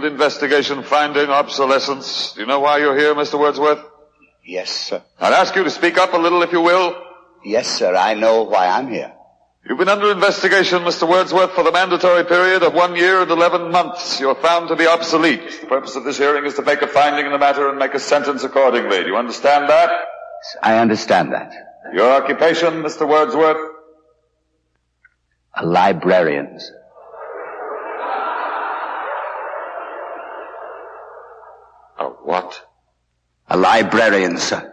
Field 0.00 0.12
investigation 0.12 0.82
finding 0.82 1.28
obsolescence. 1.28 2.32
Do 2.32 2.40
you 2.40 2.46
know 2.46 2.60
why 2.60 2.78
you're 2.78 2.96
here, 2.96 3.14
Mr. 3.14 3.38
Wordsworth? 3.38 3.84
Yes, 4.44 4.70
sir. 4.70 5.02
I'd 5.18 5.32
ask 5.32 5.54
you 5.54 5.64
to 5.64 5.70
speak 5.70 5.98
up 5.98 6.14
a 6.14 6.16
little 6.16 6.42
if 6.42 6.52
you 6.52 6.60
will. 6.60 6.94
Yes, 7.44 7.68
sir. 7.68 7.94
I 7.94 8.14
know 8.14 8.44
why 8.44 8.68
I'm 8.68 8.88
here. 8.88 9.12
You've 9.68 9.78
been 9.78 9.88
under 9.90 10.10
investigation, 10.10 10.82
Mr. 10.82 11.06
Wordsworth, 11.08 11.52
for 11.52 11.62
the 11.64 11.72
mandatory 11.72 12.24
period 12.24 12.62
of 12.62 12.72
one 12.72 12.96
year 12.96 13.20
and 13.20 13.30
eleven 13.30 13.70
months. 13.70 14.18
You're 14.18 14.34
found 14.34 14.68
to 14.68 14.76
be 14.76 14.86
obsolete. 14.86 15.60
The 15.60 15.66
purpose 15.66 15.96
of 15.96 16.04
this 16.04 16.16
hearing 16.16 16.46
is 16.46 16.54
to 16.54 16.62
make 16.62 16.80
a 16.80 16.86
finding 16.86 17.26
in 17.26 17.32
the 17.32 17.38
matter 17.38 17.68
and 17.68 17.78
make 17.78 17.94
a 17.94 18.00
sentence 18.00 18.42
accordingly. 18.42 19.02
Do 19.02 19.08
you 19.08 19.16
understand 19.16 19.68
that? 19.68 19.90
I 20.62 20.78
understand 20.78 21.32
that. 21.34 21.52
Your 21.92 22.10
occupation, 22.10 22.82
Mr. 22.82 23.06
Wordsworth? 23.06 23.58
A 25.56 25.66
librarian, 25.66 26.58
sir. 26.58 26.79
A 32.00 32.04
what? 32.04 32.60
A 33.48 33.56
librarian, 33.56 34.38
sir. 34.38 34.66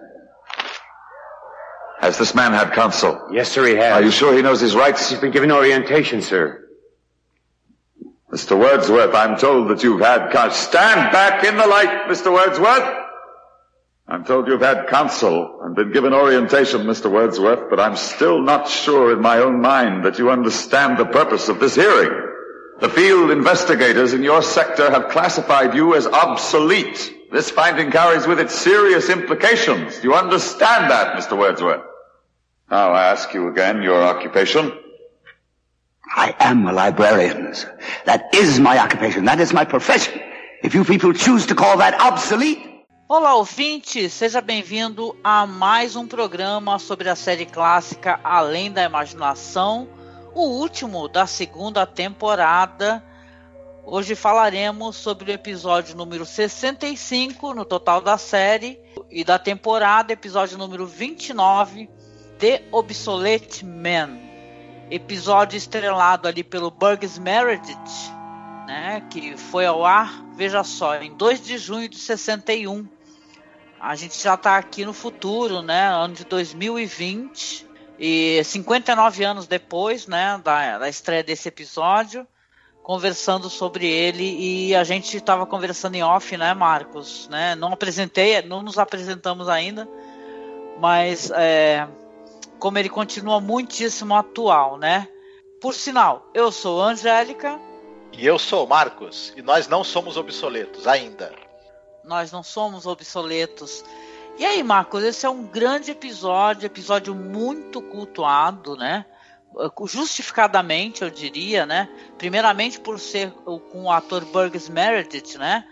Has 1.99 2.17
this 2.17 2.33
man 2.33 2.53
had 2.53 2.71
counsel? 2.73 3.27
Yes, 3.31 3.51
sir, 3.51 3.65
he 3.65 3.75
has. 3.75 3.93
Are 3.93 4.01
you 4.01 4.11
sure 4.11 4.33
he 4.35 4.41
knows 4.41 4.61
his 4.61 4.75
rights? 4.75 5.09
He's 5.09 5.19
been 5.19 5.31
given 5.31 5.51
orientation, 5.51 6.21
sir. 6.21 6.63
Mr. 8.31 8.57
Wordsworth, 8.57 9.13
I'm 9.15 9.37
told 9.37 9.69
that 9.69 9.83
you've 9.83 10.01
had 10.01 10.31
counsel. 10.31 10.51
Stand 10.51 11.11
back 11.11 11.43
in 11.43 11.57
the 11.57 11.65
light, 11.65 12.07
Mr. 12.07 12.31
Wordsworth! 12.31 13.05
I'm 14.07 14.23
told 14.23 14.47
you've 14.47 14.61
had 14.61 14.87
counsel 14.87 15.59
and 15.63 15.75
been 15.75 15.91
given 15.91 16.13
orientation, 16.13 16.81
Mr. 16.81 17.11
Wordsworth, 17.11 17.69
but 17.69 17.79
I'm 17.79 17.97
still 17.97 18.41
not 18.41 18.69
sure 18.69 19.11
in 19.11 19.21
my 19.21 19.39
own 19.39 19.59
mind 19.59 20.05
that 20.05 20.17
you 20.17 20.29
understand 20.29 20.97
the 20.97 21.05
purpose 21.05 21.49
of 21.49 21.59
this 21.59 21.75
hearing. 21.75 22.11
The 22.79 22.89
field 22.89 23.31
investigators 23.31 24.13
in 24.13 24.23
your 24.23 24.43
sector 24.43 24.89
have 24.91 25.09
classified 25.09 25.73
you 25.73 25.95
as 25.95 26.05
obsolete. 26.05 27.16
This 27.31 27.49
finding 27.51 27.91
carries 27.91 28.25
with 28.25 28.39
it 28.39 28.49
serious 28.49 29.09
implications. 29.09 29.99
Do 29.99 30.03
you 30.07 30.15
understand 30.15 30.89
that, 30.89 31.17
Mr. 31.17 31.37
Wordsworth? 31.37 31.83
Now 32.71 32.91
I 32.91 33.07
ask 33.11 33.33
you 33.33 33.49
again 33.49 33.81
your 33.81 34.01
occupation. 34.01 34.71
I 36.15 36.33
am 36.39 36.65
a 36.67 36.71
librarian, 36.71 37.53
sir. 37.53 37.77
That 38.05 38.33
is 38.33 38.59
my 38.59 38.79
occupation. 38.79 39.25
That 39.25 39.41
is 39.41 39.51
my 39.51 39.65
profession. 39.65 40.21
If 40.63 40.73
you 40.73 40.85
people 40.85 41.13
choose 41.13 41.45
to 41.47 41.55
call 41.55 41.77
that 41.77 41.99
obsolete, 41.99 42.63
Olá, 43.09 43.35
ouvinte! 43.35 44.09
Seja 44.09 44.41
bem-vindo 44.41 45.15
a 45.23 45.47
mais 45.47 45.95
um 45.95 46.05
programa 46.05 46.77
sobre 46.77 47.07
a 47.07 47.15
série 47.15 47.45
clássica 47.45 48.19
Além 48.21 48.69
da 48.69 48.83
Imaginação, 48.83 49.87
o 50.35 50.41
último 50.41 51.07
da 51.07 51.25
segunda 51.25 51.85
temporada. 51.85 53.01
Hoje 53.89 54.15
falaremos 54.15 54.97
sobre 54.97 55.31
o 55.31 55.33
episódio 55.33 55.95
número 55.95 56.25
65 56.25 57.53
no 57.53 57.63
total 57.63 58.01
da 58.01 58.17
série 58.17 58.77
e 59.09 59.23
da 59.23 59.39
temporada, 59.39 60.11
episódio 60.11 60.57
número 60.57 60.85
29, 60.85 61.89
The 62.37 62.65
Obsolete 62.69 63.65
Man. 63.65 64.19
Episódio 64.91 65.55
estrelado 65.55 66.27
ali 66.27 66.43
pelo 66.43 66.69
Burgess 66.69 67.17
Meredith, 67.17 68.11
né, 68.67 69.07
que 69.09 69.37
foi 69.37 69.65
ao 69.65 69.85
ar, 69.85 70.21
veja 70.35 70.65
só, 70.65 70.97
em 70.97 71.15
2 71.15 71.45
de 71.45 71.57
junho 71.57 71.87
de 71.87 71.97
61. 71.97 72.85
A 73.79 73.95
gente 73.95 74.21
já 74.21 74.33
está 74.33 74.57
aqui 74.57 74.83
no 74.83 74.91
futuro, 74.91 75.61
né? 75.61 75.87
Ano 75.87 76.13
de 76.13 76.25
2020. 76.25 77.65
E 77.97 78.43
59 78.43 79.23
anos 79.23 79.47
depois, 79.47 80.07
né? 80.07 80.41
Da, 80.43 80.77
da 80.77 80.89
estreia 80.89 81.23
desse 81.23 81.47
episódio. 81.47 82.27
Conversando 82.87 83.49
sobre 83.49 83.85
ele. 83.85 84.23
E 84.23 84.73
a 84.73 84.85
gente 84.85 85.17
estava 85.17 85.45
conversando 85.45 85.95
em 85.95 86.03
off, 86.03 86.37
né, 86.37 86.53
Marcos? 86.53 87.27
Né? 87.27 87.53
Não 87.53 87.73
apresentei, 87.73 88.41
não 88.43 88.61
nos 88.61 88.77
apresentamos 88.77 89.49
ainda. 89.49 89.85
Mas 90.79 91.29
é, 91.31 91.85
como 92.57 92.77
ele 92.77 92.87
continua 92.87 93.41
muitíssimo 93.41 94.15
atual, 94.15 94.77
né? 94.77 95.05
Por 95.59 95.73
sinal, 95.73 96.29
eu 96.33 96.49
sou 96.49 96.81
Angélica. 96.81 97.59
E 98.13 98.25
eu 98.25 98.39
sou 98.39 98.65
o 98.65 98.69
Marcos, 98.69 99.33
e 99.35 99.41
nós 99.41 99.67
não 99.67 99.83
somos 99.83 100.15
obsoletos 100.15 100.87
ainda. 100.87 101.33
nós 102.05 102.31
não 102.31 102.41
somos 102.41 102.85
obsoletos. 102.85 103.83
E 104.37 104.45
aí, 104.45 104.63
Marcos, 104.63 105.03
esse 105.03 105.25
é 105.25 105.29
um 105.29 105.43
grande 105.43 105.91
episódio, 105.91 106.65
episódio 106.65 107.13
muito 107.13 107.81
cultuado, 107.81 108.77
né? 108.77 109.05
Justificadamente, 109.85 111.03
eu 111.03 111.09
diria, 111.09 111.65
né? 111.65 111.89
Primeiramente 112.17 112.79
por 112.79 112.99
ser 112.99 113.31
com 113.31 113.83
o 113.83 113.91
ator 113.91 114.25
Burgess 114.25 114.69
Meredith, 114.69 115.37
né? 115.37 115.65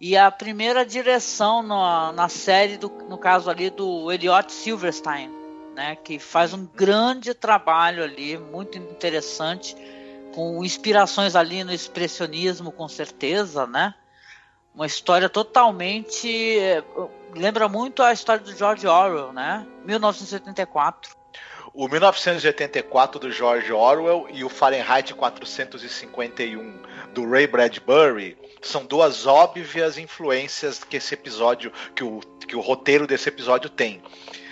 E 0.00 0.16
a 0.16 0.30
primeira 0.30 0.84
direção 0.84 1.62
na, 1.62 2.12
na 2.12 2.28
série, 2.28 2.76
do, 2.76 2.88
no 3.08 3.18
caso 3.18 3.50
ali, 3.50 3.70
do 3.70 4.10
Elliot 4.10 4.52
Silverstein, 4.52 5.30
né? 5.74 5.96
Que 5.96 6.18
faz 6.18 6.52
um 6.54 6.66
grande 6.66 7.34
trabalho 7.34 8.02
ali, 8.02 8.38
muito 8.38 8.78
interessante, 8.78 9.76
com 10.34 10.64
inspirações 10.64 11.36
ali 11.36 11.62
no 11.62 11.72
expressionismo, 11.72 12.72
com 12.72 12.88
certeza, 12.88 13.66
né? 13.66 13.94
uma 14.74 14.86
história 14.86 15.28
totalmente 15.28 16.60
lembra 17.34 17.68
muito 17.68 18.02
a 18.02 18.12
história 18.12 18.42
do 18.42 18.54
George 18.54 18.86
Orwell, 18.86 19.32
né? 19.32 19.66
1984. 19.84 21.19
O 21.72 21.86
1984 21.86 23.20
do 23.20 23.30
George 23.30 23.72
Orwell 23.72 24.26
e 24.32 24.42
o 24.42 24.48
Fahrenheit 24.48 25.14
451 25.14 26.82
do 27.14 27.30
Ray 27.30 27.46
Bradbury 27.46 28.36
são 28.60 28.84
duas 28.84 29.24
óbvias 29.24 29.96
influências 29.96 30.82
que 30.82 30.96
esse 30.96 31.14
episódio, 31.14 31.72
que 31.94 32.02
o, 32.02 32.20
que 32.46 32.56
o 32.56 32.60
roteiro 32.60 33.06
desse 33.06 33.28
episódio 33.28 33.70
tem. 33.70 34.02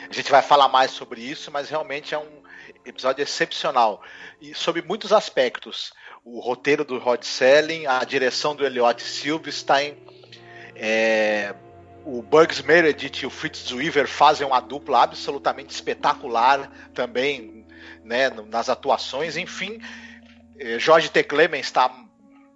A 0.09 0.13
gente 0.13 0.31
vai 0.31 0.43
falar 0.43 0.69
mais 0.69 0.93
sobre 0.93 1.21
isso, 1.21 1.51
mas 1.51 1.69
realmente 1.69 2.15
é 2.15 2.19
um 2.19 2.43
episódio 2.87 3.23
excepcional 3.23 4.01
e 4.41 4.55
sobre 4.55 4.81
muitos 4.83 5.13
aspectos. 5.13 5.93
O 6.25 6.39
roteiro 6.39 6.85
do 6.85 6.99
Rod 6.99 7.23
Selling, 7.25 7.87
a 7.87 8.05
direção 8.05 8.55
do 8.55 8.65
Elliot 8.65 9.03
Silverstein, 9.03 9.97
é, 10.77 11.53
o 12.09 12.23
Bugs 12.23 12.63
Meredith 12.63 13.23
e 13.23 13.27
o 13.27 13.31
Fritz 13.31 13.71
Weaver 13.71 14.09
fazem 14.09 14.47
uma 14.47 14.61
dupla 14.61 15.03
absolutamente 15.03 15.75
espetacular 15.75 16.71
também 16.95 17.67
né, 18.03 18.31
nas 18.49 18.71
atuações. 18.71 19.37
Enfim, 19.37 19.79
é, 20.59 20.79
Jorge 20.79 21.11
T. 21.11 21.23
Clemens 21.23 21.67
está, 21.67 21.95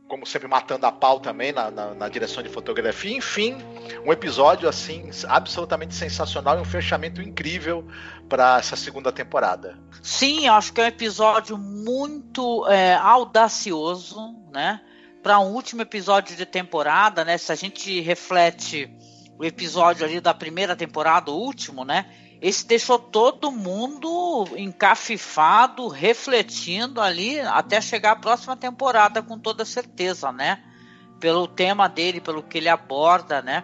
como 0.08 0.24
sempre, 0.24 0.48
matando 0.48 0.86
a 0.86 0.90
pau 0.90 1.20
também 1.20 1.52
na, 1.52 1.70
na, 1.70 1.92
na, 1.92 2.08
direção 2.08 2.42
de 2.42 2.48
fotografia. 2.48 3.14
Enfim, 3.14 3.58
um 4.06 4.10
episódio 4.10 4.66
assim 4.66 5.10
absolutamente 5.28 5.94
sensacional 5.94 6.56
e 6.58 6.62
um 6.62 6.64
fechamento 6.64 7.20
incrível 7.20 7.86
para 8.30 8.58
essa 8.58 8.74
segunda 8.74 9.12
temporada. 9.12 9.78
Sim, 10.02 10.48
acho 10.48 10.72
que 10.72 10.80
é 10.80 10.84
um 10.84 10.88
episódio 10.88 11.58
muito 11.58 12.66
é, 12.68 12.94
audacioso, 12.94 14.34
né? 14.50 14.80
para 15.22 15.38
um 15.38 15.52
último 15.52 15.82
episódio 15.82 16.36
de 16.36 16.44
temporada, 16.44 17.24
né? 17.24 17.38
Se 17.38 17.52
a 17.52 17.54
gente 17.54 18.00
reflete 18.00 18.90
o 19.38 19.44
episódio 19.44 20.04
ali 20.04 20.20
da 20.20 20.34
primeira 20.34 20.76
temporada, 20.76 21.30
o 21.30 21.36
último, 21.36 21.84
né? 21.84 22.06
Esse 22.40 22.66
deixou 22.66 22.98
todo 22.98 23.52
mundo 23.52 24.48
encafifado, 24.56 25.86
refletindo 25.86 27.00
ali 27.00 27.40
até 27.40 27.80
chegar 27.80 28.12
a 28.12 28.16
próxima 28.16 28.56
temporada 28.56 29.22
com 29.22 29.38
toda 29.38 29.64
certeza, 29.64 30.32
né? 30.32 30.60
Pelo 31.20 31.46
tema 31.46 31.88
dele, 31.88 32.20
pelo 32.20 32.42
que 32.42 32.58
ele 32.58 32.68
aborda, 32.68 33.40
né? 33.40 33.62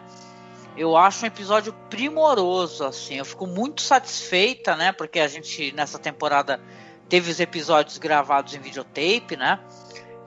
Eu 0.76 0.96
acho 0.96 1.24
um 1.24 1.26
episódio 1.26 1.72
primoroso, 1.90 2.84
assim. 2.84 3.16
Eu 3.16 3.24
fico 3.24 3.48
muito 3.48 3.82
satisfeita, 3.82 4.76
né? 4.76 4.92
Porque 4.92 5.18
a 5.18 5.26
gente 5.26 5.72
nessa 5.72 5.98
temporada 5.98 6.60
teve 7.08 7.32
os 7.32 7.40
episódios 7.40 7.98
gravados 7.98 8.54
em 8.54 8.60
videotape, 8.60 9.36
né? 9.36 9.58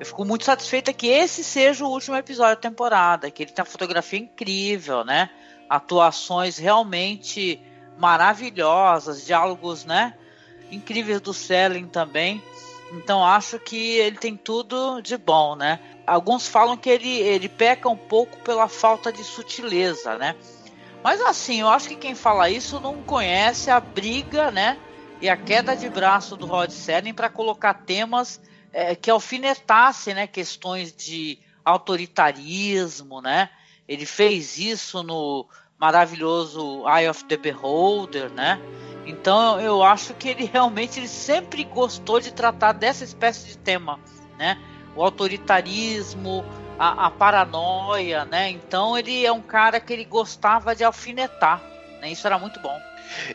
Eu 0.01 0.05
fico 0.07 0.25
muito 0.25 0.45
satisfeita 0.45 0.91
que 0.91 1.05
esse 1.05 1.43
seja 1.43 1.85
o 1.85 1.87
último 1.87 2.15
episódio 2.15 2.55
da 2.55 2.61
temporada, 2.61 3.29
que 3.29 3.43
ele 3.43 3.51
tem 3.51 3.61
uma 3.61 3.69
fotografia 3.69 4.17
incrível, 4.17 5.05
né? 5.05 5.29
Atuações 5.69 6.57
realmente 6.57 7.61
maravilhosas, 7.99 9.23
diálogos, 9.23 9.85
né? 9.85 10.15
incríveis 10.71 11.21
do 11.21 11.35
Selling 11.35 11.85
também. 11.85 12.41
Então 12.93 13.23
acho 13.23 13.59
que 13.59 13.97
ele 13.97 14.17
tem 14.17 14.35
tudo 14.35 15.01
de 15.01 15.15
bom, 15.19 15.55
né? 15.55 15.79
Alguns 16.07 16.47
falam 16.47 16.75
que 16.75 16.89
ele, 16.89 17.19
ele 17.19 17.47
peca 17.47 17.87
um 17.87 17.95
pouco 17.95 18.39
pela 18.39 18.67
falta 18.67 19.11
de 19.11 19.23
sutileza, 19.23 20.17
né? 20.17 20.35
Mas 21.03 21.21
assim, 21.21 21.61
eu 21.61 21.69
acho 21.69 21.87
que 21.89 21.95
quem 21.95 22.15
fala 22.15 22.49
isso 22.49 22.79
não 22.79 23.03
conhece 23.03 23.69
a 23.69 23.79
briga, 23.79 24.49
né? 24.49 24.79
E 25.21 25.29
a 25.29 25.37
queda 25.37 25.75
de 25.75 25.87
braço 25.87 26.35
do 26.35 26.47
Rod 26.47 26.71
Serling 26.71 27.13
para 27.13 27.29
colocar 27.29 27.75
temas 27.75 28.41
é, 28.73 28.95
que 28.95 29.09
alfinetassem, 29.09 30.13
né? 30.13 30.27
Questões 30.27 30.93
de 30.93 31.39
autoritarismo, 31.63 33.21
né? 33.21 33.49
Ele 33.87 34.05
fez 34.05 34.57
isso 34.57 35.03
no 35.03 35.47
maravilhoso 35.77 36.83
Eye 36.87 37.09
of 37.09 37.25
the 37.25 37.37
Beholder, 37.37 38.29
né? 38.31 38.59
Então 39.05 39.59
eu 39.59 39.83
acho 39.83 40.13
que 40.13 40.29
ele 40.29 40.45
realmente 40.45 40.99
ele 40.99 41.07
sempre 41.07 41.63
gostou 41.63 42.19
de 42.19 42.31
tratar 42.31 42.71
dessa 42.71 43.03
espécie 43.03 43.47
de 43.47 43.57
tema, 43.57 43.99
né? 44.37 44.57
O 44.95 45.03
autoritarismo, 45.03 46.45
a, 46.77 47.07
a 47.07 47.11
paranoia, 47.11 48.25
né? 48.25 48.49
Então 48.49 48.97
ele 48.97 49.25
é 49.25 49.31
um 49.31 49.41
cara 49.41 49.79
que 49.79 49.91
ele 49.91 50.05
gostava 50.05 50.75
de 50.75 50.83
alfinetar, 50.83 51.61
né? 51.99 52.11
Isso 52.11 52.27
era 52.27 52.37
muito 52.37 52.59
bom. 52.59 52.79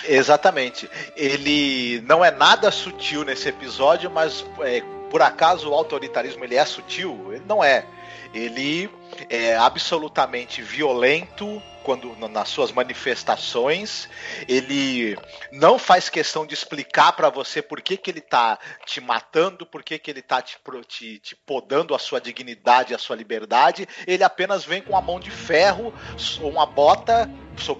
Exatamente. 0.05 0.89
Ele 1.15 2.01
não 2.07 2.25
é 2.25 2.31
nada 2.31 2.71
sutil 2.71 3.25
nesse 3.25 3.49
episódio, 3.49 4.11
mas 4.11 4.45
é, 4.61 4.83
por 5.11 5.23
acaso 5.23 5.71
o 5.71 5.75
autoritarismo 5.75 6.45
ele 6.45 6.57
é 6.57 6.65
sutil? 6.65 7.33
Ele 7.33 7.45
não 7.47 7.63
é. 7.63 7.87
Ele 8.35 8.91
é 9.31 9.57
absolutamente 9.57 10.61
violento 10.61 11.63
quando 11.83 12.17
nas 12.17 12.49
suas 12.49 12.73
manifestações. 12.73 14.09
Ele 14.49 15.17
não 15.53 15.79
faz 15.79 16.11
questão 16.11 16.45
de 16.45 16.53
explicar 16.53 17.13
para 17.13 17.31
você 17.31 17.63
por 17.63 17.81
que, 17.81 17.97
que 17.97 18.11
ele 18.11 18.19
está 18.19 18.59
te 18.85 19.01
matando, 19.01 19.65
por 19.65 19.85
que, 19.85 19.99
que 19.99 20.11
ele 20.11 20.19
está 20.19 20.43
te, 20.43 20.59
te, 20.89 21.19
te 21.21 21.37
podando 21.37 21.95
a 21.95 21.99
sua 21.99 22.21
dignidade, 22.21 22.93
a 22.93 22.99
sua 22.99 23.15
liberdade. 23.15 23.89
Ele 24.07 24.25
apenas 24.25 24.65
vem 24.65 24.83
com 24.83 24.97
a 24.97 25.01
mão 25.01 25.21
de 25.21 25.31
ferro 25.31 25.95
uma 26.41 26.67
bota 26.67 27.31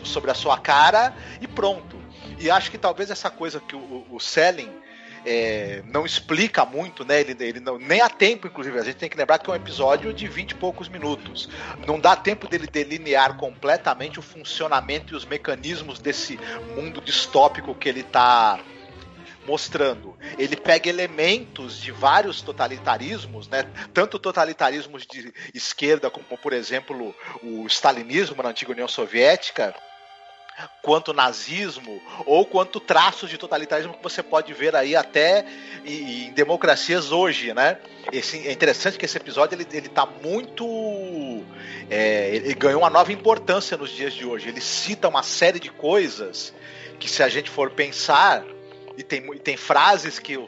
sobre 0.05 0.31
a 0.31 0.35
sua 0.35 0.57
cara 0.57 1.13
e 1.41 1.49
pronto. 1.49 2.01
E 2.39 2.49
acho 2.49 2.71
que 2.71 2.79
talvez 2.79 3.11
essa 3.11 3.29
coisa 3.29 3.61
que 3.61 3.75
o, 3.75 4.07
o 4.11 4.21
Selling 4.21 4.86
é, 5.29 5.83
não 5.87 6.07
explica 6.07 6.65
muito, 6.65 7.05
né? 7.05 7.21
Ele, 7.21 7.37
ele 7.41 7.59
não, 7.59 7.79
nem 7.79 8.01
há 8.01 8.09
tempo, 8.09 8.47
inclusive. 8.47 8.79
A 8.79 8.85
gente 8.85 8.97
tem 8.97 9.11
que 9.11 9.17
lembrar 9.17 9.41
que 9.41 9.51
é 9.51 9.53
um 9.53 9.57
episódio 9.57 10.15
de 10.15 10.29
20 10.29 10.53
e 10.53 10.55
poucos 10.55 10.89
minutos. 10.89 11.49
Não 11.85 11.99
dá 11.99 12.15
tempo 12.15 12.47
dele 12.47 12.69
delinear 12.69 13.37
completamente 13.37 14.21
o 14.21 14.23
funcionamento 14.23 15.13
e 15.13 15.17
os 15.17 15.25
mecanismos 15.25 15.99
desse 15.99 16.39
mundo 16.77 17.01
distópico 17.01 17.75
que 17.75 17.89
ele 17.89 18.01
está 18.01 18.61
mostrando. 19.45 20.17
Ele 20.39 20.57
pega 20.57 20.89
elementos 20.89 21.81
de 21.81 21.91
vários 21.91 22.41
totalitarismos, 22.41 23.49
né? 23.49 23.69
Tanto 23.93 24.21
totalitarismos 24.21 25.05
de 25.05 25.35
esquerda, 25.53 26.09
como 26.09 26.39
por 26.39 26.53
exemplo 26.53 27.13
o 27.43 27.67
stalinismo 27.67 28.41
na 28.45 28.51
antiga 28.51 28.71
União 28.71 28.89
Soviética, 28.89 29.75
quanto 30.83 31.13
nazismo 31.13 32.01
ou 32.25 32.47
quanto 32.47 32.81
traços 32.81 33.29
de 33.29 33.37
totalitarismo 33.37 33.95
que 33.95 34.03
você 34.03 34.23
pode 34.23 34.53
ver 34.55 34.75
aí 34.75 34.97
até 34.97 35.45
em, 35.85 36.33
democracias 36.33 37.13
hoje, 37.13 37.53
né? 37.53 37.79
Esse, 38.11 38.47
é 38.47 38.53
interessante 38.53 38.99
que 38.99 39.05
esse 39.05 39.17
episódio 39.17 39.55
ele, 39.55 39.67
ele 39.71 39.89
tá 39.89 40.07
muito 40.07 41.45
é, 41.91 42.35
ele 42.35 42.55
ganhou 42.55 42.81
uma 42.81 42.91
nova 42.91 43.13
importância 43.13 43.77
nos 43.77 43.91
dias 43.91 44.15
de 44.15 44.25
hoje. 44.25 44.49
Ele 44.49 44.61
cita 44.61 45.09
uma 45.09 45.23
série 45.23 45.61
de 45.61 45.71
coisas 45.71 46.55
que 46.99 47.09
se 47.09 47.23
a 47.23 47.29
gente 47.29 47.51
for 47.51 47.71
pensar 47.71 48.45
e 48.97 49.03
tem, 49.03 49.23
tem 49.39 49.57
frases 49.57 50.19
que 50.19 50.39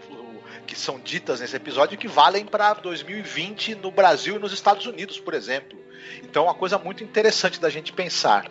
que 0.66 0.78
são 0.78 1.00
ditas 1.00 1.40
nesse 1.40 1.56
episódio 1.56 1.96
que 1.96 2.06
valem 2.06 2.44
para 2.44 2.74
2020 2.74 3.76
no 3.76 3.90
Brasil 3.90 4.36
e 4.36 4.38
nos 4.38 4.52
Estados 4.52 4.84
Unidos, 4.84 5.18
por 5.18 5.32
exemplo. 5.32 5.78
Então, 6.22 6.44
é 6.44 6.46
uma 6.48 6.54
coisa 6.54 6.76
muito 6.76 7.02
interessante 7.02 7.58
da 7.58 7.70
gente 7.70 7.90
pensar 7.90 8.44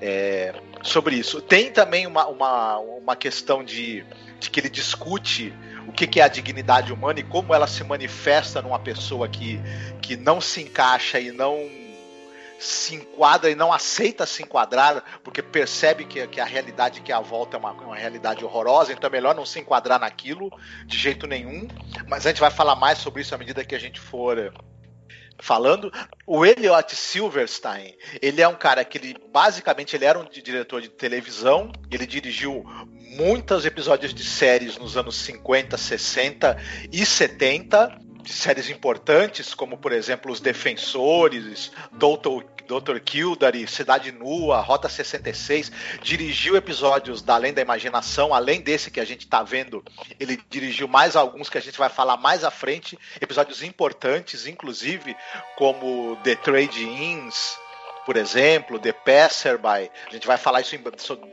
é, 0.00 0.54
sobre 0.82 1.16
isso. 1.16 1.40
Tem 1.42 1.70
também 1.70 2.06
uma, 2.06 2.26
uma, 2.26 2.78
uma 2.78 3.16
questão 3.16 3.62
de, 3.62 4.04
de 4.38 4.50
que 4.50 4.60
ele 4.60 4.70
discute 4.70 5.52
o 5.86 5.92
que, 5.92 6.06
que, 6.06 6.20
é 6.20 6.24
a 6.24 6.28
dignidade 6.28 6.92
humana 6.92 7.20
e 7.20 7.22
como 7.22 7.54
ela 7.54 7.66
se 7.66 7.84
manifesta 7.84 8.62
numa 8.62 8.78
pessoa 8.78 9.28
que, 9.28 9.60
que 10.00 10.16
não 10.16 10.40
se 10.40 10.62
encaixa 10.62 11.18
e 11.20 11.30
não 11.30 11.68
se 12.58 12.94
enquadra 12.94 13.50
e 13.50 13.54
não 13.54 13.72
aceita 13.72 14.26
se 14.26 14.42
enquadrar, 14.42 15.02
porque 15.24 15.42
percebe 15.42 16.04
que, 16.04 16.26
que 16.26 16.38
a 16.38 16.44
realidade 16.44 17.00
que 17.00 17.10
é 17.10 17.14
a 17.14 17.20
volta 17.20 17.56
é 17.56 17.58
uma, 17.58 17.72
uma 17.72 17.96
realidade 17.96 18.44
horrorosa, 18.44 18.92
então 18.92 19.08
é 19.08 19.10
melhor 19.10 19.34
não 19.34 19.46
se 19.46 19.58
enquadrar 19.58 19.98
naquilo 19.98 20.50
de 20.84 20.98
jeito 20.98 21.26
nenhum. 21.26 21.66
Mas 22.06 22.26
a 22.26 22.28
gente 22.28 22.40
vai 22.40 22.50
falar 22.50 22.76
mais 22.76 22.98
sobre 22.98 23.22
isso 23.22 23.34
à 23.34 23.38
medida 23.38 23.64
que 23.64 23.74
a 23.74 23.78
gente 23.78 23.98
for 23.98 24.52
falando. 25.40 25.92
O 26.26 26.44
Elliot 26.44 26.94
Silverstein, 26.94 27.94
ele 28.20 28.40
é 28.40 28.48
um 28.48 28.54
cara 28.54 28.84
que 28.84 28.98
ele 28.98 29.16
basicamente 29.32 29.96
ele 29.96 30.04
era 30.04 30.18
um 30.18 30.24
diretor 30.24 30.80
de 30.80 30.88
televisão, 30.88 31.72
ele 31.90 32.06
dirigiu 32.06 32.64
muitos 33.16 33.64
episódios 33.64 34.14
de 34.14 34.24
séries 34.24 34.78
nos 34.78 34.96
anos 34.96 35.16
50, 35.16 35.76
60 35.76 36.56
e 36.92 37.04
70 37.04 37.98
de 38.22 38.32
séries 38.32 38.68
importantes, 38.68 39.54
como 39.54 39.78
por 39.78 39.92
exemplo 39.92 40.30
Os 40.30 40.40
Defensores, 40.40 41.72
Doutor, 41.92 42.44
Doutor 42.70 43.00
Kildare, 43.00 43.66
Cidade 43.66 44.12
Nua, 44.12 44.60
Rota 44.60 44.88
66, 44.88 45.72
dirigiu 46.04 46.54
episódios 46.54 47.20
da 47.20 47.34
Além 47.34 47.52
da 47.52 47.60
Imaginação, 47.60 48.32
além 48.32 48.60
desse 48.60 48.92
que 48.92 49.00
a 49.00 49.04
gente 49.04 49.22
está 49.22 49.42
vendo, 49.42 49.84
ele 50.20 50.40
dirigiu 50.48 50.86
mais 50.86 51.16
alguns 51.16 51.48
que 51.48 51.58
a 51.58 51.60
gente 51.60 51.76
vai 51.76 51.88
falar 51.88 52.16
mais 52.16 52.44
à 52.44 52.50
frente, 52.50 52.96
episódios 53.20 53.64
importantes, 53.64 54.46
inclusive 54.46 55.16
como 55.56 56.16
The 56.22 56.36
Trade 56.36 56.84
Ins, 56.84 57.58
por 58.06 58.16
exemplo, 58.16 58.78
The 58.78 58.92
Passerby, 58.92 59.90
a 60.06 60.12
gente 60.12 60.28
vai 60.28 60.38
falar 60.38 60.60
isso 60.60 60.76
em, 60.76 60.82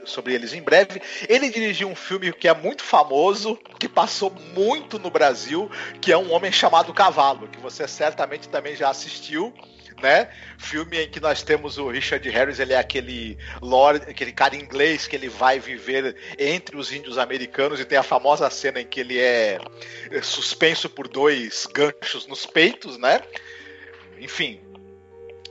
sobre 0.06 0.34
eles 0.34 0.54
em 0.54 0.62
breve. 0.64 1.00
Ele 1.30 1.52
dirigiu 1.52 1.88
um 1.88 1.96
filme 1.96 2.34
que 2.34 2.48
é 2.48 2.54
muito 2.56 2.84
famoso, 2.84 3.60
que 3.80 3.88
passou 3.88 4.32
muito 4.56 4.98
no 4.98 5.12
Brasil, 5.12 5.70
que 6.02 6.12
é 6.12 6.18
Um 6.18 6.34
Homem 6.34 6.52
Chamado 6.52 6.92
Cavalo, 6.96 7.48
que 7.48 7.60
você 7.60 7.88
certamente 7.88 8.50
também 8.50 8.76
já 8.76 8.90
assistiu. 8.90 9.54
Né? 10.02 10.30
Filme 10.60 11.00
em 11.00 11.10
que 11.10 11.20
nós 11.20 11.42
temos 11.42 11.80
o 11.80 11.90
Richard 11.90 12.30
Harris, 12.30 12.60
ele 12.60 12.74
é 12.74 12.78
aquele 12.78 13.36
lord, 13.62 14.08
aquele 14.08 14.32
cara 14.32 14.56
inglês 14.56 15.08
que 15.08 15.16
ele 15.16 15.28
vai 15.28 15.60
viver 15.60 16.16
entre 16.38 16.78
os 16.78 16.92
índios 16.94 17.18
americanos 17.18 17.80
e 17.80 17.86
tem 17.86 17.98
a 17.98 18.04
famosa 18.04 18.48
cena 18.52 18.80
em 18.80 18.86
que 18.86 19.00
ele 19.00 19.18
é 19.18 19.60
suspenso 20.22 20.88
por 20.88 21.08
dois 21.08 21.66
ganchos 21.74 22.28
nos 22.28 22.46
peitos, 22.46 22.96
né? 23.00 23.22
Enfim, 24.20 24.60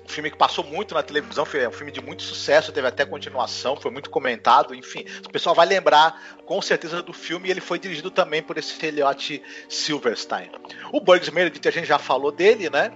um 0.06 0.08
filme 0.08 0.30
que 0.30 0.36
passou 0.36 0.62
muito 0.62 0.94
na 0.94 1.02
televisão, 1.02 1.44
foi 1.44 1.66
um 1.66 1.72
filme 1.72 1.90
de 1.90 2.00
muito 2.00 2.22
sucesso, 2.22 2.70
teve 2.70 2.86
até 2.86 3.04
continuação, 3.04 3.74
foi 3.74 3.90
muito 3.90 4.08
comentado, 4.08 4.72
enfim. 4.72 5.04
O 5.26 5.30
pessoal 5.30 5.54
vai 5.54 5.66
lembrar 5.66 6.38
com 6.44 6.62
certeza 6.62 7.02
do 7.02 7.12
filme 7.12 7.48
e 7.48 7.50
ele 7.50 7.60
foi 7.60 7.80
dirigido 7.80 8.12
também 8.12 8.40
por 8.40 8.56
esse 8.56 8.86
Elliot 8.86 9.42
Silverstein. 9.68 10.50
O 10.92 11.00
Burgs 11.00 11.28
Meredith, 11.30 11.66
a 11.66 11.72
gente 11.72 11.88
já 11.88 11.98
falou 11.98 12.30
dele, 12.30 12.70
né? 12.70 12.92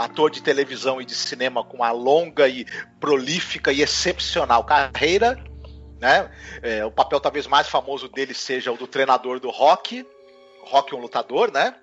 Ator 0.00 0.30
de 0.30 0.42
televisão 0.42 1.00
e 1.00 1.04
de 1.04 1.14
cinema 1.14 1.64
com 1.64 1.78
uma 1.78 1.90
longa 1.90 2.48
e 2.48 2.64
prolífica 3.00 3.72
e 3.72 3.82
excepcional 3.82 4.64
carreira, 4.64 5.42
né? 6.00 6.30
É, 6.62 6.84
o 6.84 6.90
papel 6.90 7.20
talvez 7.20 7.46
mais 7.46 7.68
famoso 7.68 8.08
dele 8.08 8.34
seja 8.34 8.72
o 8.72 8.76
do 8.76 8.86
treinador 8.86 9.40
do 9.40 9.50
Rock, 9.50 10.06
Rock 10.62 10.94
um 10.94 10.98
lutador, 10.98 11.50
né? 11.52 11.74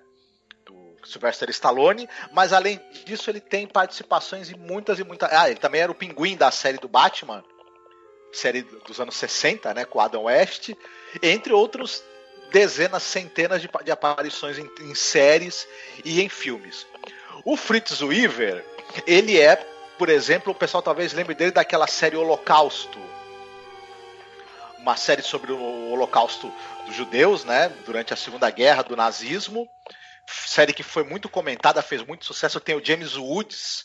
Sylvester 1.06 1.48
Stallone, 1.50 2.08
mas 2.32 2.52
além 2.52 2.80
disso 3.04 3.30
ele 3.30 3.40
tem 3.40 3.66
participações 3.66 4.50
em 4.50 4.56
muitas 4.56 4.98
e 4.98 5.04
muitas. 5.04 5.32
Ah, 5.32 5.48
ele 5.48 5.58
também 5.58 5.80
era 5.80 5.92
o 5.92 5.94
pinguim 5.94 6.36
da 6.36 6.50
série 6.50 6.78
do 6.78 6.88
Batman, 6.88 7.44
série 8.32 8.62
dos 8.62 9.00
anos 9.00 9.14
60, 9.14 9.72
né, 9.72 9.84
com 9.84 10.00
Adam 10.00 10.24
West, 10.24 10.70
entre 11.22 11.52
outros 11.52 12.02
dezenas, 12.50 13.02
centenas 13.02 13.62
de, 13.62 13.68
de 13.84 13.90
aparições 13.90 14.58
em, 14.58 14.68
em, 14.80 14.94
séries 14.94 15.66
e 16.04 16.20
em 16.20 16.28
filmes. 16.28 16.86
O 17.44 17.56
Fritz 17.56 18.00
Weaver, 18.00 18.64
ele 19.06 19.38
é, 19.38 19.56
por 19.98 20.08
exemplo, 20.08 20.52
o 20.52 20.54
pessoal 20.54 20.82
talvez 20.82 21.12
lembre 21.12 21.34
dele 21.34 21.50
daquela 21.50 21.86
série 21.86 22.16
Holocausto, 22.16 22.98
uma 24.78 24.96
série 24.96 25.22
sobre 25.22 25.52
o 25.52 25.90
Holocausto 25.92 26.52
dos 26.86 26.94
judeus, 26.94 27.44
né, 27.44 27.72
durante 27.84 28.14
a 28.14 28.16
Segunda 28.16 28.48
Guerra 28.50 28.82
do 28.82 28.96
nazismo 28.96 29.68
série 30.28 30.72
que 30.72 30.82
foi 30.82 31.04
muito 31.04 31.28
comentada, 31.28 31.82
fez 31.82 32.02
muito 32.04 32.24
sucesso. 32.24 32.60
Tem 32.60 32.74
o 32.74 32.84
James 32.84 33.16
Woods 33.16 33.84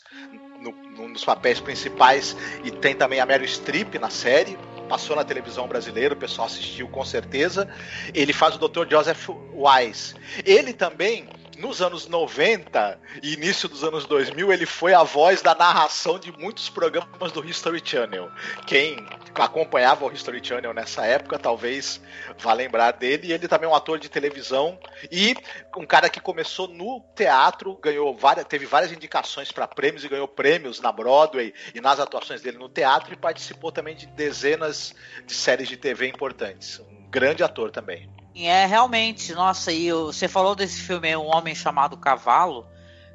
no, 0.60 0.72
no, 0.72 1.08
nos 1.08 1.24
papéis 1.24 1.60
principais 1.60 2.36
e 2.64 2.70
tem 2.70 2.94
também 2.94 3.20
a 3.20 3.26
Meryl 3.26 3.46
Streep 3.46 3.94
na 3.98 4.10
série. 4.10 4.58
Passou 4.88 5.16
na 5.16 5.24
televisão 5.24 5.66
brasileira, 5.68 6.14
o 6.14 6.18
pessoal 6.18 6.46
assistiu 6.46 6.88
com 6.88 7.04
certeza. 7.04 7.68
Ele 8.12 8.32
faz 8.32 8.56
o 8.56 8.68
Dr. 8.68 8.88
Joseph 8.90 9.28
Wise. 9.54 10.14
Ele 10.44 10.72
também 10.72 11.28
nos 11.58 11.82
anos 11.82 12.06
90 12.06 12.98
e 13.22 13.34
início 13.34 13.68
dos 13.68 13.84
anos 13.84 14.06
2000, 14.06 14.52
ele 14.52 14.66
foi 14.66 14.94
a 14.94 15.02
voz 15.02 15.42
da 15.42 15.54
narração 15.54 16.18
de 16.18 16.32
muitos 16.32 16.68
programas 16.68 17.32
do 17.32 17.44
History 17.44 17.82
Channel. 17.84 18.30
Quem 18.66 19.06
acompanhava 19.34 20.04
o 20.04 20.12
History 20.12 20.40
Channel 20.42 20.72
nessa 20.72 21.04
época 21.06 21.38
talvez 21.38 22.00
vá 22.38 22.52
lembrar 22.52 22.92
dele. 22.92 23.32
Ele 23.32 23.48
também 23.48 23.68
é 23.68 23.72
um 23.72 23.74
ator 23.74 23.98
de 23.98 24.08
televisão 24.08 24.78
e 25.10 25.34
um 25.76 25.86
cara 25.86 26.08
que 26.08 26.20
começou 26.20 26.68
no 26.68 27.00
teatro, 27.14 27.78
ganhou 27.82 28.14
várias, 28.14 28.46
teve 28.46 28.66
várias 28.66 28.92
indicações 28.92 29.50
para 29.50 29.66
prêmios 29.66 30.04
e 30.04 30.08
ganhou 30.08 30.28
prêmios 30.28 30.80
na 30.80 30.92
Broadway 30.92 31.54
e 31.74 31.80
nas 31.80 31.98
atuações 31.98 32.42
dele 32.42 32.58
no 32.58 32.68
teatro 32.68 33.12
e 33.12 33.16
participou 33.16 33.72
também 33.72 33.94
de 33.94 34.06
dezenas 34.06 34.94
de 35.26 35.34
séries 35.34 35.68
de 35.68 35.76
TV 35.76 36.08
importantes. 36.08 36.80
Um 36.80 37.08
grande 37.10 37.42
ator 37.42 37.70
também. 37.70 38.11
É, 38.34 38.64
realmente, 38.64 39.34
nossa, 39.34 39.70
e 39.72 39.92
você 39.92 40.26
falou 40.26 40.54
desse 40.54 40.80
filme 40.80 41.14
Um 41.16 41.26
Homem 41.26 41.54
Chamado 41.54 41.96
Cavalo. 41.96 42.66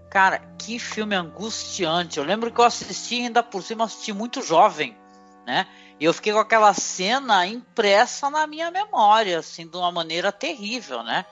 Cara, 0.09 0.39
que 0.57 0.79
filme 0.79 1.15
angustiante. 1.15 2.17
Eu 2.17 2.23
lembro 2.23 2.51
que 2.51 2.59
eu 2.59 2.65
assisti 2.65 3.15
ainda 3.15 3.41
por 3.43 3.61
cima, 3.63 3.85
assisti 3.85 4.13
muito 4.13 4.41
jovem, 4.41 4.95
né? 5.45 5.67
E 5.99 6.05
eu 6.05 6.13
fiquei 6.13 6.31
com 6.31 6.39
aquela 6.39 6.73
cena 6.73 7.45
impressa 7.47 8.29
na 8.29 8.45
minha 8.45 8.69
memória, 8.69 9.39
assim, 9.39 9.67
de 9.67 9.75
uma 9.75 9.91
maneira 9.91 10.31
terrível, 10.31 11.03
né? 11.03 11.25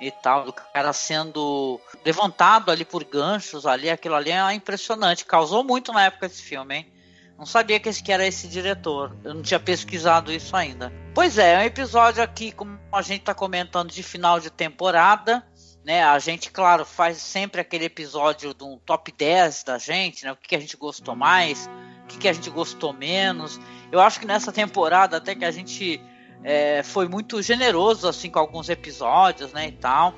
E 0.00 0.10
tal, 0.10 0.44
do 0.44 0.52
cara 0.52 0.92
sendo 0.92 1.80
levantado 2.04 2.70
ali 2.70 2.84
por 2.84 3.04
ganchos 3.04 3.66
ali, 3.66 3.90
aquilo 3.90 4.14
ali 4.14 4.30
é 4.30 4.52
impressionante. 4.52 5.24
Causou 5.24 5.64
muito 5.64 5.92
na 5.92 6.04
época 6.04 6.26
esse 6.26 6.42
filme, 6.42 6.76
hein? 6.76 6.92
Não 7.36 7.46
sabia 7.46 7.80
que 7.80 7.88
esse 7.88 8.02
que 8.02 8.12
era 8.12 8.26
esse 8.26 8.46
diretor. 8.46 9.16
Eu 9.24 9.34
não 9.34 9.42
tinha 9.42 9.58
pesquisado 9.58 10.32
isso 10.32 10.56
ainda. 10.56 10.92
Pois 11.14 11.38
é, 11.38 11.54
é 11.54 11.58
um 11.58 11.62
episódio 11.62 12.20
aqui, 12.20 12.50
como 12.50 12.76
a 12.92 13.00
gente 13.00 13.20
está 13.20 13.32
comentando, 13.32 13.88
de 13.88 14.02
final 14.02 14.40
de 14.40 14.50
temporada. 14.50 15.46
Né, 15.84 16.02
a 16.02 16.18
gente, 16.18 16.50
claro, 16.50 16.84
faz 16.84 17.18
sempre 17.18 17.60
aquele 17.60 17.84
episódio 17.84 18.52
do 18.52 18.78
top 18.78 19.12
10 19.12 19.62
da 19.62 19.78
gente, 19.78 20.24
né? 20.24 20.32
O 20.32 20.36
que, 20.36 20.48
que 20.48 20.56
a 20.56 20.58
gente 20.58 20.76
gostou 20.76 21.14
mais, 21.14 21.70
o 22.02 22.06
que, 22.08 22.18
que 22.18 22.26
a 22.26 22.32
gente 22.32 22.50
gostou 22.50 22.92
menos. 22.92 23.60
Eu 23.92 24.00
acho 24.00 24.18
que 24.18 24.26
nessa 24.26 24.50
temporada 24.50 25.18
até 25.18 25.36
que 25.36 25.44
a 25.44 25.50
gente 25.52 26.00
é, 26.42 26.82
foi 26.82 27.06
muito 27.06 27.40
generoso 27.42 28.08
assim 28.08 28.28
com 28.28 28.40
alguns 28.40 28.68
episódios, 28.68 29.52
né, 29.52 29.68
e 29.68 29.72
tal. 29.72 30.14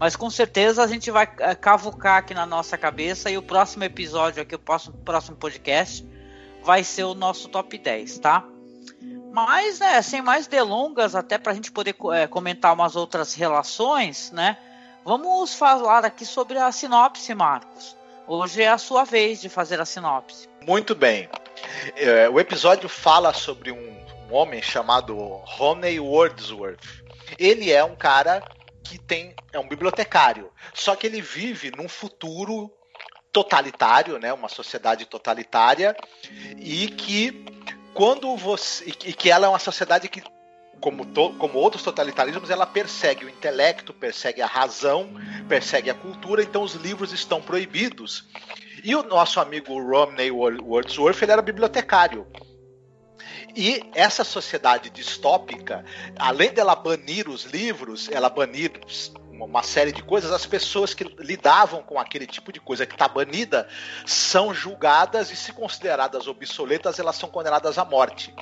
Mas 0.00 0.16
com 0.16 0.28
certeza 0.28 0.82
a 0.82 0.88
gente 0.88 1.08
vai 1.10 1.30
é, 1.38 1.54
cavucar 1.54 2.16
aqui 2.16 2.34
na 2.34 2.46
nossa 2.46 2.76
cabeça 2.76 3.30
e 3.30 3.38
o 3.38 3.42
próximo 3.42 3.84
episódio 3.84 4.42
aqui, 4.42 4.56
o 4.56 4.58
próximo, 4.58 4.96
próximo 5.04 5.36
podcast, 5.36 6.04
vai 6.64 6.82
ser 6.82 7.04
o 7.04 7.14
nosso 7.14 7.48
top 7.48 7.78
10, 7.78 8.18
tá? 8.18 8.48
Mas, 9.32 9.80
né, 9.80 10.02
sem 10.02 10.20
mais 10.20 10.46
delongas, 10.46 11.14
até 11.14 11.38
para 11.38 11.52
a 11.52 11.54
gente 11.54 11.72
poder 11.72 11.96
é, 12.12 12.26
comentar 12.26 12.74
umas 12.74 12.94
outras 12.94 13.34
relações, 13.34 14.30
né? 14.30 14.58
Vamos 15.04 15.54
falar 15.54 16.04
aqui 16.04 16.26
sobre 16.26 16.58
a 16.58 16.70
sinopse, 16.70 17.34
Marcos. 17.34 17.96
Hoje 18.26 18.62
é 18.62 18.68
a 18.68 18.76
sua 18.76 19.04
vez 19.04 19.40
de 19.40 19.48
fazer 19.48 19.80
a 19.80 19.86
sinopse. 19.86 20.48
Muito 20.66 20.94
bem. 20.94 21.30
É, 21.96 22.28
o 22.28 22.38
episódio 22.38 22.90
fala 22.90 23.32
sobre 23.32 23.72
um, 23.72 24.04
um 24.28 24.34
homem 24.34 24.60
chamado 24.60 25.16
Roney 25.16 25.98
Wordsworth. 25.98 27.02
Ele 27.38 27.72
é 27.72 27.82
um 27.82 27.96
cara 27.96 28.42
que 28.84 28.98
tem 28.98 29.34
é 29.50 29.58
um 29.58 29.66
bibliotecário, 29.66 30.50
só 30.74 30.94
que 30.94 31.06
ele 31.06 31.22
vive 31.22 31.72
num 31.74 31.88
futuro 31.88 32.70
totalitário, 33.32 34.18
né, 34.18 34.30
uma 34.32 34.48
sociedade 34.48 35.06
totalitária, 35.06 35.96
e 36.58 36.88
que 36.88 37.44
quando 37.94 38.36
você 38.36 38.84
e 38.86 39.12
que 39.12 39.30
ela 39.30 39.46
é 39.46 39.48
uma 39.48 39.58
sociedade 39.58 40.08
que 40.08 40.22
como, 40.80 41.06
to, 41.06 41.32
como 41.34 41.58
outros 41.58 41.82
totalitarismos, 41.82 42.50
ela 42.50 42.66
persegue 42.66 43.24
o 43.24 43.28
intelecto, 43.28 43.94
persegue 43.94 44.42
a 44.42 44.46
razão, 44.46 45.08
persegue 45.48 45.88
a 45.88 45.94
cultura, 45.94 46.42
então 46.42 46.62
os 46.62 46.74
livros 46.74 47.12
estão 47.12 47.40
proibidos. 47.40 48.24
E 48.82 48.96
o 48.96 49.02
nosso 49.04 49.38
amigo 49.38 49.80
Romney 49.80 50.32
Wordsworth, 50.32 51.22
ele 51.22 51.30
era 51.32 51.40
bibliotecário. 51.40 52.26
E 53.54 53.82
essa 53.94 54.24
sociedade 54.24 54.90
distópica, 54.90 55.84
além 56.18 56.52
dela 56.52 56.74
banir 56.74 57.28
os 57.28 57.44
livros, 57.44 58.08
ela 58.10 58.28
banir 58.28 58.72
uma 59.32 59.62
série 59.62 59.92
de 59.92 60.02
coisas, 60.02 60.30
as 60.30 60.46
pessoas 60.46 60.94
que 60.94 61.04
lidavam 61.18 61.82
com 61.82 61.98
aquele 61.98 62.26
tipo 62.26 62.52
de 62.52 62.60
coisa 62.60 62.86
que 62.86 62.94
está 62.94 63.08
banida 63.08 63.68
são 64.04 64.54
julgadas 64.54 65.30
e, 65.30 65.36
se 65.36 65.52
consideradas 65.52 66.26
obsoletas, 66.26 66.98
elas 66.98 67.16
são 67.16 67.28
condenadas 67.28 67.78
à 67.78 67.84
morte. 67.84 68.34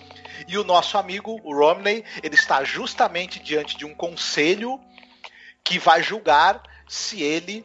E 0.49 0.59
o 0.59 0.65
nosso 0.65 0.99
amigo, 0.99 1.41
o 1.45 1.55
Romney, 1.55 2.05
ele 2.23 2.35
está 2.35 2.65
justamente 2.65 3.39
diante 3.41 3.77
de 3.77 3.85
um 3.85 3.95
conselho 3.95 4.81
que 5.63 5.79
vai 5.79 6.03
julgar 6.03 6.63
se 6.89 7.23
ele 7.23 7.65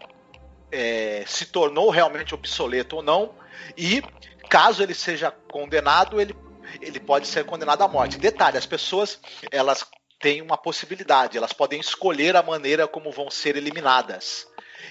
é, 0.71 1.23
se 1.25 1.45
tornou 1.45 1.89
realmente 1.89 2.35
obsoleto 2.35 2.97
ou 2.97 3.03
não. 3.03 3.33
E 3.77 4.03
caso 4.49 4.83
ele 4.83 4.93
seja 4.93 5.31
condenado, 5.31 6.21
ele, 6.21 6.35
ele 6.81 6.99
pode 6.99 7.27
ser 7.27 7.45
condenado 7.45 7.81
à 7.81 7.87
morte. 7.87 8.17
Detalhe: 8.17 8.57
as 8.57 8.65
pessoas 8.65 9.19
elas 9.51 9.85
têm 10.19 10.41
uma 10.41 10.57
possibilidade, 10.57 11.37
elas 11.37 11.53
podem 11.53 11.79
escolher 11.79 12.35
a 12.35 12.43
maneira 12.43 12.87
como 12.87 13.11
vão 13.11 13.29
ser 13.29 13.55
eliminadas. 13.55 14.47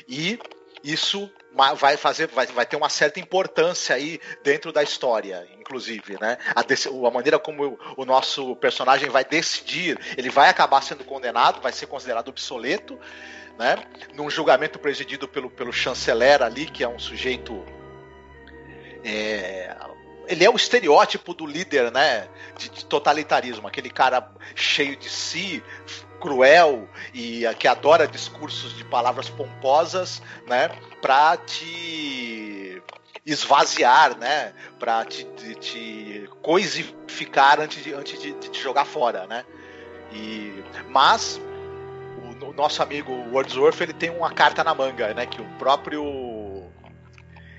E 0.08 0.38
isso 0.82 1.30
vai 1.76 1.96
fazer, 1.96 2.26
vai, 2.28 2.46
vai 2.46 2.66
ter 2.66 2.76
uma 2.76 2.90
certa 2.90 3.18
importância 3.18 3.94
aí 3.96 4.20
dentro 4.42 4.70
da 4.70 4.82
história, 4.82 5.48
inclusive, 5.58 6.18
né? 6.20 6.36
A, 6.54 6.60
a 6.60 7.10
maneira 7.10 7.38
como 7.38 7.64
o, 7.64 8.02
o, 8.02 8.04
nosso 8.04 8.54
personagem 8.56 9.08
vai 9.08 9.24
decidir, 9.24 9.98
ele 10.16 10.28
vai 10.28 10.50
acabar 10.50 10.82
sendo 10.82 11.04
condenado, 11.04 11.62
vai 11.62 11.72
ser 11.72 11.86
considerado 11.86 12.28
obsoleto, 12.28 12.98
né? 13.58 13.76
Num 14.14 14.28
julgamento 14.28 14.78
presidido 14.78 15.26
pelo, 15.26 15.48
pelo 15.48 15.72
chanceler 15.72 16.42
ali, 16.42 16.66
que 16.66 16.84
é 16.84 16.88
um 16.88 16.98
sujeito 16.98 17.64
é, 19.02 19.74
ele 20.26 20.44
é 20.44 20.50
o 20.50 20.56
estereótipo 20.56 21.34
do 21.34 21.46
líder, 21.46 21.90
né? 21.90 22.28
De, 22.56 22.68
de, 22.68 22.84
totalitarismo, 22.84 23.66
aquele 23.66 23.90
cara 23.90 24.30
cheio 24.54 24.96
de 24.96 25.08
si, 25.08 25.62
cruel 26.20 26.88
e 27.12 27.42
que 27.58 27.68
adora 27.68 28.06
discursos 28.06 28.76
de 28.76 28.84
palavras 28.84 29.28
pomposas, 29.28 30.22
né? 30.46 30.68
Pra 31.00 31.36
te 31.36 32.82
esvaziar, 33.26 34.16
né? 34.18 34.52
Pra 34.78 35.04
te, 35.04 35.24
te, 35.24 35.54
te 35.56 36.30
coisificar 36.42 37.60
antes 37.60 37.82
de, 37.82 37.92
antes 37.94 38.20
de, 38.20 38.32
de 38.32 38.48
te 38.48 38.60
jogar 38.60 38.84
fora, 38.84 39.26
né? 39.26 39.44
E, 40.12 40.62
mas 40.88 41.40
o, 42.22 42.46
o, 42.46 42.52
nosso 42.52 42.82
amigo 42.82 43.12
Wordsworth 43.32 43.80
ele 43.80 43.92
tem 43.92 44.10
uma 44.10 44.30
carta 44.30 44.62
na 44.62 44.74
manga, 44.74 45.12
né? 45.12 45.26
Que 45.26 45.40
o 45.40 45.48
próprio 45.58 46.64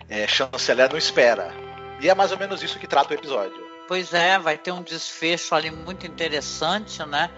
é, 0.07 0.27
chanceler 0.27 0.89
não 0.89 0.97
espera 0.97 1.64
e 2.01 2.09
é 2.09 2.15
mais 2.15 2.31
ou 2.31 2.37
menos 2.37 2.61
isso 2.61 2.79
que 2.79 2.87
trata 2.87 3.13
o 3.13 3.17
episódio. 3.17 3.55
Pois 3.87 4.13
é, 4.13 4.37
vai 4.39 4.57
ter 4.57 4.71
um 4.71 4.81
desfecho 4.81 5.53
ali 5.53 5.69
muito 5.69 6.07
interessante, 6.07 7.05
né? 7.05 7.29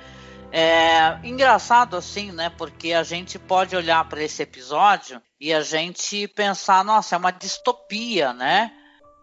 É 0.52 1.20
engraçado 1.24 1.98
assim, 1.98 2.32
né? 2.32 2.50
Porque 2.58 2.94
a 2.94 3.04
gente 3.04 3.38
pode 3.38 3.76
olhar 3.76 4.08
para 4.08 4.24
esse 4.24 4.42
episódio 4.42 5.22
e 5.40 5.54
a 5.54 5.62
gente 5.62 6.28
pensar, 6.30 6.86
nossa, 6.86 7.16
é 7.16 7.18
uma 7.18 7.32
distopia, 7.32 8.34
né? 8.34 8.72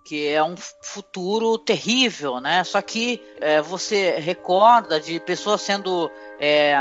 Que 0.05 0.29
é 0.29 0.45
um 0.45 0.55
futuro 0.83 1.57
terrível, 1.57 2.41
né? 2.41 2.63
Só 2.63 2.83
que 2.83 3.23
é, 3.41 3.63
você 3.63 4.19
recorda 4.19 5.01
de 5.01 5.19
pessoas 5.19 5.63
sendo 5.63 6.11
é, 6.39 6.77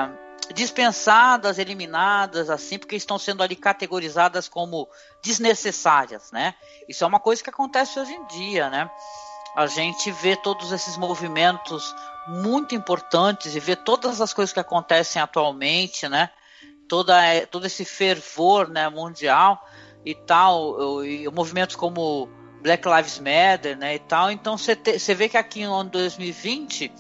dispensadas, 0.54 1.58
eliminadas, 1.58 2.50
assim, 2.50 2.78
porque 2.78 2.96
estão 2.96 3.18
sendo 3.18 3.44
ali 3.44 3.56
categorizadas 3.56 4.48
como 4.48 4.88
desnecessárias, 5.22 6.32
né? 6.32 6.54
Isso 6.88 7.04
é 7.04 7.08
uma 7.08 7.20
coisa 7.20 7.44
que 7.44 7.50
acontece 7.50 8.00
hoje 8.00 8.14
em 8.14 8.26
dia, 8.28 8.70
né? 8.70 8.90
A 9.56 9.68
gente 9.68 10.12
vê 10.12 10.36
todos 10.36 10.72
esses 10.72 10.98
movimentos 10.98 11.94
muito 12.28 12.74
importantes 12.74 13.56
e 13.56 13.60
vê 13.60 13.76
todas 13.76 14.22
as 14.22 14.34
coisas 14.34 14.54
que 14.54 14.60
acontecem 14.60 15.22
atualmente, 15.22 16.08
né? 16.08 16.30
Toda, 16.88 17.16
todo 17.50 17.66
esse 17.66 17.86
fervor 17.86 18.70
né, 18.70 18.90
mundial 18.90 19.66
e 20.06 20.14
tal, 20.14 21.04
e, 21.04 21.24
e 21.24 21.30
movimentos 21.30 21.76
como 21.76 22.30
Black 22.62 22.88
Lives 22.88 23.20
Matter, 23.20 23.78
né, 23.78 23.96
e 23.96 24.00
tal. 24.00 24.32
Então 24.32 24.58
você 24.58 25.16
vê 25.16 25.30
que 25.30 25.38
aqui 25.38 25.66
no 25.66 25.74
ano 25.74 25.90
2020 25.90 26.92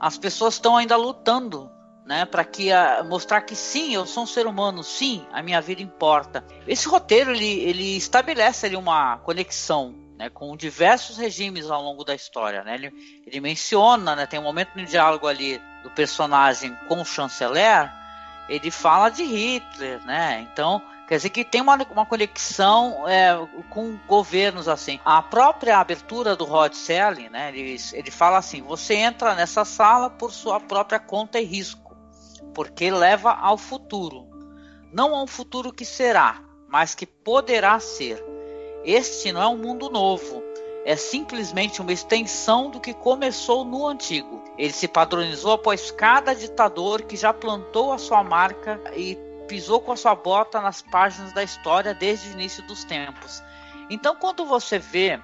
as 0.00 0.18
pessoas 0.18 0.54
estão 0.54 0.76
ainda 0.76 0.96
lutando 0.96 1.70
né, 2.08 2.24
para 2.24 2.42
que 2.42 2.72
a, 2.72 3.04
mostrar 3.04 3.42
que 3.42 3.54
sim, 3.54 3.92
eu 3.92 4.06
sou 4.06 4.22
um 4.22 4.26
ser 4.26 4.46
humano, 4.46 4.82
sim, 4.82 5.26
a 5.30 5.42
minha 5.42 5.60
vida 5.60 5.82
importa. 5.82 6.42
Esse 6.66 6.88
roteiro 6.88 7.32
ele, 7.32 7.60
ele 7.60 7.96
estabelece 7.98 8.64
ali 8.64 8.76
uma 8.76 9.18
conexão 9.18 9.94
né, 10.16 10.30
com 10.30 10.56
diversos 10.56 11.18
regimes 11.18 11.70
ao 11.70 11.82
longo 11.82 12.04
da 12.04 12.14
história. 12.14 12.64
Né? 12.64 12.76
Ele, 12.76 13.22
ele 13.26 13.40
menciona, 13.42 14.16
né, 14.16 14.24
tem 14.24 14.40
um 14.40 14.42
momento 14.42 14.70
no 14.74 14.86
diálogo 14.86 15.26
ali 15.26 15.60
do 15.82 15.90
personagem 15.90 16.74
com 16.88 17.02
o 17.02 17.04
chanceler, 17.04 17.92
ele 18.48 18.70
fala 18.70 19.10
de 19.10 19.22
Hitler, 19.24 20.02
né? 20.06 20.48
Então 20.50 20.82
Quer 21.06 21.16
dizer 21.16 21.30
que 21.30 21.42
tem 21.42 21.62
uma, 21.62 21.74
uma 21.90 22.04
conexão 22.04 23.08
é, 23.08 23.34
com 23.70 23.96
governos 24.06 24.68
assim. 24.68 25.00
A 25.06 25.22
própria 25.22 25.78
abertura 25.78 26.36
do 26.36 26.44
Rod 26.44 26.74
Serling, 26.74 27.30
né? 27.30 27.48
Ele, 27.48 27.78
ele 27.94 28.10
fala 28.10 28.36
assim: 28.36 28.60
você 28.60 28.94
entra 28.94 29.34
nessa 29.34 29.64
sala 29.64 30.10
por 30.10 30.30
sua 30.30 30.60
própria 30.60 30.98
conta 30.98 31.40
e 31.40 31.46
risco 31.46 31.87
porque 32.58 32.90
leva 32.90 33.30
ao 33.34 33.56
futuro. 33.56 34.26
não 34.92 35.14
a 35.14 35.22
um 35.22 35.28
futuro 35.28 35.72
que 35.72 35.84
será, 35.84 36.42
mas 36.68 36.92
que 36.92 37.06
poderá 37.06 37.78
ser. 37.78 38.20
Este 38.82 39.30
não 39.30 39.40
é 39.40 39.46
um 39.46 39.56
mundo 39.56 39.88
novo, 39.88 40.42
é 40.84 40.96
simplesmente 40.96 41.80
uma 41.80 41.92
extensão 41.92 42.68
do 42.68 42.80
que 42.80 42.92
começou 42.92 43.64
no 43.64 43.86
antigo. 43.86 44.42
Ele 44.58 44.72
se 44.72 44.88
padronizou 44.88 45.52
após 45.52 45.92
cada 45.92 46.34
ditador 46.34 47.02
que 47.02 47.16
já 47.16 47.32
plantou 47.32 47.92
a 47.92 47.98
sua 47.98 48.24
marca 48.24 48.80
e 48.96 49.16
pisou 49.46 49.80
com 49.80 49.92
a 49.92 49.96
sua 49.96 50.16
bota 50.16 50.60
nas 50.60 50.82
páginas 50.82 51.32
da 51.32 51.44
história 51.44 51.94
desde 51.94 52.30
o 52.30 52.32
início 52.32 52.66
dos 52.66 52.82
tempos. 52.82 53.40
Então, 53.88 54.16
quando 54.16 54.44
você 54.44 54.80
vê 54.80 55.20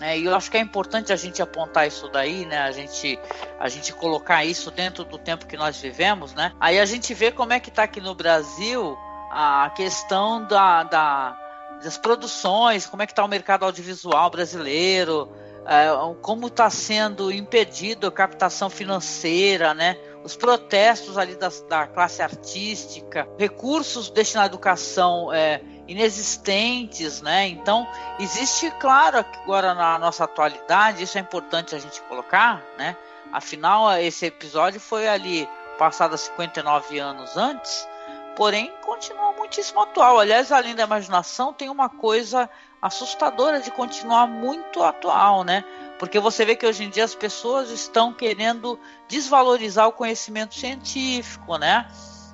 é, 0.00 0.16
e 0.16 0.26
eu 0.26 0.34
acho 0.34 0.50
que 0.50 0.56
é 0.56 0.60
importante 0.60 1.12
a 1.12 1.16
gente 1.16 1.42
apontar 1.42 1.86
isso 1.86 2.08
daí, 2.08 2.46
né? 2.46 2.58
A 2.58 2.70
gente, 2.70 3.18
a 3.58 3.68
gente 3.68 3.92
colocar 3.92 4.44
isso 4.44 4.70
dentro 4.70 5.04
do 5.04 5.18
tempo 5.18 5.46
que 5.46 5.56
nós 5.56 5.80
vivemos, 5.80 6.34
né? 6.34 6.52
Aí 6.60 6.78
a 6.78 6.84
gente 6.84 7.12
vê 7.14 7.32
como 7.32 7.52
é 7.52 7.58
que 7.58 7.68
está 7.68 7.82
aqui 7.82 8.00
no 8.00 8.14
Brasil 8.14 8.96
a 9.30 9.70
questão 9.74 10.46
da, 10.46 10.84
da 10.84 11.36
das 11.82 11.96
produções, 11.96 12.86
como 12.86 13.02
é 13.02 13.06
que 13.06 13.12
está 13.12 13.24
o 13.24 13.28
mercado 13.28 13.64
audiovisual 13.64 14.30
brasileiro, 14.30 15.30
é, 15.64 15.88
como 16.22 16.48
está 16.48 16.68
sendo 16.70 17.30
impedido 17.30 18.06
a 18.06 18.12
captação 18.12 18.68
financeira, 18.70 19.74
né? 19.74 19.96
Os 20.24 20.36
protestos 20.36 21.16
ali 21.16 21.36
da, 21.36 21.50
da 21.68 21.86
classe 21.86 22.22
artística, 22.22 23.28
recursos 23.38 24.10
destinados 24.10 24.50
à 24.50 24.54
educação 24.54 25.32
é, 25.32 25.60
inexistentes, 25.88 27.22
né? 27.22 27.48
Então, 27.48 27.88
existe, 28.20 28.70
claro, 28.78 29.18
agora 29.18 29.74
na 29.74 29.98
nossa 29.98 30.24
atualidade, 30.24 31.02
isso 31.02 31.16
é 31.16 31.20
importante 31.20 31.74
a 31.74 31.78
gente 31.78 32.00
colocar, 32.02 32.62
né? 32.76 32.94
Afinal, 33.32 33.90
esse 33.98 34.26
episódio 34.26 34.78
foi 34.78 35.08
ali 35.08 35.48
passado 35.78 36.16
59 36.16 36.98
anos 36.98 37.36
antes, 37.36 37.88
porém 38.36 38.72
continua 38.82 39.32
muitíssimo 39.32 39.80
atual. 39.80 40.18
Aliás, 40.18 40.52
além 40.52 40.74
da 40.74 40.84
imaginação, 40.84 41.52
tem 41.52 41.70
uma 41.70 41.88
coisa 41.88 42.48
assustadora 42.80 43.60
de 43.60 43.70
continuar 43.70 44.26
muito 44.26 44.82
atual, 44.82 45.42
né? 45.42 45.64
Porque 45.98 46.20
você 46.20 46.44
vê 46.44 46.54
que 46.54 46.66
hoje 46.66 46.84
em 46.84 46.90
dia 46.90 47.04
as 47.04 47.14
pessoas 47.14 47.70
estão 47.70 48.12
querendo 48.12 48.78
desvalorizar 49.08 49.88
o 49.88 49.92
conhecimento 49.92 50.54
científico, 50.54 51.56
né? 51.56 51.90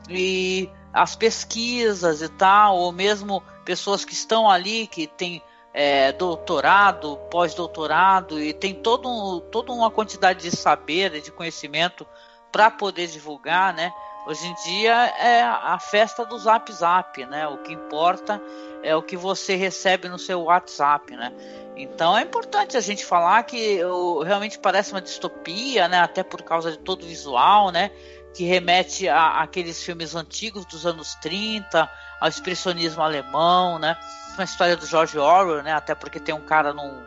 E 0.09 0.69
as 0.95 1.17
pesquisas 1.17 2.23
e 2.23 2.29
tal, 2.29 2.77
ou 2.77 2.93
mesmo 2.93 3.43
pessoas 3.65 4.05
que 4.05 4.13
estão 4.13 4.49
ali, 4.49 4.87
que 4.87 5.09
têm 5.09 5.43
é, 5.73 6.13
doutorado, 6.13 7.17
pós-doutorado, 7.33 8.41
e 8.41 8.55
tem 8.55 8.73
todo 8.73 9.09
um, 9.09 9.41
toda 9.41 9.73
uma 9.73 9.91
quantidade 9.91 10.49
de 10.49 10.57
saber 10.57 11.13
e 11.17 11.21
de 11.21 11.33
conhecimento 11.33 12.07
para 12.53 12.71
poder 12.71 13.09
divulgar, 13.09 13.75
né? 13.75 13.93
Hoje 14.27 14.47
em 14.47 14.55
dia 14.65 14.95
é 15.19 15.43
a 15.43 15.79
festa 15.79 16.25
do 16.25 16.39
Zap 16.39 16.73
Zap, 16.73 17.27
né? 17.27 17.47
O 17.49 17.59
que 17.59 17.73
importa 17.73 18.41
é 18.83 18.95
o 18.95 19.03
que 19.03 19.17
você 19.17 19.57
recebe 19.57 20.09
no 20.09 20.19
seu 20.19 20.45
WhatsApp, 20.45 21.15
né? 21.17 21.33
Então 21.77 22.17
é 22.17 22.23
importante 22.23 22.77
a 22.77 22.81
gente 22.81 23.05
falar 23.05 23.43
que 23.43 23.81
realmente 24.25 24.59
parece 24.59 24.93
uma 24.93 25.03
distopia, 25.03 25.89
né? 25.89 25.99
Até 25.99 26.23
por 26.23 26.41
causa 26.43 26.71
de 26.71 26.79
todo 26.79 27.03
o 27.03 27.07
visual, 27.07 27.71
né? 27.71 27.91
Que 28.35 28.45
remete 28.45 29.09
a, 29.09 29.41
aqueles 29.41 29.83
filmes 29.83 30.15
antigos 30.15 30.67
dos 30.67 30.85
anos 30.85 31.15
30, 31.17 31.89
ao 32.21 32.29
expressionismo 32.29 33.01
alemão, 33.01 33.79
né? 33.79 33.97
Uma 34.35 34.45
história 34.45 34.77
do 34.77 34.85
George 34.85 35.17
Orwell, 35.17 35.63
né? 35.63 35.73
Até 35.73 35.95
porque 35.95 36.19
tem 36.19 36.35
um 36.35 36.45
cara 36.45 36.73
num, 36.73 37.03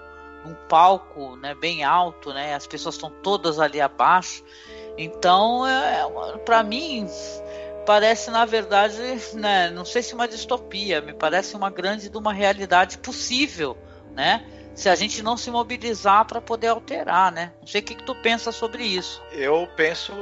num 0.45 0.55
palco, 0.69 1.35
né? 1.35 1.53
Bem 1.53 1.83
alto, 1.83 2.33
né? 2.33 2.55
As 2.55 2.65
pessoas 2.65 2.95
estão 2.95 3.11
todas 3.21 3.59
ali 3.59 3.81
abaixo. 3.81 4.43
Então, 4.97 5.67
é, 5.67 6.01
é 6.01 6.37
para 6.39 6.63
mim, 6.63 7.07
parece 7.85 8.31
na 8.31 8.45
verdade, 8.45 8.97
né? 9.33 9.69
Não 9.69 9.83
sei 9.83 10.01
se 10.01 10.13
uma 10.13 10.27
distopia, 10.27 11.01
me 11.01 11.13
parece 11.13 11.55
uma 11.55 11.69
grande 11.69 12.09
de 12.09 12.17
uma 12.17 12.31
realidade 12.31 12.97
possível, 12.99 13.77
né? 14.13 14.45
Se 14.77 14.87
a 14.87 14.93
gente 14.93 15.23
não 15.23 15.35
se 15.35 15.49
mobilizar 15.49 16.23
para 16.25 16.39
poder 16.39 16.67
alterar, 16.67 17.31
né? 17.31 17.51
Não 17.59 17.67
sei 17.67 17.81
o 17.81 17.83
que, 17.83 17.95
que 17.95 18.03
tu 18.03 18.13
pensa 18.13 18.51
sobre 18.51 18.83
isso. 18.83 19.19
Eu 19.31 19.67
penso 19.75 20.13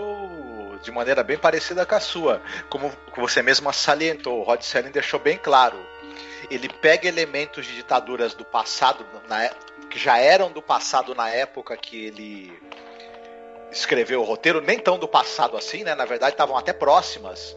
de 0.81 0.89
maneira 0.91 1.21
bem 1.24 1.38
parecida 1.38 1.85
com 1.85 1.93
a 1.93 2.00
sua. 2.00 2.41
Como 2.69 2.89
você 3.17 3.41
mesma 3.41 3.74
salientou, 3.74 4.39
o 4.39 4.43
Rod 4.43 4.62
Serling 4.62 4.91
deixou 4.91 5.19
bem 5.19 5.38
claro. 5.38 5.77
Ele 6.50 6.69
pega 6.69 7.05
elementos 7.05 7.65
de 7.65 7.75
ditaduras 7.75 8.34
do 8.34 8.45
passado, 8.45 9.06
na, 9.27 9.43
é, 9.43 9.51
que 9.89 9.99
já 9.99 10.17
eram 10.19 10.49
do 10.49 10.62
passado 10.62 11.13
na 11.13 11.30
época 11.30 11.75
que 11.75 12.06
ele 12.06 12.58
escreveu 13.73 14.21
o 14.21 14.23
roteiro, 14.23 14.62
nem 14.62 14.80
tão 14.80 14.97
do 14.97 15.08
passado 15.08 15.58
assim, 15.58 15.84
né? 15.84 15.93
Na 15.95 16.06
verdade, 16.06 16.32
estavam 16.32 16.56
até 16.56 16.71
próximas. 16.71 17.53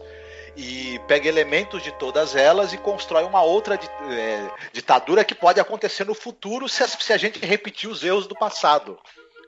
E 0.55 0.99
pega 1.07 1.27
elementos 1.27 1.83
de 1.83 1.91
todas 1.93 2.35
elas 2.35 2.73
e 2.73 2.77
constrói 2.77 3.23
uma 3.23 3.41
outra 3.41 3.75
é, 3.75 4.49
ditadura 4.73 5.23
que 5.23 5.35
pode 5.35 5.59
acontecer 5.59 6.05
no 6.05 6.13
futuro 6.13 6.67
se 6.67 6.83
a, 6.83 6.87
se 6.87 7.13
a 7.13 7.17
gente 7.17 7.39
repetir 7.39 7.89
os 7.89 8.03
erros 8.03 8.27
do 8.27 8.35
passado 8.35 8.99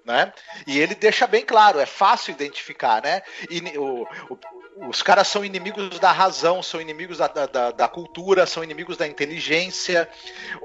né? 0.05 0.33
E 0.65 0.79
ele 0.79 0.95
deixa 0.95 1.27
bem 1.27 1.45
claro, 1.45 1.79
é 1.79 1.85
fácil 1.85 2.31
identificar, 2.31 3.01
né? 3.01 3.21
E 3.49 3.77
o, 3.77 4.07
o, 4.29 4.37
os 4.77 5.01
caras 5.01 5.27
são 5.27 5.43
inimigos 5.43 5.99
da 5.99 6.11
razão, 6.11 6.63
são 6.63 6.79
inimigos 6.79 7.17
da, 7.17 7.27
da, 7.27 7.71
da, 7.71 7.87
cultura, 7.87 8.45
são 8.45 8.63
inimigos 8.63 8.97
da 8.97 9.07
inteligência. 9.07 10.09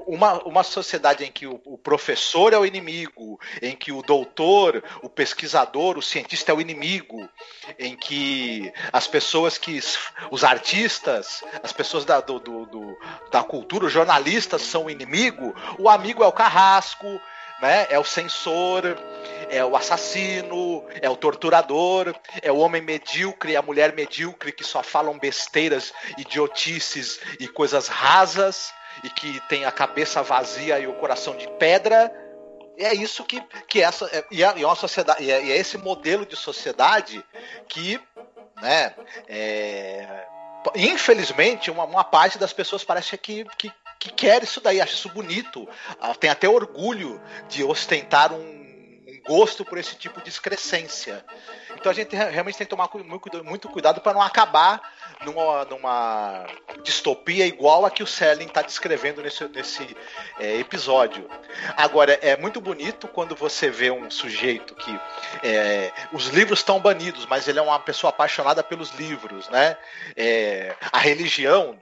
Uma, 0.05 0.41
uma 0.43 0.63
sociedade 0.63 1.23
em 1.23 1.31
que 1.31 1.45
o, 1.45 1.61
o, 1.65 1.77
professor 1.77 2.53
é 2.53 2.57
o 2.57 2.65
inimigo, 2.65 3.39
em 3.61 3.75
que 3.75 3.91
o 3.91 4.01
doutor, 4.01 4.83
o 5.01 5.09
pesquisador, 5.09 5.97
o 5.97 6.01
cientista 6.01 6.51
é 6.51 6.55
o 6.55 6.61
inimigo, 6.61 7.27
em 7.77 7.95
que 7.95 8.71
as 8.91 9.07
pessoas 9.07 9.57
que. 9.57 9.79
os 10.31 10.43
artistas, 10.43 11.43
as 11.61 11.73
pessoas 11.73 12.05
da, 12.05 12.21
do, 12.21 12.39
do, 12.39 12.65
do 12.65 12.97
da 13.31 13.43
cultura, 13.43 13.85
os 13.85 13.91
jornalistas 13.91 14.61
são 14.61 14.85
o 14.85 14.89
inimigo, 14.89 15.53
o 15.77 15.89
amigo 15.89 16.23
é 16.23 16.27
o 16.27 16.31
carrasco 16.31 17.19
né? 17.61 17.87
É 17.89 17.99
o 17.99 18.03
censor, 18.03 18.83
é 19.49 19.63
o 19.63 19.75
assassino, 19.75 20.85
é 21.01 21.09
o 21.09 21.15
torturador, 21.15 22.13
é 22.41 22.51
o 22.51 22.57
homem 22.57 22.81
medíocre, 22.81 23.55
a 23.55 23.61
mulher 23.61 23.93
medíocre 23.93 24.51
que 24.51 24.63
só 24.63 24.83
falam 24.83 25.17
besteiras, 25.17 25.93
idiotices 26.17 27.19
e 27.39 27.47
coisas 27.47 27.87
rasas 27.87 28.71
e 29.03 29.09
que 29.09 29.39
tem 29.47 29.65
a 29.65 29.71
cabeça 29.71 30.23
vazia 30.23 30.79
e 30.79 30.87
o 30.87 30.93
coração 30.93 31.35
de 31.35 31.47
pedra. 31.59 32.11
É 32.77 32.93
isso 32.93 33.23
que, 33.23 33.41
que 33.67 33.81
essa 33.81 34.05
é, 34.05 34.23
e 34.29 34.43
é, 34.43 34.51
uma 34.51 34.75
sociedade 34.75 35.23
e 35.23 35.31
é, 35.31 35.43
e 35.45 35.51
é 35.51 35.57
esse 35.57 35.77
modelo 35.77 36.25
de 36.25 36.35
sociedade 36.35 37.23
que, 37.67 37.99
né? 38.61 38.93
É, 39.27 40.25
infelizmente, 40.75 41.71
uma, 41.71 41.85
uma 41.85 42.03
parte 42.03 42.37
das 42.37 42.53
pessoas 42.53 42.83
parece 42.83 43.17
que, 43.17 43.45
que, 43.57 43.71
que 43.99 44.11
quer 44.11 44.43
isso 44.43 44.61
daí, 44.61 44.79
acha 44.79 44.93
isso 44.93 45.09
bonito, 45.09 45.67
ah, 45.99 46.13
tem 46.13 46.29
até 46.29 46.47
orgulho 46.47 47.19
de 47.49 47.63
ostentar 47.63 48.31
um 48.31 48.56
gosto 49.27 49.65
por 49.65 49.77
esse 49.77 49.95
tipo 49.95 50.21
de 50.21 50.29
excrescência. 50.29 51.23
Então 51.75 51.91
a 51.91 51.95
gente 51.95 52.15
realmente 52.15 52.57
tem 52.57 52.65
que 52.65 52.71
tomar 52.71 52.89
muito 53.43 53.69
cuidado 53.69 54.01
para 54.01 54.13
não 54.13 54.21
acabar 54.21 54.81
numa, 55.25 55.65
numa, 55.65 56.45
distopia 56.83 57.45
igual 57.45 57.85
a 57.85 57.91
que 57.91 58.01
o 58.01 58.07
Selling 58.07 58.45
está 58.45 58.61
descrevendo 58.61 59.21
nesse, 59.21 59.47
nesse 59.49 59.97
é, 60.39 60.57
episódio. 60.57 61.29
Agora, 61.75 62.13
é 62.21 62.37
muito 62.37 62.61
bonito 62.61 63.07
quando 63.07 63.35
você 63.35 63.69
vê 63.69 63.91
um 63.91 64.09
sujeito 64.09 64.73
que 64.75 64.99
é, 65.43 65.91
os 66.13 66.27
livros 66.27 66.59
estão 66.59 66.79
banidos, 66.79 67.25
mas 67.25 67.47
ele 67.47 67.59
é 67.59 67.61
uma 67.61 67.79
pessoa 67.79 68.09
apaixonada 68.09 68.63
pelos 68.63 68.91
livros, 68.91 69.49
né? 69.49 69.77
É, 70.15 70.75
a 70.91 70.97
religião 70.97 71.77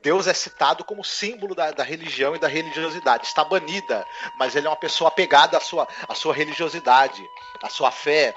Deus 0.00 0.28
é 0.28 0.32
citado 0.32 0.84
como 0.84 1.02
símbolo 1.02 1.56
da, 1.56 1.72
da, 1.72 1.82
religião 1.82 2.36
e 2.36 2.38
da 2.38 2.46
religiosidade. 2.46 3.26
Está 3.26 3.42
banida, 3.44 4.06
mas 4.38 4.54
ele 4.54 4.68
é 4.68 4.70
uma 4.70 4.76
pessoa 4.76 5.08
apegada 5.08 5.56
à 5.56 5.60
sua, 5.60 5.88
à 6.08 6.14
sua 6.14 6.32
religiosidade, 6.32 7.20
à 7.60 7.68
sua 7.68 7.90
fé. 7.90 8.32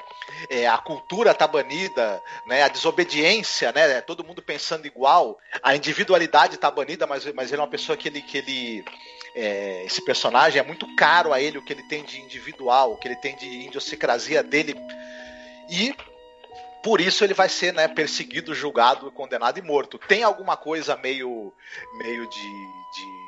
É, 0.50 0.68
a 0.68 0.78
cultura 0.80 1.32
está 1.32 1.48
banida, 1.48 2.22
né? 2.48 2.64
a 2.64 2.68
desobediência, 2.68 3.72
né? 3.72 4.02
todo 4.02 4.24
mundo 4.24 4.42
pensando 4.42 4.88
igual. 4.88 5.38
A 5.62 5.76
individualidade 5.76 6.56
está 6.56 6.72
banida, 6.72 7.06
mas, 7.06 7.32
mas 7.34 7.52
ele 7.52 7.62
é 7.62 7.64
uma 7.64 7.70
pessoa 7.70 7.96
que 7.96 8.08
ele. 8.08 8.22
Que 8.22 8.40
ele 8.40 8.86
é, 9.36 9.84
esse 9.86 10.04
personagem 10.04 10.60
é 10.60 10.64
muito 10.64 10.88
caro 10.96 11.32
a 11.32 11.40
ele 11.40 11.60
o 11.60 11.64
que 11.64 11.72
ele 11.72 11.84
tem 11.84 12.04
de 12.04 12.20
individual, 12.20 12.94
o 12.94 12.98
que 12.98 13.08
ele 13.08 13.18
tem 13.18 13.36
de 13.36 13.46
idiosincrasia 13.46 14.42
dele. 14.42 14.76
E 15.70 15.96
por 16.88 17.02
isso 17.02 17.22
ele 17.26 17.34
vai 17.34 17.50
ser 17.50 17.74
né, 17.74 17.86
perseguido, 17.86 18.56
julgado, 18.56 19.12
condenado 19.12 19.60
e 19.60 19.62
morto. 19.62 20.00
Tem 20.00 20.24
alguma 20.24 20.56
coisa 20.56 20.96
meio, 20.96 21.54
meio 21.98 22.26
de, 22.30 22.38
de 22.38 23.27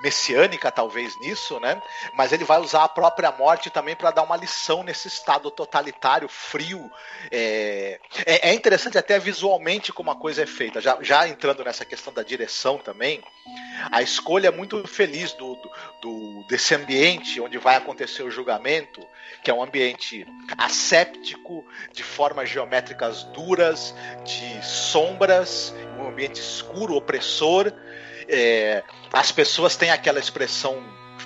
messiânica 0.00 0.70
talvez 0.70 1.18
nisso, 1.20 1.58
né? 1.60 1.80
Mas 2.14 2.32
ele 2.32 2.44
vai 2.44 2.60
usar 2.60 2.84
a 2.84 2.88
própria 2.88 3.32
morte 3.32 3.70
também 3.70 3.96
para 3.96 4.10
dar 4.10 4.22
uma 4.22 4.36
lição 4.36 4.82
nesse 4.82 5.08
estado 5.08 5.50
totalitário, 5.50 6.28
frio. 6.28 6.90
É, 7.30 7.98
é, 8.24 8.50
é, 8.50 8.54
interessante 8.54 8.98
até 8.98 9.18
visualmente 9.18 9.92
como 9.92 10.10
a 10.10 10.16
coisa 10.16 10.42
é 10.42 10.46
feita. 10.46 10.80
Já, 10.80 10.98
já 11.00 11.26
entrando 11.28 11.64
nessa 11.64 11.84
questão 11.84 12.12
da 12.12 12.22
direção 12.22 12.78
também, 12.78 13.22
a 13.90 14.02
escolha 14.02 14.48
é 14.48 14.50
muito 14.50 14.86
feliz 14.86 15.32
do, 15.32 15.54
do, 15.54 15.70
do 16.02 16.46
desse 16.48 16.74
ambiente 16.74 17.40
onde 17.40 17.58
vai 17.58 17.76
acontecer 17.76 18.22
o 18.22 18.30
julgamento, 18.30 19.00
que 19.42 19.50
é 19.50 19.54
um 19.54 19.62
ambiente 19.62 20.26
asséptico, 20.58 21.64
de 21.92 22.02
formas 22.02 22.48
geométricas 22.48 23.24
duras, 23.24 23.94
de 24.24 24.64
sombras 24.64 25.74
um 25.98 26.08
ambiente 26.08 26.40
escuro, 26.40 26.94
opressor. 26.94 27.72
É, 28.28 28.82
as 29.12 29.30
pessoas 29.30 29.76
têm 29.76 29.90
aquela 29.90 30.18
expressão 30.18 30.82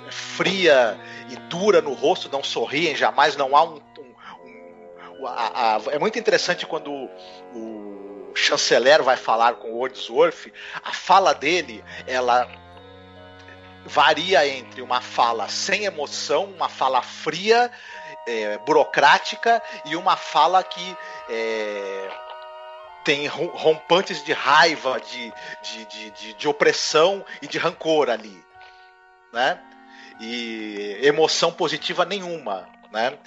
fria 0.09 0.99
e 1.29 1.35
dura 1.47 1.81
no 1.81 1.93
rosto, 1.93 2.29
não 2.31 2.43
sorriem 2.43 2.95
jamais, 2.95 3.35
não 3.35 3.55
há 3.55 3.63
um. 3.63 3.81
um, 3.99 5.21
um 5.21 5.27
a, 5.27 5.77
a, 5.77 5.81
é 5.91 5.99
muito 5.99 6.17
interessante 6.19 6.65
quando 6.65 6.91
o, 7.53 8.31
chanceler 8.35 9.03
vai 9.03 9.17
falar 9.17 9.55
com 9.55 9.71
o 9.71 9.77
Wordsworth, 9.77 10.51
a 10.83 10.93
fala 10.93 11.33
dele, 11.33 11.83
ela 12.07 12.49
varia 13.85 14.47
entre 14.47 14.81
uma 14.81 15.01
fala 15.01 15.47
sem 15.49 15.85
emoção, 15.85 16.45
uma 16.45 16.69
fala 16.69 17.01
fria, 17.01 17.71
é, 18.27 18.57
burocrática 18.59 19.61
e 19.85 19.95
uma 19.95 20.15
fala 20.15 20.63
que 20.63 20.97
é, 21.29 22.09
tem 23.03 23.27
rompantes 23.27 24.23
de 24.23 24.33
raiva, 24.33 24.99
de, 24.99 25.33
de, 25.63 25.85
de, 25.85 26.11
de, 26.11 26.33
de 26.33 26.47
opressão 26.47 27.25
e 27.41 27.47
de 27.47 27.57
rancor 27.57 28.09
ali, 28.09 28.43
né? 29.33 29.59
E 30.19 30.99
emoção 31.01 31.51
positiva 31.51 32.05
nenhuma, 32.05 32.69
né? 32.91 33.17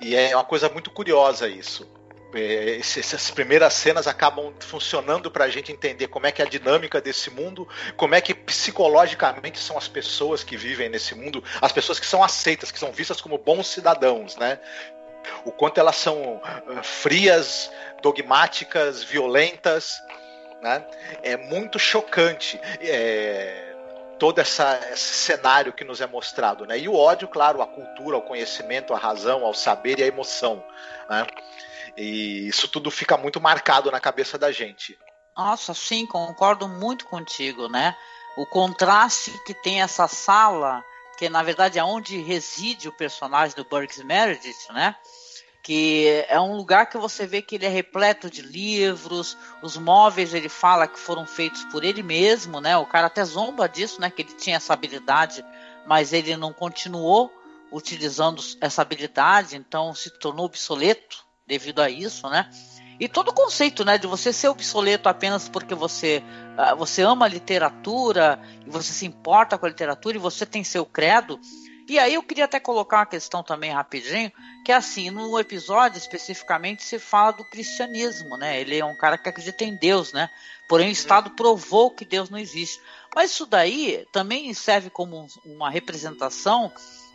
E 0.00 0.16
é 0.16 0.34
uma 0.34 0.44
coisa 0.44 0.68
muito 0.68 0.90
curiosa 0.90 1.48
isso. 1.48 1.88
É, 2.32 2.78
essas 2.78 3.30
primeiras 3.30 3.74
cenas 3.74 4.06
acabam 4.06 4.52
funcionando 4.60 5.30
para 5.30 5.44
a 5.46 5.48
gente 5.48 5.72
entender 5.72 6.06
como 6.06 6.26
é 6.26 6.32
que 6.32 6.40
é 6.40 6.44
a 6.44 6.48
dinâmica 6.48 7.00
desse 7.00 7.28
mundo, 7.28 7.68
como 7.96 8.14
é 8.14 8.20
que 8.20 8.32
psicologicamente 8.32 9.58
são 9.58 9.76
as 9.76 9.88
pessoas 9.88 10.44
que 10.44 10.56
vivem 10.56 10.88
nesse 10.88 11.14
mundo, 11.14 11.42
as 11.60 11.72
pessoas 11.72 11.98
que 11.98 12.06
são 12.06 12.22
aceitas, 12.22 12.70
que 12.70 12.78
são 12.78 12.92
vistas 12.92 13.20
como 13.20 13.36
bons 13.36 13.66
cidadãos, 13.66 14.36
né? 14.36 14.60
O 15.44 15.52
quanto 15.52 15.78
elas 15.78 15.96
são 15.96 16.40
ah, 16.44 16.82
frias, 16.82 17.70
dogmáticas, 18.02 19.02
violentas, 19.02 20.02
né? 20.62 20.84
É 21.22 21.36
muito 21.36 21.78
chocante. 21.78 22.60
É 22.80 23.66
todo 24.20 24.38
essa, 24.38 24.78
esse 24.92 25.14
cenário 25.14 25.72
que 25.72 25.82
nos 25.82 26.02
é 26.02 26.06
mostrado, 26.06 26.66
né? 26.66 26.78
E 26.78 26.86
o 26.86 26.94
ódio, 26.94 27.26
claro, 27.26 27.62
a 27.62 27.66
cultura, 27.66 28.18
o 28.18 28.22
conhecimento, 28.22 28.92
a 28.92 28.98
razão, 28.98 29.46
ao 29.46 29.54
saber 29.54 29.98
e 29.98 30.02
a 30.04 30.06
emoção, 30.06 30.62
né? 31.08 31.26
E 31.96 32.46
isso 32.46 32.68
tudo 32.68 32.90
fica 32.90 33.16
muito 33.16 33.40
marcado 33.40 33.90
na 33.90 33.98
cabeça 33.98 34.38
da 34.38 34.52
gente. 34.52 34.96
Nossa, 35.34 35.72
sim, 35.72 36.06
concordo 36.06 36.68
muito 36.68 37.06
contigo, 37.06 37.66
né? 37.66 37.96
O 38.36 38.44
contraste 38.44 39.32
que 39.46 39.54
tem 39.54 39.80
essa 39.80 40.06
sala, 40.06 40.84
que 41.20 41.28
na 41.28 41.42
verdade 41.42 41.78
é 41.78 41.84
onde 41.84 42.16
reside 42.22 42.88
o 42.88 42.92
personagem 42.92 43.54
do 43.54 43.62
Burks 43.62 44.02
Meredith, 44.02 44.72
né? 44.72 44.96
que 45.62 46.24
é 46.30 46.40
um 46.40 46.56
lugar 46.56 46.88
que 46.88 46.96
você 46.96 47.26
vê 47.26 47.42
que 47.42 47.56
ele 47.56 47.66
é 47.66 47.68
repleto 47.68 48.30
de 48.30 48.40
livros, 48.40 49.36
os 49.60 49.76
móveis 49.76 50.32
ele 50.32 50.48
fala 50.48 50.88
que 50.88 50.98
foram 50.98 51.26
feitos 51.26 51.62
por 51.66 51.84
ele 51.84 52.02
mesmo, 52.02 52.58
né? 52.62 52.74
O 52.78 52.86
cara 52.86 53.08
até 53.08 53.22
zomba 53.22 53.68
disso, 53.68 54.00
né? 54.00 54.08
Que 54.08 54.22
ele 54.22 54.32
tinha 54.32 54.56
essa 54.56 54.72
habilidade, 54.72 55.44
mas 55.86 56.14
ele 56.14 56.34
não 56.38 56.54
continuou 56.54 57.30
utilizando 57.70 58.42
essa 58.58 58.80
habilidade, 58.80 59.54
então 59.54 59.94
se 59.94 60.08
tornou 60.18 60.46
obsoleto, 60.46 61.22
devido 61.46 61.80
a 61.82 61.90
isso, 61.90 62.26
né? 62.30 62.50
E 63.00 63.08
todo 63.08 63.28
o 63.28 63.34
conceito, 63.34 63.82
né, 63.82 63.96
de 63.96 64.06
você 64.06 64.30
ser 64.30 64.48
obsoleto 64.48 65.08
apenas 65.08 65.48
porque 65.48 65.74
você 65.74 66.22
uh, 66.58 66.76
você 66.76 67.00
ama 67.00 67.24
a 67.24 67.28
literatura 67.28 68.38
e 68.66 68.70
você 68.70 68.92
se 68.92 69.06
importa 69.06 69.56
com 69.56 69.64
a 69.64 69.70
literatura 69.70 70.18
e 70.18 70.20
você 70.20 70.44
tem 70.44 70.62
seu 70.62 70.84
credo. 70.84 71.40
E 71.88 71.98
aí 71.98 72.14
eu 72.14 72.22
queria 72.22 72.44
até 72.44 72.60
colocar 72.60 72.98
uma 72.98 73.06
questão 73.06 73.42
também 73.42 73.72
rapidinho, 73.72 74.30
que 74.64 74.70
é 74.70 74.76
assim, 74.76 75.10
no 75.10 75.40
episódio 75.40 75.98
especificamente 75.98 76.84
se 76.84 76.98
fala 76.98 77.32
do 77.32 77.44
cristianismo, 77.44 78.36
né? 78.36 78.60
Ele 78.60 78.78
é 78.78 78.84
um 78.84 78.96
cara 78.96 79.18
que 79.18 79.28
acredita 79.28 79.64
em 79.64 79.74
Deus, 79.74 80.12
né? 80.12 80.28
Porém 80.68 80.88
o 80.88 80.92
Estado 80.92 81.30
provou 81.30 81.90
que 81.90 82.04
Deus 82.04 82.28
não 82.28 82.38
existe. 82.38 82.80
Mas 83.12 83.32
isso 83.32 83.46
daí 83.46 84.06
também 84.12 84.52
serve 84.54 84.88
como 84.90 85.26
uma 85.44 85.70
representação 85.70 86.70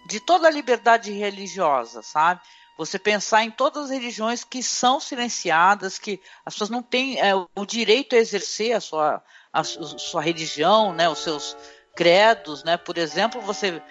de 0.08 0.19
toda 0.19 0.48
a 0.48 0.52
liberdade 0.52 1.12
religiosa, 1.12 2.02
sabe? 2.02 2.41
Você 2.77 2.99
pensar 2.99 3.43
em 3.43 3.51
todas 3.51 3.85
as 3.85 3.89
religiões 3.89 4.43
que 4.43 4.61
são 4.61 4.99
silenciadas, 4.99 5.97
que 5.97 6.21
as 6.45 6.53
pessoas 6.53 6.69
não 6.69 6.83
têm 6.83 7.19
é, 7.19 7.33
o 7.33 7.65
direito 7.65 8.15
a 8.15 8.19
exercer 8.19 8.73
a 8.73 8.81
sua, 8.81 9.23
a 9.51 9.63
sua 9.63 10.21
religião, 10.21 10.93
né, 10.93 11.07
os 11.09 11.19
seus 11.19 11.55
credos, 11.95 12.63
né? 12.63 12.75
Por 12.77 12.97
exemplo, 12.97 13.39
você 13.41 13.81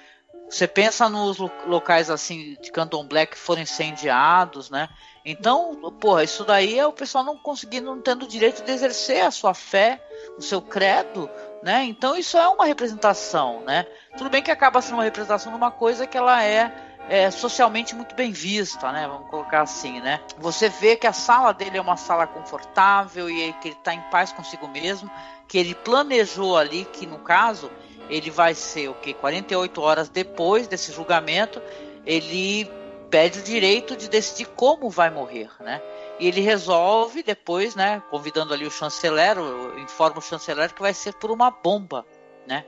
você 0.49 0.69
pensa 0.69 1.09
nos 1.09 1.39
locais 1.67 2.11
assim 2.11 2.57
de 2.61 2.71
candomblé 2.71 3.27
que 3.27 3.37
foram 3.37 3.63
incendiados, 3.63 4.69
né? 4.69 4.89
Então, 5.25 5.75
porra, 5.99 6.23
isso 6.23 6.45
daí 6.45 6.79
é 6.79 6.87
o 6.87 6.93
pessoal 6.93 7.25
não 7.25 7.37
conseguindo, 7.37 7.87
não 7.87 8.01
tendo 8.01 8.25
o 8.25 8.29
direito 8.29 8.63
de 8.63 8.71
exercer 8.71 9.25
a 9.25 9.31
sua 9.31 9.55
fé, 9.55 10.01
o 10.37 10.43
seu 10.43 10.61
credo, 10.61 11.31
né? 11.63 11.85
Então 11.85 12.15
isso 12.15 12.37
é 12.37 12.47
uma 12.47 12.67
representação, 12.67 13.63
né? 13.63 13.87
Tudo 14.19 14.29
bem 14.29 14.43
que 14.43 14.51
acaba 14.51 14.83
sendo 14.83 14.95
uma 14.95 15.05
representação 15.05 15.51
de 15.51 15.57
uma 15.57 15.71
coisa 15.71 16.07
que 16.07 16.17
ela 16.17 16.45
é 16.45 16.94
é, 17.09 17.31
socialmente 17.31 17.95
muito 17.95 18.15
bem 18.15 18.33
vista, 18.33 18.91
né? 18.91 19.07
Vamos 19.07 19.29
colocar 19.29 19.63
assim, 19.63 20.01
né? 20.01 20.21
Você 20.39 20.69
vê 20.69 20.97
que 20.97 21.07
a 21.07 21.13
sala 21.13 21.53
dele 21.53 21.77
é 21.77 21.81
uma 21.81 21.97
sala 21.97 22.27
confortável 22.27 23.29
e 23.29 23.53
que 23.55 23.69
ele 23.69 23.77
está 23.77 23.95
em 23.95 24.01
paz 24.11 24.33
consigo 24.33 24.67
mesmo, 24.69 25.11
que 25.47 25.59
ele 25.59 25.75
planejou 25.75 26.57
ali 26.57 26.85
que 26.87 27.07
no 27.07 27.19
caso 27.19 27.71
ele 28.09 28.31
vai 28.31 28.55
ser 28.55 28.89
o 28.89 28.95
que 28.95 29.15
48 29.15 29.81
horas 29.81 30.09
depois 30.09 30.67
desse 30.67 30.93
julgamento, 30.93 31.61
ele 32.07 32.71
pede 33.11 33.39
o 33.39 33.43
direito 33.43 33.97
de 33.97 34.09
decidir 34.09 34.47
como 34.57 34.91
vai 34.91 35.11
morrer, 35.11 35.49
né? 35.61 35.81
E 36.19 36.27
ele 36.27 36.41
resolve 36.41 37.23
depois, 37.23 37.75
né, 37.75 38.03
convidando 38.11 38.55
ali 38.55 38.67
o 38.67 38.71
chanceler, 38.71 39.37
informa 39.79 40.19
o 40.19 40.23
chanceler 40.23 40.73
que 40.73 40.81
vai 40.81 40.95
ser 40.95 41.15
por 41.15 41.31
uma 41.31 41.51
bomba, 41.51 42.07
né? 42.47 42.65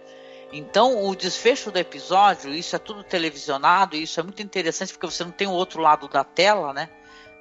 Então, 0.52 1.04
o 1.04 1.16
desfecho 1.16 1.70
do 1.70 1.78
episódio, 1.78 2.54
isso 2.54 2.76
é 2.76 2.78
tudo 2.78 3.02
televisionado, 3.02 3.96
isso 3.96 4.20
é 4.20 4.22
muito 4.22 4.42
interessante 4.42 4.92
porque 4.92 5.06
você 5.06 5.24
não 5.24 5.32
tem 5.32 5.46
o 5.46 5.52
outro 5.52 5.80
lado 5.80 6.08
da 6.08 6.22
tela, 6.22 6.72
né? 6.72 6.88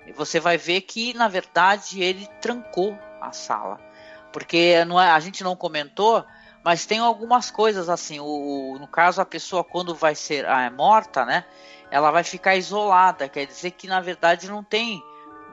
E 0.08 0.12
você 0.12 0.40
vai 0.40 0.58
ver 0.58 0.82
que, 0.82 1.14
na 1.14 1.28
verdade, 1.28 2.02
ele 2.02 2.28
trancou 2.42 2.98
a 3.22 3.32
sala. 3.32 3.80
Porque 4.32 4.84
não 4.86 5.00
é, 5.00 5.12
a 5.12 5.20
gente 5.20 5.44
não 5.44 5.56
comentou, 5.56 6.26
mas 6.64 6.86
tem 6.86 7.00
algumas 7.00 7.52
coisas 7.52 7.90
assim. 7.90 8.20
O, 8.20 8.78
no 8.80 8.88
caso, 8.88 9.22
a 9.22 9.26
pessoa, 9.26 9.64
quando 9.64 9.96
vai 9.96 10.16
ser 10.16 10.46
ah, 10.48 10.64
é 10.64 10.70
morta, 10.70 11.26
né? 11.26 11.46
Ela 11.92 12.12
vai 12.12 12.24
ficar 12.24 12.56
isolada. 12.56 13.30
Quer 13.30 13.46
dizer 13.46 13.72
que, 13.72 13.88
na 13.88 14.02
verdade, 14.02 14.50
não 14.50 14.64
tem 14.64 15.02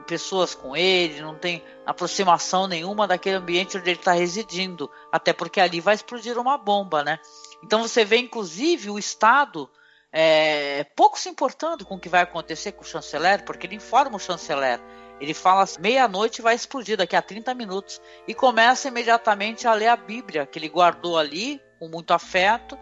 pessoas 0.02 0.54
com 0.54 0.76
ele, 0.76 1.20
não 1.20 1.34
tem 1.34 1.62
aproximação 1.86 2.66
nenhuma 2.66 3.06
daquele 3.06 3.36
ambiente 3.36 3.76
onde 3.76 3.90
ele 3.90 3.98
está 3.98 4.12
residindo, 4.12 4.90
até 5.10 5.32
porque 5.32 5.60
ali 5.60 5.80
vai 5.80 5.94
explodir 5.94 6.38
uma 6.38 6.58
bomba, 6.58 7.02
né? 7.02 7.18
Então 7.62 7.82
você 7.82 8.04
vê, 8.04 8.18
inclusive, 8.18 8.90
o 8.90 8.98
Estado 8.98 9.70
é, 10.12 10.84
pouco 10.94 11.18
se 11.18 11.28
importando 11.28 11.86
com 11.86 11.94
o 11.94 11.98
que 11.98 12.08
vai 12.08 12.20
acontecer 12.20 12.72
com 12.72 12.82
o 12.82 12.86
chanceler, 12.86 13.44
porque 13.44 13.66
ele 13.66 13.76
informa 13.76 14.16
o 14.16 14.20
chanceler. 14.20 14.78
Ele 15.20 15.32
fala 15.32 15.64
meia-noite 15.78 16.42
vai 16.42 16.54
explodir 16.54 16.96
daqui 16.96 17.14
a 17.14 17.22
30 17.22 17.54
minutos 17.54 18.00
e 18.26 18.34
começa 18.34 18.88
imediatamente 18.88 19.66
a 19.66 19.72
ler 19.72 19.88
a 19.88 19.96
Bíblia 19.96 20.44
que 20.44 20.58
ele 20.58 20.68
guardou 20.68 21.16
ali 21.16 21.62
com 21.78 21.88
muito 21.88 22.12
afeto 22.12 22.76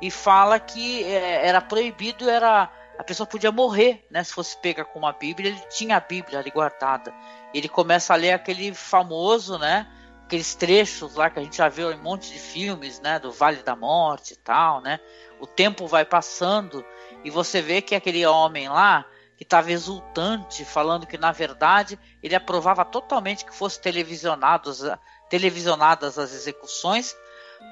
e 0.00 0.10
fala 0.10 0.60
que 0.60 1.02
é, 1.04 1.46
era 1.46 1.60
proibido, 1.60 2.28
era 2.28 2.70
a 2.98 3.04
pessoa 3.04 3.26
podia 3.26 3.52
morrer, 3.52 4.06
né? 4.10 4.24
Se 4.24 4.32
fosse 4.32 4.56
pega 4.56 4.84
com 4.84 4.98
uma 4.98 5.12
Bíblia, 5.12 5.50
ele 5.50 5.60
tinha 5.70 5.96
a 5.96 6.00
Bíblia 6.00 6.38
ali 6.38 6.50
guardada. 6.50 7.12
Ele 7.52 7.68
começa 7.68 8.12
a 8.12 8.16
ler 8.16 8.32
aquele 8.32 8.74
famoso, 8.74 9.58
né? 9.58 9.86
Aqueles 10.24 10.54
trechos 10.54 11.14
lá 11.14 11.30
que 11.30 11.38
a 11.38 11.42
gente 11.42 11.56
já 11.56 11.68
viu 11.68 11.92
em 11.92 11.96
um 11.96 12.02
monte 12.02 12.32
de 12.32 12.38
filmes, 12.38 13.00
né? 13.00 13.18
Do 13.18 13.30
Vale 13.30 13.62
da 13.62 13.76
Morte 13.76 14.32
e 14.32 14.36
tal, 14.36 14.80
né? 14.80 14.98
O 15.40 15.46
tempo 15.46 15.86
vai 15.86 16.04
passando 16.04 16.84
e 17.22 17.30
você 17.30 17.60
vê 17.60 17.82
que 17.82 17.94
aquele 17.94 18.24
homem 18.26 18.68
lá 18.68 19.04
que 19.36 19.42
estava 19.42 19.70
exultante, 19.70 20.64
falando 20.64 21.06
que 21.06 21.18
na 21.18 21.30
verdade 21.30 21.98
ele 22.22 22.34
aprovava 22.34 22.84
totalmente 22.84 23.44
que 23.44 23.54
fosse 23.54 23.80
televisionados, 23.80 24.82
televisionadas 25.28 26.18
as 26.18 26.32
execuções, 26.32 27.14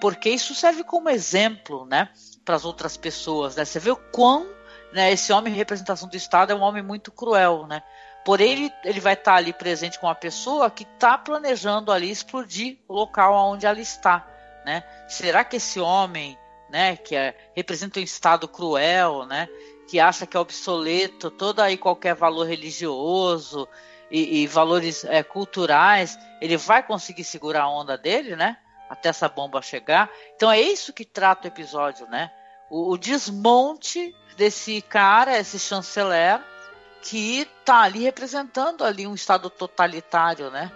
porque 0.00 0.28
isso 0.28 0.54
serve 0.54 0.84
como 0.84 1.08
exemplo, 1.08 1.86
né, 1.86 2.10
para 2.44 2.56
as 2.56 2.64
outras 2.64 2.96
pessoas, 2.96 3.56
né? 3.56 3.64
Você 3.64 3.78
vê 3.78 3.90
o 3.90 3.96
quão 3.96 4.46
né, 4.94 5.10
esse 5.12 5.32
homem 5.32 5.52
em 5.52 5.56
representação 5.56 6.08
do 6.08 6.16
Estado 6.16 6.52
é 6.52 6.54
um 6.54 6.62
homem 6.62 6.82
muito 6.82 7.10
cruel, 7.10 7.66
né? 7.66 7.82
Porém, 8.24 8.52
ele, 8.52 8.72
ele 8.84 9.00
vai 9.00 9.14
estar 9.14 9.34
ali 9.34 9.52
presente 9.52 9.98
com 9.98 10.06
uma 10.06 10.14
pessoa 10.14 10.70
que 10.70 10.84
está 10.84 11.18
planejando 11.18 11.90
ali 11.90 12.10
explodir 12.10 12.78
o 12.88 12.94
local 12.94 13.34
onde 13.50 13.66
ela 13.66 13.80
está, 13.80 14.24
né? 14.64 14.84
Será 15.08 15.42
que 15.44 15.56
esse 15.56 15.80
homem, 15.80 16.38
né, 16.70 16.96
que 16.96 17.16
é, 17.16 17.36
representa 17.54 17.98
um 17.98 18.02
Estado 18.04 18.46
cruel, 18.46 19.26
né, 19.26 19.48
que 19.88 19.98
acha 19.98 20.26
que 20.26 20.36
é 20.36 20.40
obsoleto 20.40 21.28
todo 21.28 21.60
aí 21.60 21.76
qualquer 21.76 22.14
valor 22.14 22.46
religioso 22.46 23.68
e, 24.08 24.42
e 24.42 24.46
valores 24.46 25.04
é, 25.04 25.24
culturais, 25.24 26.16
ele 26.40 26.56
vai 26.56 26.84
conseguir 26.84 27.24
segurar 27.24 27.64
a 27.64 27.68
onda 27.68 27.98
dele, 27.98 28.36
né? 28.36 28.56
Até 28.88 29.08
essa 29.08 29.28
bomba 29.28 29.60
chegar. 29.60 30.08
Então 30.36 30.50
é 30.52 30.60
isso 30.60 30.92
que 30.92 31.04
trata 31.04 31.48
o 31.48 31.50
episódio, 31.50 32.06
né? 32.06 32.30
O, 32.74 32.92
o 32.92 32.98
desmonte 32.98 34.14
desse 34.36 34.82
cara, 34.82 35.38
esse 35.38 35.60
chanceler, 35.60 36.40
que 37.02 37.42
está 37.42 37.82
ali 37.82 38.00
representando 38.00 38.82
ali 38.82 39.06
um 39.06 39.14
estado 39.14 39.48
totalitário, 39.48 40.50
né? 40.50 40.72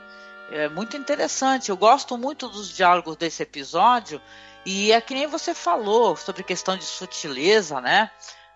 é 0.51 0.69
muito 0.69 0.97
interessante. 0.97 1.71
Eu 1.71 1.77
gosto 1.77 2.17
muito 2.17 2.49
dos 2.49 2.75
diálogos 2.75 3.17
desse 3.17 3.43
episódio 3.43 4.21
e 4.65 4.93
é 4.93 5.01
que 5.01 5.15
nem 5.15 5.27
você 5.27 5.55
falou 5.55 6.17
sobre 6.17 6.43
questão 6.43 6.77
de 6.77 6.85
sutileza, 6.85 7.81
né? 7.81 8.11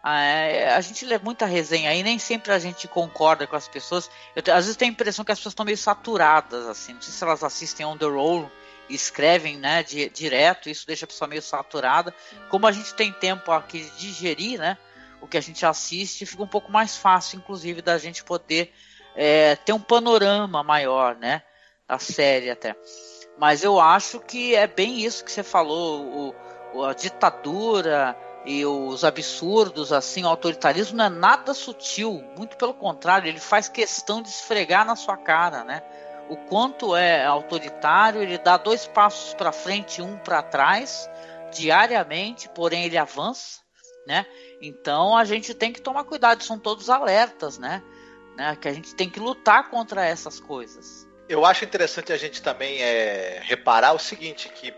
É, 0.05 0.75
a 0.75 0.81
gente 0.81 1.05
lê 1.05 1.17
muita 1.19 1.47
resenha 1.47 1.91
aí, 1.91 2.03
nem 2.03 2.19
sempre 2.19 2.53
a 2.53 2.59
gente 2.59 2.89
concorda 2.89 3.47
com 3.47 3.55
as 3.55 3.69
pessoas. 3.69 4.11
Eu, 4.35 4.43
às 4.55 4.65
vezes 4.65 4.77
tenho 4.77 4.91
a 4.91 4.95
impressão 4.95 5.25
que 5.25 5.31
as 5.31 5.39
pessoas 5.39 5.53
estão 5.53 5.65
meio 5.65 5.79
saturadas, 5.79 6.67
assim. 6.67 6.95
Não 6.95 7.03
sei 7.03 7.13
se 7.13 7.23
elas 7.23 7.45
assistem 7.45 7.87
on 7.87 7.97
the 7.97 8.07
roll 8.07 8.45
e 8.45 8.53
escrevem, 8.95 9.57
né, 9.57 9.83
di, 9.83 10.09
direto. 10.11 10.69
Isso 10.69 10.87
deixa 10.87 11.05
a 11.05 11.09
pessoa 11.09 11.29
meio 11.29 11.43
saturada. 11.43 12.15
Como 12.49 12.67
a 12.67 12.73
gente 12.73 12.95
tem 12.95 13.13
tempo 13.13 13.53
aqui 13.53 13.81
de 13.81 13.91
digerir, 13.99 14.59
né, 14.59 14.77
o 15.21 15.27
que 15.27 15.37
a 15.37 15.41
gente 15.41 15.65
assiste, 15.65 16.27
fica 16.27 16.43
um 16.43 16.49
pouco 16.49 16.71
mais 16.71 16.97
fácil, 16.97 17.39
inclusive, 17.39 17.81
da 17.81 17.97
gente 17.99 18.25
poder 18.25 18.73
é, 19.15 19.57
ter 19.57 19.73
um 19.73 19.81
panorama 19.81 20.63
maior, 20.63 21.17
né, 21.17 21.43
da 21.87 21.99
série 21.99 22.51
até. 22.51 22.75
Mas 23.39 23.63
eu 23.63 23.81
acho 23.81 24.21
que 24.21 24.55
é 24.55 24.67
bem 24.67 25.01
isso 25.01 25.25
que 25.25 25.33
você 25.33 25.43
falou, 25.43 26.35
o, 26.75 26.85
a 26.85 26.95
ditadura 26.95 28.17
e 28.45 28.65
os 28.67 29.05
absurdos, 29.05 29.93
assim, 29.93 30.25
o 30.25 30.29
autoritarismo 30.29 30.97
não 30.97 31.05
é 31.05 31.09
nada 31.09 31.55
sutil, 31.55 32.25
muito 32.37 32.57
pelo 32.57 32.75
contrário, 32.75 33.29
ele 33.29 33.39
faz 33.39 33.69
questão 33.69 34.21
de 34.21 34.29
esfregar 34.29 34.85
na 34.85 34.97
sua 34.97 35.17
cara, 35.17 35.63
né? 35.65 35.83
O 36.33 36.37
quanto 36.49 36.97
é 36.97 37.27
autoritário, 37.27 38.23
ele 38.23 38.39
dá 38.39 38.57
dois 38.57 38.87
passos 38.87 39.35
para 39.35 39.53
frente 39.53 39.99
e 39.99 40.03
um 40.03 40.17
para 40.17 40.43
trás, 40.43 41.07
diariamente, 41.53 42.49
porém 42.49 42.87
ele 42.87 42.97
avança, 42.97 43.61
né? 44.07 44.25
Então 44.59 45.15
a 45.15 45.27
gente 45.27 45.53
tem 45.53 45.71
que 45.71 45.83
tomar 45.83 46.05
cuidado, 46.05 46.43
são 46.43 46.59
todos 46.59 46.89
alertas, 46.89 47.59
né? 47.59 47.83
né? 48.35 48.57
Que 48.59 48.67
a 48.67 48.73
gente 48.73 48.95
tem 48.95 49.11
que 49.11 49.21
lutar 49.21 49.69
contra 49.69 50.07
essas 50.07 50.41
coisas. 50.41 51.07
Eu 51.29 51.45
acho 51.45 51.67
interessante 51.67 52.15
a 52.15 52.17
gente 52.17 52.41
também 52.41 52.83
é, 52.83 53.43
reparar 53.45 53.93
o 53.93 53.99
seguinte, 53.99 54.49
que 54.49 54.73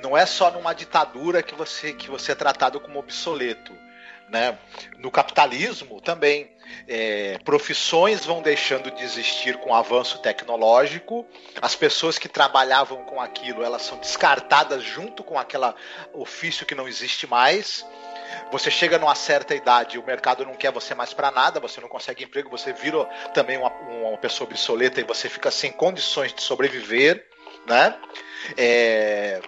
não 0.00 0.16
é 0.16 0.24
só 0.24 0.48
numa 0.52 0.72
ditadura 0.72 1.42
que 1.42 1.56
você, 1.56 1.92
que 1.92 2.08
você 2.08 2.30
é 2.30 2.36
tratado 2.36 2.78
como 2.78 3.00
obsoleto. 3.00 3.72
Né? 4.30 4.56
No 4.98 5.10
capitalismo 5.10 6.00
também, 6.00 6.50
é, 6.86 7.38
profissões 7.44 8.24
vão 8.24 8.40
deixando 8.40 8.90
de 8.90 9.02
existir 9.02 9.56
com 9.58 9.70
o 9.70 9.74
avanço 9.74 10.18
tecnológico, 10.18 11.26
as 11.60 11.74
pessoas 11.74 12.18
que 12.18 12.28
trabalhavam 12.28 13.04
com 13.04 13.20
aquilo 13.20 13.64
elas 13.64 13.82
são 13.82 13.98
descartadas 13.98 14.84
junto 14.84 15.24
com 15.24 15.38
aquele 15.38 15.72
ofício 16.12 16.64
que 16.64 16.74
não 16.74 16.86
existe 16.86 17.26
mais. 17.26 17.84
Você 18.52 18.70
chega 18.70 18.98
numa 18.98 19.14
certa 19.16 19.54
idade, 19.54 19.98
o 19.98 20.06
mercado 20.06 20.44
não 20.44 20.54
quer 20.54 20.70
você 20.70 20.94
mais 20.94 21.12
para 21.12 21.32
nada, 21.32 21.58
você 21.58 21.80
não 21.80 21.88
consegue 21.88 22.24
emprego, 22.24 22.48
você 22.48 22.72
vira 22.72 23.04
também 23.34 23.58
uma, 23.58 23.68
uma, 23.68 24.18
pessoa 24.18 24.48
obsoleta 24.48 25.00
e 25.00 25.04
você 25.04 25.28
fica 25.28 25.50
sem 25.50 25.72
condições 25.72 26.32
de 26.32 26.42
sobreviver, 26.42 27.26
né? 27.66 27.96
É... 28.56 29.40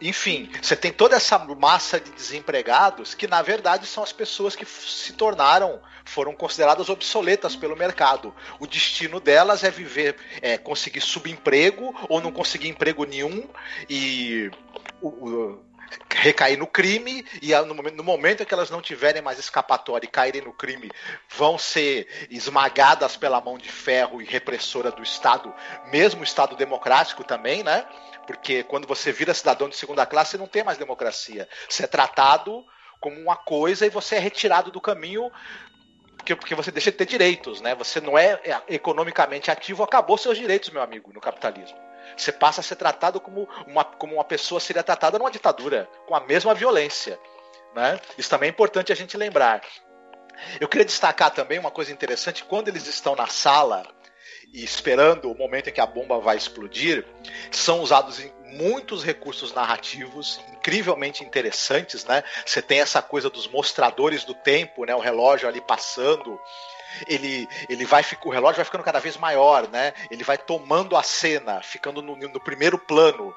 Enfim, 0.00 0.50
você 0.60 0.76
tem 0.76 0.92
toda 0.92 1.16
essa 1.16 1.38
massa 1.38 1.98
de 1.98 2.10
desempregados 2.10 3.14
que, 3.14 3.26
na 3.26 3.40
verdade, 3.40 3.86
são 3.86 4.02
as 4.02 4.12
pessoas 4.12 4.54
que 4.54 4.66
se 4.66 5.14
tornaram, 5.14 5.80
foram 6.04 6.34
consideradas 6.34 6.90
obsoletas 6.90 7.56
pelo 7.56 7.74
mercado. 7.74 8.34
O 8.60 8.66
destino 8.66 9.18
delas 9.18 9.64
é 9.64 9.70
viver, 9.70 10.16
é 10.42 10.58
conseguir 10.58 11.00
subemprego 11.00 11.94
ou 12.10 12.20
não 12.20 12.30
conseguir 12.30 12.68
emprego 12.68 13.04
nenhum 13.04 13.48
e 13.88 14.50
o, 15.00 15.08
o 15.08 15.66
recair 16.10 16.58
no 16.58 16.66
crime 16.66 17.24
e 17.40 17.54
no 17.54 17.74
momento, 17.74 17.96
no 17.96 18.04
momento 18.04 18.44
que 18.44 18.54
elas 18.54 18.70
não 18.70 18.80
tiverem 18.80 19.22
mais 19.22 19.38
escapatória 19.38 20.06
e 20.06 20.10
caírem 20.10 20.42
no 20.42 20.52
crime, 20.52 20.90
vão 21.28 21.58
ser 21.58 22.08
esmagadas 22.30 23.16
pela 23.16 23.40
mão 23.40 23.56
de 23.58 23.70
ferro 23.70 24.20
e 24.20 24.24
repressora 24.24 24.90
do 24.90 25.02
Estado, 25.02 25.54
mesmo 25.90 26.20
o 26.20 26.24
Estado 26.24 26.56
democrático 26.56 27.24
também, 27.24 27.62
né? 27.62 27.86
Porque 28.26 28.62
quando 28.62 28.86
você 28.86 29.12
vira 29.12 29.32
cidadão 29.32 29.68
de 29.68 29.76
segunda 29.76 30.04
classe, 30.04 30.36
não 30.36 30.46
tem 30.46 30.64
mais 30.64 30.78
democracia. 30.78 31.48
Você 31.68 31.84
é 31.84 31.86
tratado 31.86 32.64
como 33.00 33.20
uma 33.20 33.36
coisa 33.36 33.86
e 33.86 33.90
você 33.90 34.16
é 34.16 34.18
retirado 34.18 34.70
do 34.70 34.80
caminho 34.80 35.30
porque, 36.26 36.34
porque 36.34 36.54
você 36.56 36.72
deixa 36.72 36.90
de 36.90 36.96
ter 36.96 37.06
direitos, 37.06 37.60
né? 37.60 37.74
Você 37.76 38.00
não 38.00 38.18
é, 38.18 38.40
é 38.44 38.74
economicamente 38.74 39.48
ativo, 39.48 39.84
acabou 39.84 40.18
seus 40.18 40.36
direitos, 40.36 40.70
meu 40.70 40.82
amigo, 40.82 41.12
no 41.12 41.20
capitalismo. 41.20 41.78
Você 42.16 42.32
passa 42.32 42.60
a 42.60 42.64
ser 42.64 42.74
tratado 42.74 43.20
como 43.20 43.48
uma, 43.64 43.84
como 43.84 44.14
uma 44.14 44.24
pessoa 44.24 44.60
seria 44.60 44.82
tratada 44.82 45.18
numa 45.18 45.30
ditadura, 45.30 45.88
com 46.06 46.16
a 46.16 46.20
mesma 46.20 46.52
violência. 46.52 47.18
Né? 47.76 48.00
Isso 48.18 48.28
também 48.28 48.48
é 48.48 48.50
importante 48.50 48.90
a 48.90 48.96
gente 48.96 49.16
lembrar. 49.16 49.62
Eu 50.60 50.68
queria 50.68 50.84
destacar 50.84 51.30
também 51.30 51.60
uma 51.60 51.70
coisa 51.70 51.92
interessante: 51.92 52.44
quando 52.44 52.68
eles 52.68 52.88
estão 52.88 53.14
na 53.14 53.28
sala 53.28 53.86
e 54.56 54.64
esperando 54.64 55.30
o 55.30 55.36
momento 55.36 55.68
em 55.68 55.72
que 55.72 55.82
a 55.82 55.86
bomba 55.86 56.18
vai 56.18 56.34
explodir, 56.34 57.04
são 57.50 57.80
usados 57.80 58.24
muitos 58.54 59.04
recursos 59.04 59.52
narrativos 59.52 60.40
incrivelmente 60.54 61.22
interessantes, 61.22 62.06
né? 62.06 62.24
Você 62.44 62.62
tem 62.62 62.80
essa 62.80 63.02
coisa 63.02 63.28
dos 63.28 63.46
mostradores 63.46 64.24
do 64.24 64.32
tempo, 64.32 64.86
né? 64.86 64.94
O 64.94 64.98
relógio 64.98 65.46
ali 65.46 65.60
passando 65.60 66.40
ele, 67.06 67.46
ele 67.68 67.84
vai 67.84 68.02
o 68.24 68.30
relógio 68.30 68.56
vai 68.56 68.64
ficando 68.64 68.82
cada 68.82 68.98
vez 68.98 69.18
maior, 69.18 69.68
né? 69.68 69.92
Ele 70.10 70.24
vai 70.24 70.38
tomando 70.38 70.96
a 70.96 71.02
cena, 71.02 71.60
ficando 71.60 72.00
no, 72.00 72.16
no 72.16 72.40
primeiro 72.40 72.78
plano. 72.78 73.34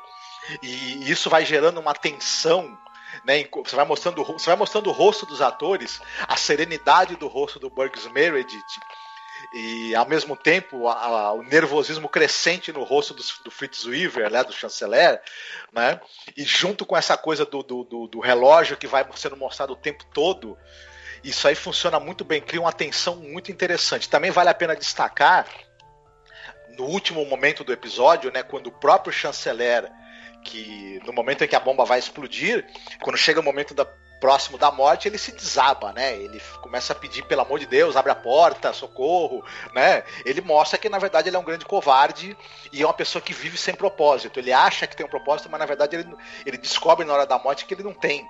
E 0.64 1.12
isso 1.12 1.30
vai 1.30 1.44
gerando 1.44 1.82
uma 1.82 1.94
tensão 1.94 2.78
né, 3.26 3.44
você 3.52 3.76
vai 3.76 3.86
mostrando 3.86 4.24
você 4.24 4.46
vai 4.46 4.56
mostrando 4.56 4.88
o 4.88 4.94
rosto 4.94 5.26
dos 5.26 5.42
atores, 5.42 6.00
a 6.26 6.38
serenidade 6.38 7.18
do 7.18 7.28
rosto 7.28 7.60
do 7.60 7.70
Burgs 7.70 8.08
Meredith 8.08 8.80
e 9.54 9.96
ao 9.96 10.08
mesmo 10.08 10.36
tempo 10.36 10.88
a, 10.88 11.06
a, 11.06 11.34
o 11.34 11.44
nervosismo 11.44 12.08
crescente 12.08 12.72
no 12.72 12.84
rosto 12.84 13.14
do, 13.14 13.24
do, 13.44 13.52
Fritz 13.52 13.86
Weaver, 13.86 14.30
né, 14.32 14.44
do 14.44 14.54
chanceler, 14.54 15.22
né, 15.72 16.00
e 16.36 16.44
junto 16.44 16.86
com 16.86 16.96
essa 16.96 17.18
coisa 17.18 17.46
do, 17.46 17.64
do, 17.64 18.08
do 18.08 18.20
relógio 18.20 18.78
que 18.78 18.88
vai 18.88 19.06
sendo 19.16 19.38
mostrado 19.38 19.74
o 19.74 19.78
tempo 19.78 20.06
todo, 20.14 20.58
isso 21.24 21.48
aí 21.48 21.56
funciona 21.56 22.00
muito 22.00 22.24
bem, 22.24 22.42
cria 22.42 22.62
uma 22.62 22.72
tensão 22.72 23.18
muito 23.18 23.52
interessante. 23.52 24.10
Também 24.10 24.32
vale 24.32 24.50
a 24.50 24.54
pena 24.54 24.76
destacar 24.76 25.48
no 26.78 26.86
último 26.86 27.26
momento 27.26 27.64
do 27.64 27.74
episódio, 27.74 28.32
né, 28.32 28.44
quando 28.44 28.68
o 28.68 28.72
próprio 28.72 29.12
chanceler, 29.12 29.92
que 30.44 31.02
no 31.06 31.12
momento 31.12 31.44
em 31.44 31.48
que 31.48 31.56
a 31.56 31.60
bomba 31.60 31.84
vai 31.84 32.00
explodir, 32.00 32.66
quando 33.02 33.18
chega 33.18 33.40
o 33.40 33.44
momento 33.44 33.74
da 33.74 33.86
próximo 34.20 34.58
da 34.58 34.72
morte, 34.72 35.08
ele 35.08 35.18
se 35.18 35.32
desaba, 35.32 35.92
né? 35.94 36.16
Ele 36.16 36.42
começa 36.62 36.94
a 36.94 36.96
pedir, 36.96 37.24
pelo 37.24 37.42
amor 37.42 37.60
de 37.60 37.66
Deus, 37.66 37.96
abre 37.96 38.12
a 38.12 38.16
porta, 38.16 38.74
socorro, 38.74 39.44
né? 39.74 40.04
Ele 40.26 40.42
mostra 40.42 40.78
que, 40.78 40.90
na 40.90 41.00
verdade, 41.00 41.30
ele 41.30 41.36
é 41.36 41.40
um 41.40 41.44
grande 41.44 41.66
covarde 41.66 42.38
e 42.72 42.82
é 42.82 42.86
uma 42.86 42.94
pessoa 42.94 43.22
que 43.22 43.34
vive 43.34 43.58
sem 43.58 43.74
propósito. 43.74 44.40
Ele 44.40 44.52
acha 44.52 44.86
que 44.88 44.96
tem 44.96 45.06
um 45.06 45.10
propósito, 45.10 45.50
mas, 45.50 45.60
na 45.60 45.66
verdade, 45.66 45.96
ele, 45.96 46.16
ele 46.46 46.58
descobre 46.58 47.06
na 47.06 47.14
hora 47.14 47.26
da 47.26 47.40
morte 47.40 47.66
que 47.66 47.74
ele 47.74 47.84
não 47.84 47.94
tem 47.94 48.28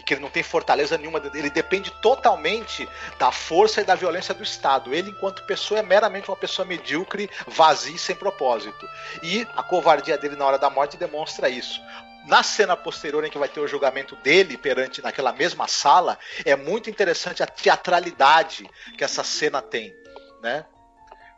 e 0.00 0.02
que 0.02 0.14
ele 0.14 0.22
não 0.22 0.30
tem 0.30 0.42
fortaleza 0.42 0.96
nenhuma, 0.96 1.20
ele 1.34 1.50
depende 1.50 1.90
totalmente 2.00 2.88
da 3.18 3.30
força 3.30 3.82
e 3.82 3.84
da 3.84 3.94
violência 3.94 4.32
do 4.32 4.42
Estado. 4.42 4.94
Ele, 4.94 5.10
enquanto 5.10 5.44
pessoa, 5.44 5.80
é 5.80 5.82
meramente 5.82 6.30
uma 6.30 6.36
pessoa 6.36 6.66
medíocre, 6.66 7.28
vazia 7.46 7.94
e 7.94 7.98
sem 7.98 8.16
propósito. 8.16 8.88
E 9.22 9.46
a 9.54 9.62
covardia 9.62 10.16
dele 10.16 10.36
na 10.36 10.46
hora 10.46 10.58
da 10.58 10.70
morte 10.70 10.96
demonstra 10.96 11.50
isso. 11.50 11.80
Na 12.26 12.42
cena 12.42 12.76
posterior 12.76 13.24
em 13.24 13.30
que 13.30 13.38
vai 13.38 13.48
ter 13.48 13.60
o 13.60 13.66
julgamento 13.66 14.14
dele 14.16 14.56
perante 14.56 15.02
naquela 15.02 15.32
mesma 15.32 15.66
sala, 15.66 16.18
é 16.44 16.54
muito 16.54 16.90
interessante 16.90 17.42
a 17.42 17.46
teatralidade 17.46 18.68
que 18.96 19.04
essa 19.04 19.24
cena 19.24 19.62
tem, 19.62 19.94
né? 20.42 20.64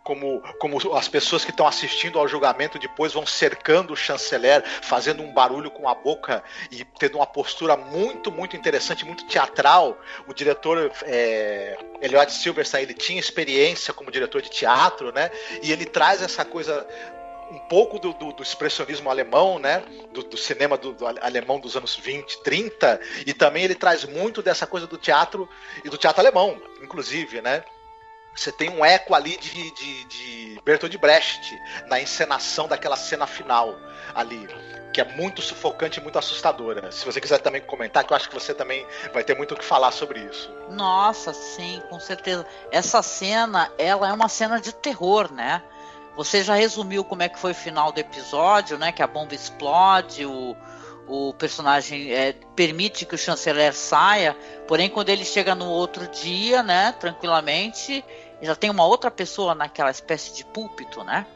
como, 0.02 0.42
como 0.58 0.96
as 0.96 1.08
pessoas 1.08 1.44
que 1.44 1.50
estão 1.50 1.66
assistindo 1.66 2.18
ao 2.18 2.26
julgamento 2.26 2.78
depois 2.78 3.12
vão 3.12 3.24
cercando 3.24 3.92
o 3.92 3.96
chanceler, 3.96 4.62
fazendo 4.82 5.22
um 5.22 5.32
barulho 5.32 5.70
com 5.70 5.88
a 5.88 5.94
boca 5.94 6.42
e 6.70 6.84
tendo 6.98 7.18
uma 7.18 7.26
postura 7.26 7.76
muito, 7.76 8.30
muito 8.30 8.56
interessante, 8.56 9.04
muito 9.04 9.26
teatral. 9.26 9.98
O 10.26 10.34
diretor 10.34 10.90
é, 11.04 11.76
Elliot 12.00 12.32
Silverstein, 12.32 12.82
ele 12.82 12.94
tinha 12.94 13.20
experiência 13.20 13.94
como 13.94 14.10
diretor 14.10 14.42
de 14.42 14.50
teatro, 14.50 15.12
né? 15.12 15.30
E 15.62 15.70
ele 15.70 15.84
traz 15.84 16.20
essa 16.22 16.44
coisa 16.44 16.86
um 17.52 17.58
pouco 17.58 17.98
do, 17.98 18.14
do, 18.14 18.32
do, 18.32 18.42
expressionismo 18.42 19.10
alemão, 19.10 19.58
né? 19.58 19.84
Do, 20.10 20.22
do 20.22 20.36
cinema 20.38 20.78
do, 20.78 20.96
alemão 21.20 21.60
dos 21.60 21.76
anos 21.76 21.94
20, 21.94 22.42
30, 22.42 23.00
e 23.26 23.34
também 23.34 23.64
ele 23.64 23.74
traz 23.74 24.04
muito 24.04 24.42
dessa 24.42 24.66
coisa 24.66 24.86
do 24.86 24.96
teatro 24.96 25.48
e 25.84 25.90
do 25.90 25.98
teatro 25.98 26.22
alemão, 26.22 26.60
inclusive, 26.82 27.42
né? 27.42 27.62
Você 28.34 28.50
tem 28.50 28.70
um 28.70 28.82
eco 28.82 29.14
ali 29.14 29.36
de, 29.36 29.70
de, 29.72 30.04
de 30.04 30.60
Bertold 30.64 30.96
Brecht 30.96 31.54
na 31.86 32.00
encenação 32.00 32.66
daquela 32.66 32.96
cena 32.96 33.26
final 33.26 33.76
ali, 34.14 34.48
que 34.90 35.02
é 35.02 35.04
muito 35.04 35.42
sufocante 35.42 36.00
e 36.00 36.02
muito 36.02 36.18
assustadora. 36.18 36.90
Se 36.90 37.04
você 37.04 37.20
quiser 37.20 37.38
também 37.38 37.60
comentar, 37.60 38.04
que 38.04 38.12
eu 38.12 38.16
acho 38.16 38.30
que 38.30 38.34
você 38.34 38.54
também 38.54 38.86
vai 39.12 39.22
ter 39.22 39.36
muito 39.36 39.52
o 39.52 39.58
que 39.58 39.64
falar 39.64 39.90
sobre 39.92 40.20
isso. 40.20 40.50
Nossa, 40.70 41.34
sim, 41.34 41.82
com 41.90 42.00
certeza. 42.00 42.46
Essa 42.70 43.02
cena, 43.02 43.70
ela 43.76 44.08
é 44.08 44.12
uma 44.14 44.28
cena 44.30 44.58
de 44.58 44.74
terror, 44.74 45.30
né? 45.30 45.62
Você 46.16 46.44
já 46.44 46.54
resumiu 46.54 47.04
como 47.04 47.22
é 47.22 47.28
que 47.28 47.38
foi 47.38 47.52
o 47.52 47.54
final 47.54 47.90
do 47.90 47.98
episódio, 47.98 48.78
né? 48.78 48.92
Que 48.92 49.02
a 49.02 49.06
bomba 49.06 49.34
explode, 49.34 50.26
o, 50.26 50.56
o 51.08 51.32
personagem 51.34 52.12
é, 52.12 52.34
permite 52.54 53.06
que 53.06 53.14
o 53.14 53.18
chanceler 53.18 53.74
saia, 53.74 54.36
porém 54.68 54.90
quando 54.90 55.08
ele 55.08 55.24
chega 55.24 55.54
no 55.54 55.66
outro 55.66 56.06
dia, 56.08 56.62
né, 56.62 56.92
tranquilamente, 56.92 58.04
já 58.40 58.54
tem 58.54 58.70
uma 58.70 58.84
outra 58.84 59.10
pessoa 59.10 59.54
naquela 59.54 59.90
espécie 59.90 60.34
de 60.34 60.44
púlpito, 60.44 61.02
né? 61.02 61.26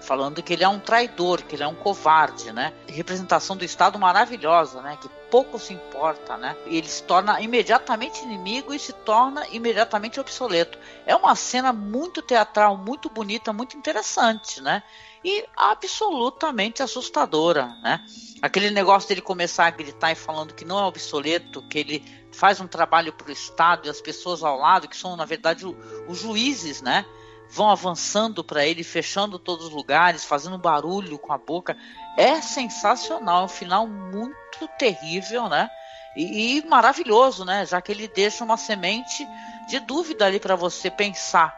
falando 0.00 0.42
que 0.42 0.54
ele 0.54 0.64
é 0.64 0.68
um 0.68 0.78
traidor, 0.78 1.42
que 1.42 1.54
ele 1.54 1.62
é 1.62 1.66
um 1.66 1.74
covarde, 1.74 2.50
né? 2.52 2.72
Representação 2.86 3.56
do 3.56 3.64
Estado 3.64 3.98
maravilhosa, 3.98 4.80
né? 4.80 4.96
Que 4.98 5.08
pouco 5.30 5.58
se 5.58 5.72
importa, 5.72 6.36
né? 6.36 6.56
Ele 6.66 6.88
se 6.88 7.02
torna 7.02 7.40
imediatamente 7.40 8.22
inimigo 8.22 8.74
e 8.74 8.78
se 8.78 8.92
torna 8.92 9.46
imediatamente 9.48 10.18
obsoleto. 10.18 10.78
É 11.06 11.14
uma 11.14 11.34
cena 11.34 11.72
muito 11.72 12.22
teatral, 12.22 12.76
muito 12.76 13.08
bonita, 13.08 13.52
muito 13.52 13.76
interessante, 13.76 14.60
né? 14.60 14.82
E 15.24 15.44
absolutamente 15.56 16.82
assustadora, 16.82 17.66
né? 17.82 18.04
Aquele 18.40 18.70
negócio 18.70 19.08
dele 19.08 19.20
começar 19.20 19.66
a 19.66 19.70
gritar 19.70 20.12
e 20.12 20.14
falando 20.14 20.54
que 20.54 20.64
não 20.64 20.78
é 20.78 20.82
obsoleto, 20.82 21.62
que 21.68 21.78
ele 21.78 22.26
faz 22.32 22.60
um 22.60 22.66
trabalho 22.66 23.12
para 23.12 23.28
o 23.28 23.32
Estado 23.32 23.86
e 23.86 23.90
as 23.90 24.00
pessoas 24.00 24.42
ao 24.42 24.58
lado, 24.58 24.88
que 24.88 24.96
são 24.96 25.16
na 25.16 25.24
verdade 25.24 25.64
os 26.06 26.18
juízes, 26.18 26.80
né? 26.80 27.04
vão 27.50 27.70
avançando 27.70 28.44
para 28.44 28.64
ele, 28.64 28.84
fechando 28.84 29.38
todos 29.38 29.66
os 29.66 29.72
lugares, 29.72 30.24
fazendo 30.24 30.58
barulho 30.58 31.18
com 31.18 31.32
a 31.32 31.38
boca. 31.38 31.76
É 32.16 32.40
sensacional, 32.40 33.42
é 33.42 33.44
um 33.44 33.48
final 33.48 33.86
muito 33.86 34.36
terrível, 34.66 35.48
né? 35.48 35.70
E, 36.16 36.58
e 36.58 36.66
maravilhoso, 36.66 37.44
né? 37.44 37.64
Já 37.66 37.80
que 37.80 37.92
ele 37.92 38.08
deixa 38.08 38.42
uma 38.42 38.56
semente 38.56 39.26
de 39.68 39.78
dúvida 39.78 40.26
ali 40.26 40.40
para 40.40 40.56
você 40.56 40.90
pensar, 40.90 41.54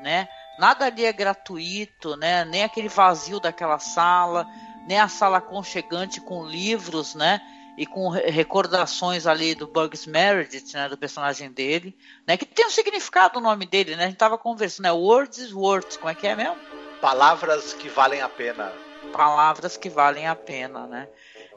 né? 0.00 0.28
Nada 0.58 0.86
ali 0.86 1.04
é 1.04 1.12
gratuito, 1.12 2.16
né? 2.16 2.44
Nem 2.44 2.62
aquele 2.62 2.88
vazio 2.88 3.40
daquela 3.40 3.78
sala, 3.78 4.46
nem 4.86 5.00
a 5.00 5.08
sala 5.08 5.38
aconchegante 5.38 6.20
com 6.20 6.46
livros, 6.46 7.14
né? 7.14 7.40
e 7.76 7.86
com 7.86 8.08
recordações 8.08 9.26
ali 9.26 9.54
do 9.54 9.66
Bugs 9.66 10.06
Meredith, 10.06 10.74
né, 10.74 10.88
do 10.88 10.96
personagem 10.96 11.50
dele, 11.50 11.96
né, 12.26 12.36
que 12.36 12.46
tem 12.46 12.66
um 12.66 12.70
significado 12.70 13.38
o 13.38 13.42
nome 13.42 13.66
dele, 13.66 13.96
né? 13.96 14.04
A 14.04 14.06
gente 14.06 14.16
tava 14.16 14.38
conversando, 14.38 14.84
né? 14.84 14.92
Words 14.92 15.38
is 15.38 15.52
words, 15.52 15.96
como 15.96 16.10
é 16.10 16.14
que 16.14 16.26
é 16.26 16.36
mesmo? 16.36 16.56
Palavras 17.00 17.74
que 17.74 17.88
valem 17.88 18.20
a 18.20 18.28
pena. 18.28 18.72
Palavras 19.12 19.76
que 19.76 19.88
valem 19.88 20.26
a 20.26 20.34
pena, 20.34 20.86
né? 20.86 21.08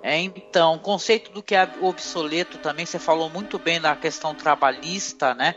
É, 0.02 0.18
então, 0.20 0.76
o 0.76 0.80
conceito 0.80 1.32
do 1.32 1.42
que 1.42 1.56
é 1.56 1.70
obsoleto 1.82 2.58
também, 2.60 2.86
você 2.86 3.00
falou 3.00 3.30
muito 3.30 3.58
bem 3.58 3.82
da 3.82 3.96
questão 3.96 4.36
trabalhista, 4.36 5.34
né? 5.34 5.56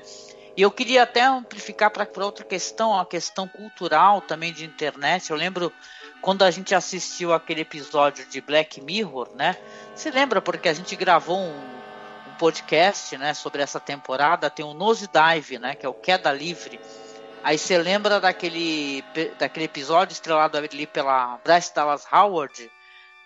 E 0.57 0.63
eu 0.63 0.71
queria 0.71 1.05
até 1.05 1.23
amplificar 1.23 1.91
para 1.91 2.07
outra 2.25 2.45
questão, 2.45 2.99
a 2.99 3.07
questão 3.07 3.47
cultural 3.47 4.21
também 4.21 4.53
de 4.53 4.65
internet. 4.65 5.31
Eu 5.31 5.37
lembro 5.37 5.73
quando 6.21 6.43
a 6.43 6.51
gente 6.51 6.75
assistiu 6.75 7.33
aquele 7.33 7.63
episódio 7.63 8.27
de 8.27 8.41
Black 8.41 8.81
Mirror, 8.81 9.29
né? 9.35 9.57
Se 9.95 10.11
lembra 10.11 10.41
porque 10.43 10.69
a 10.69 10.75
gente 10.75 10.97
gravou 10.97 11.39
um, 11.39 11.51
um 11.51 12.35
podcast, 12.39 13.17
né, 13.17 13.35
sobre 13.35 13.63
essa 13.63 13.79
temporada, 13.79 14.51
tem 14.51 14.65
o 14.65 14.75
Nose 14.75 15.09
Dive, 15.09 15.59
né, 15.59 15.75
que 15.75 15.87
é 15.87 15.89
o 15.89 15.95
Queda 15.95 16.33
Livre. 16.33 16.81
Aí 17.43 17.57
você 17.57 17.79
lembra 17.79 18.21
daquele, 18.21 19.03
daquele 19.39 19.65
episódio 19.65 20.13
estrelado 20.13 20.59
ali 20.59 20.87
pela 20.87 21.39
Bryce 21.43 21.75
Dallas 21.75 22.07
Howard, 22.13 22.71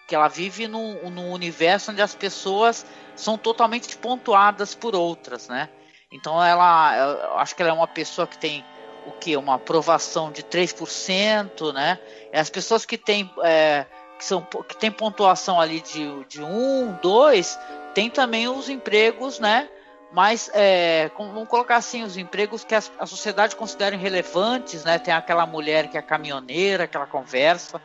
que 0.07 0.15
ela 0.15 0.29
vive 0.29 0.69
num, 0.69 1.11
num 1.11 1.33
universo 1.33 1.91
onde 1.91 2.03
as 2.03 2.15
pessoas 2.15 2.85
são 3.17 3.39
totalmente 3.39 3.97
pontuadas 3.97 4.75
por 4.75 4.95
outras, 4.95 5.49
né? 5.49 5.69
Então 6.13 6.43
ela, 6.43 7.37
acho 7.39 7.57
que 7.57 7.63
ela 7.63 7.71
é 7.71 7.75
uma 7.75 7.89
pessoa 7.89 8.27
que 8.27 8.39
tem 8.39 8.65
o 9.07 9.13
que? 9.13 9.37
Uma 9.37 9.57
aprovação 9.57 10.31
de 10.31 10.43
3%, 10.43 11.73
né? 11.73 11.99
As 12.33 12.51
pessoas 12.51 12.87
que 12.87 12.97
têm, 12.97 13.31
é, 13.43 13.87
que 14.19 14.25
são, 14.25 14.43
que 14.43 14.77
têm 14.77 14.91
pontuação 14.91 15.61
ali 15.61 15.81
de, 15.81 16.25
de 16.25 16.43
1, 16.43 16.99
2, 17.03 17.59
tem 17.95 18.11
também 18.11 18.49
os 18.49 18.69
empregos, 18.69 19.39
né? 19.39 19.69
Mas 20.13 20.49
é, 20.55 21.11
vamos 21.19 21.49
colocar 21.49 21.77
assim, 21.77 22.05
os 22.05 22.17
empregos 22.17 22.63
que 22.63 22.75
a, 22.75 22.83
a 22.99 23.07
sociedade 23.07 23.57
considera 23.57 23.97
relevantes, 23.97 24.85
né? 24.85 24.99
Tem 24.99 25.13
aquela 25.13 25.45
mulher 25.45 25.89
que 25.89 25.99
é 25.99 26.03
caminhoneira, 26.03 26.85
aquela 26.85 27.07
conversa. 27.07 27.83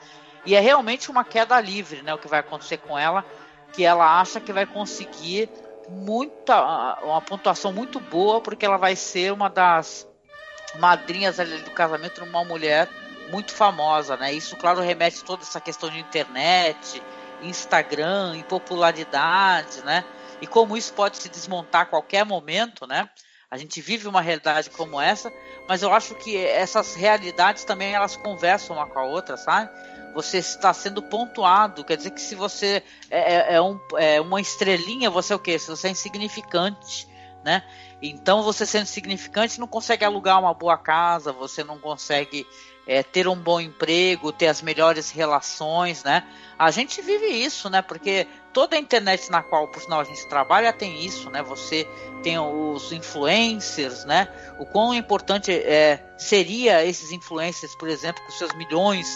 E 0.50 0.56
é 0.56 0.60
realmente 0.60 1.12
uma 1.12 1.24
queda 1.24 1.62
livre, 1.62 2.02
né? 2.02 2.12
O 2.12 2.18
que 2.18 2.28
vai 2.28 2.40
acontecer 2.40 2.78
com 2.78 2.98
ela, 2.98 3.24
que 3.72 3.86
ela 3.86 4.20
acha 4.20 4.40
que 4.40 4.52
vai 4.52 4.66
conseguir 4.66 5.48
muita 5.88 6.98
uma 7.04 7.22
pontuação 7.22 7.72
muito 7.72 8.00
boa 8.00 8.42
porque 8.42 8.66
ela 8.66 8.78
vai 8.78 8.96
ser 8.96 9.32
uma 9.32 9.48
das 9.48 10.08
madrinhas 10.80 11.38
do 11.38 11.70
casamento 11.70 12.26
numa 12.26 12.44
mulher 12.44 12.90
muito 13.30 13.54
famosa, 13.54 14.18
né? 14.18 14.34
Isso, 14.34 14.58
claro, 14.58 14.82
remete 14.82 15.22
a 15.22 15.24
toda 15.24 15.44
essa 15.44 15.62
questão 15.62 15.88
de 15.88 16.00
internet, 16.00 17.00
Instagram, 17.44 18.36
e 18.36 18.42
popularidade, 18.42 19.84
né? 19.86 20.04
E 20.42 20.48
como 20.48 20.76
isso 20.76 20.92
pode 20.94 21.18
se 21.18 21.30
desmontar 21.30 21.84
a 21.84 21.86
qualquer 21.86 22.26
momento, 22.26 22.88
né? 22.88 23.08
A 23.52 23.58
gente 23.58 23.82
vive 23.82 24.08
uma 24.08 24.22
realidade 24.22 24.72
como 24.72 25.00
essa, 25.00 25.32
mas 25.68 25.84
eu 25.84 25.94
acho 25.94 26.16
que 26.16 26.38
essas 26.38 26.96
realidades 26.96 27.66
também 27.66 27.94
elas 27.94 28.16
conversam 28.16 28.78
uma 28.78 28.88
com 28.88 28.98
a 28.98 29.04
outra, 29.04 29.38
sabe? 29.38 29.70
Você 30.14 30.38
está 30.38 30.74
sendo 30.74 31.02
pontuado, 31.02 31.84
quer 31.84 31.98
dizer 31.98 32.12
que 32.12 32.22
se 32.22 32.36
você 32.36 32.84
é, 33.10 33.54
é, 33.54 33.56
é 33.56 33.62
um, 33.62 33.80
é 33.98 34.20
uma 34.20 34.42
estrelinha, 34.42 35.10
você 35.10 35.34
é 35.34 35.36
o 35.36 35.40
quê? 35.40 35.58
Se 35.58 35.70
você 35.70 35.88
é 35.88 35.92
insignificante, 35.92 37.08
né? 37.44 37.64
Então 38.02 38.44
você 38.44 38.66
sendo 38.66 38.86
significante 38.86 39.60
não 39.60 39.68
consegue 39.68 40.06
alugar 40.06 40.40
uma 40.40 40.54
boa 40.54 40.78
casa, 40.78 41.32
você 41.32 41.64
não 41.64 41.78
consegue 41.78 42.46
é, 42.88 43.04
ter 43.04 43.28
um 43.28 43.36
bom 43.36 43.60
emprego, 43.60 44.32
ter 44.32 44.48
as 44.48 44.62
melhores 44.62 45.12
relações, 45.12 46.04
né? 46.04 46.26
A 46.58 46.72
gente 46.72 47.02
vive 47.02 47.28
isso, 47.28 47.70
né? 47.70 47.82
Porque 47.82 48.28
toda 48.52 48.76
a 48.76 48.80
internet 48.80 49.30
na 49.30 49.44
qual, 49.44 49.68
por 49.68 49.82
sinal, 49.82 50.00
a 50.00 50.04
gente 50.04 50.28
trabalha 50.28 50.74
tem 50.74 51.06
isso, 51.06 51.30
né? 51.30 51.44
Você 51.44 51.88
tem 52.24 52.40
os 52.40 52.92
influencers, 52.92 54.06
né? 54.06 54.28
O 54.58 54.66
quão 54.66 54.94
importante 54.94 55.52
é, 55.52 56.04
seria 56.18 56.84
esses 56.84 57.12
influencers, 57.12 57.76
por 57.76 57.88
exemplo, 57.88 58.24
com 58.26 58.32
seus 58.32 58.54
milhões 58.56 59.08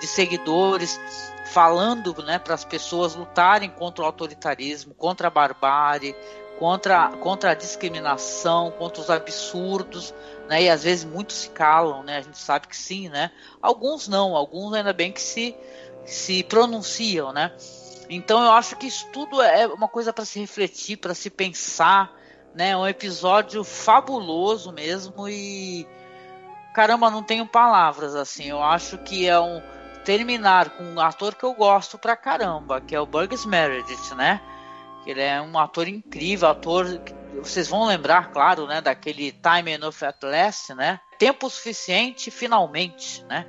de 0.00 0.06
seguidores, 0.06 1.00
falando 1.46 2.14
né, 2.22 2.38
para 2.38 2.54
as 2.54 2.64
pessoas 2.64 3.14
lutarem 3.14 3.70
contra 3.70 4.02
o 4.02 4.06
autoritarismo, 4.06 4.94
contra 4.94 5.28
a 5.28 5.30
barbárie, 5.30 6.14
contra, 6.58 7.08
contra 7.16 7.50
a 7.50 7.54
discriminação, 7.54 8.70
contra 8.72 9.02
os 9.02 9.10
absurdos, 9.10 10.14
né? 10.48 10.64
E 10.64 10.68
às 10.68 10.84
vezes 10.84 11.04
muitos 11.04 11.36
se 11.36 11.50
calam, 11.50 12.02
né? 12.02 12.18
A 12.18 12.20
gente 12.22 12.38
sabe 12.38 12.68
que 12.68 12.76
sim, 12.76 13.08
né? 13.08 13.30
Alguns 13.60 14.08
não, 14.08 14.36
alguns 14.36 14.72
ainda 14.74 14.92
bem 14.92 15.12
que 15.12 15.20
se, 15.20 15.56
se 16.04 16.42
pronunciam, 16.44 17.32
né? 17.32 17.52
Então 18.08 18.42
eu 18.42 18.52
acho 18.52 18.76
que 18.76 18.86
isso 18.86 19.08
tudo 19.12 19.40
é 19.42 19.66
uma 19.66 19.88
coisa 19.88 20.12
para 20.12 20.24
se 20.24 20.38
refletir, 20.38 20.96
para 20.96 21.14
se 21.14 21.30
pensar, 21.30 22.12
né? 22.54 22.70
É 22.70 22.76
um 22.76 22.86
episódio 22.86 23.64
fabuloso 23.64 24.72
mesmo 24.72 25.28
e 25.28 25.86
caramba, 26.74 27.10
não 27.10 27.22
tenho 27.22 27.46
palavras 27.46 28.14
assim. 28.14 28.44
Eu 28.44 28.62
acho 28.62 28.98
que 28.98 29.26
é 29.26 29.38
um 29.38 29.62
terminar 30.04 30.70
com 30.70 30.84
um 30.84 31.00
ator 31.00 31.34
que 31.34 31.44
eu 31.44 31.54
gosto 31.54 31.98
pra 31.98 32.16
caramba, 32.16 32.80
que 32.80 32.94
é 32.94 33.00
o 33.00 33.06
Burgess 33.06 33.46
Meredith, 33.46 34.14
né? 34.14 34.40
Ele 35.06 35.20
é 35.20 35.40
um 35.40 35.58
ator 35.58 35.88
incrível, 35.88 36.48
ator. 36.48 36.86
Vocês 37.42 37.68
vão 37.68 37.84
lembrar, 37.86 38.30
claro, 38.30 38.66
né, 38.66 38.80
daquele 38.80 39.32
Time 39.32 39.72
Enough 39.72 40.02
at 40.02 40.22
Last, 40.22 40.74
né? 40.74 41.00
Tempo 41.18 41.48
suficiente, 41.50 42.30
finalmente, 42.30 43.24
né? 43.24 43.46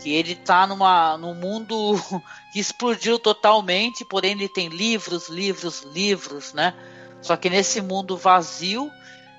Que 0.00 0.12
ele 0.12 0.34
tá 0.34 0.66
numa, 0.66 1.16
num 1.16 1.34
mundo 1.34 1.94
que 2.52 2.60
explodiu 2.60 3.18
totalmente, 3.18 4.04
porém 4.04 4.32
ele 4.32 4.48
tem 4.48 4.68
livros, 4.68 5.28
livros, 5.28 5.82
livros, 5.82 6.52
né? 6.52 6.74
Só 7.20 7.36
que 7.36 7.48
nesse 7.48 7.80
mundo 7.80 8.16
vazio, 8.16 8.90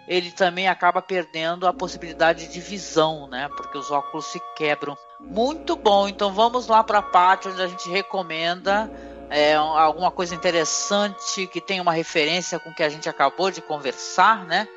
ele 0.07 0.31
também 0.31 0.67
acaba 0.67 1.01
perdendo 1.01 1.67
a 1.67 1.73
possibilidade 1.73 2.47
de 2.47 2.59
visão, 2.59 3.27
né? 3.27 3.49
Porque 3.55 3.77
os 3.77 3.91
óculos 3.91 4.25
se 4.25 4.39
quebram. 4.55 4.97
Muito 5.19 5.75
bom, 5.75 6.07
então 6.07 6.33
vamos 6.33 6.67
lá 6.67 6.83
para 6.83 6.99
a 6.99 7.03
parte 7.03 7.47
onde 7.47 7.61
a 7.61 7.67
gente 7.67 7.89
recomenda 7.89 8.91
é, 9.29 9.55
alguma 9.55 10.11
coisa 10.11 10.35
interessante 10.35 11.47
que 11.47 11.61
tenha 11.61 11.81
uma 11.81 11.93
referência 11.93 12.59
com 12.59 12.69
o 12.69 12.75
que 12.75 12.83
a 12.83 12.89
gente 12.89 13.07
acabou 13.07 13.49
de 13.49 13.61
conversar, 13.61 14.45
né? 14.45 14.67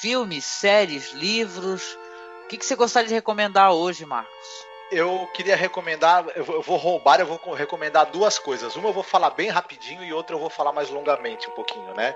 Filmes, 0.00 0.44
séries, 0.44 1.12
livros. 1.12 1.96
O 2.44 2.48
que, 2.48 2.56
que 2.56 2.64
você 2.64 2.74
gostaria 2.74 3.08
de 3.08 3.14
recomendar 3.14 3.72
hoje, 3.72 4.04
Marcos? 4.04 4.64
Eu 4.90 5.28
queria 5.34 5.56
recomendar, 5.56 6.24
eu 6.34 6.62
vou 6.62 6.76
roubar, 6.76 7.20
eu 7.20 7.26
vou 7.26 7.54
recomendar 7.54 8.06
duas 8.06 8.38
coisas. 8.38 8.76
Uma 8.76 8.88
eu 8.88 8.92
vou 8.92 9.02
falar 9.02 9.30
bem 9.30 9.48
rapidinho 9.48 10.02
e 10.04 10.12
outra 10.12 10.36
eu 10.36 10.40
vou 10.40 10.50
falar 10.50 10.72
mais 10.72 10.90
longamente 10.90 11.48
um 11.48 11.52
pouquinho, 11.52 11.94
né? 11.94 12.14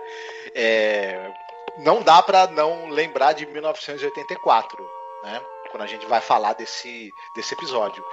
É, 0.54 1.32
não 1.78 2.02
dá 2.02 2.20
para 2.22 2.46
não 2.48 2.88
lembrar 2.88 3.32
de 3.32 3.46
1984, 3.46 4.90
né? 5.22 5.40
Quando 5.70 5.82
a 5.82 5.86
gente 5.86 6.06
vai 6.06 6.20
falar 6.20 6.54
desse, 6.54 7.12
desse 7.34 7.54
episódio. 7.54 8.04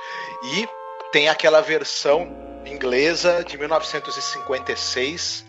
E 0.44 0.68
tem 1.12 1.30
aquela 1.30 1.62
versão 1.62 2.28
inglesa 2.66 3.44
de 3.44 3.58
1956, 3.58 5.46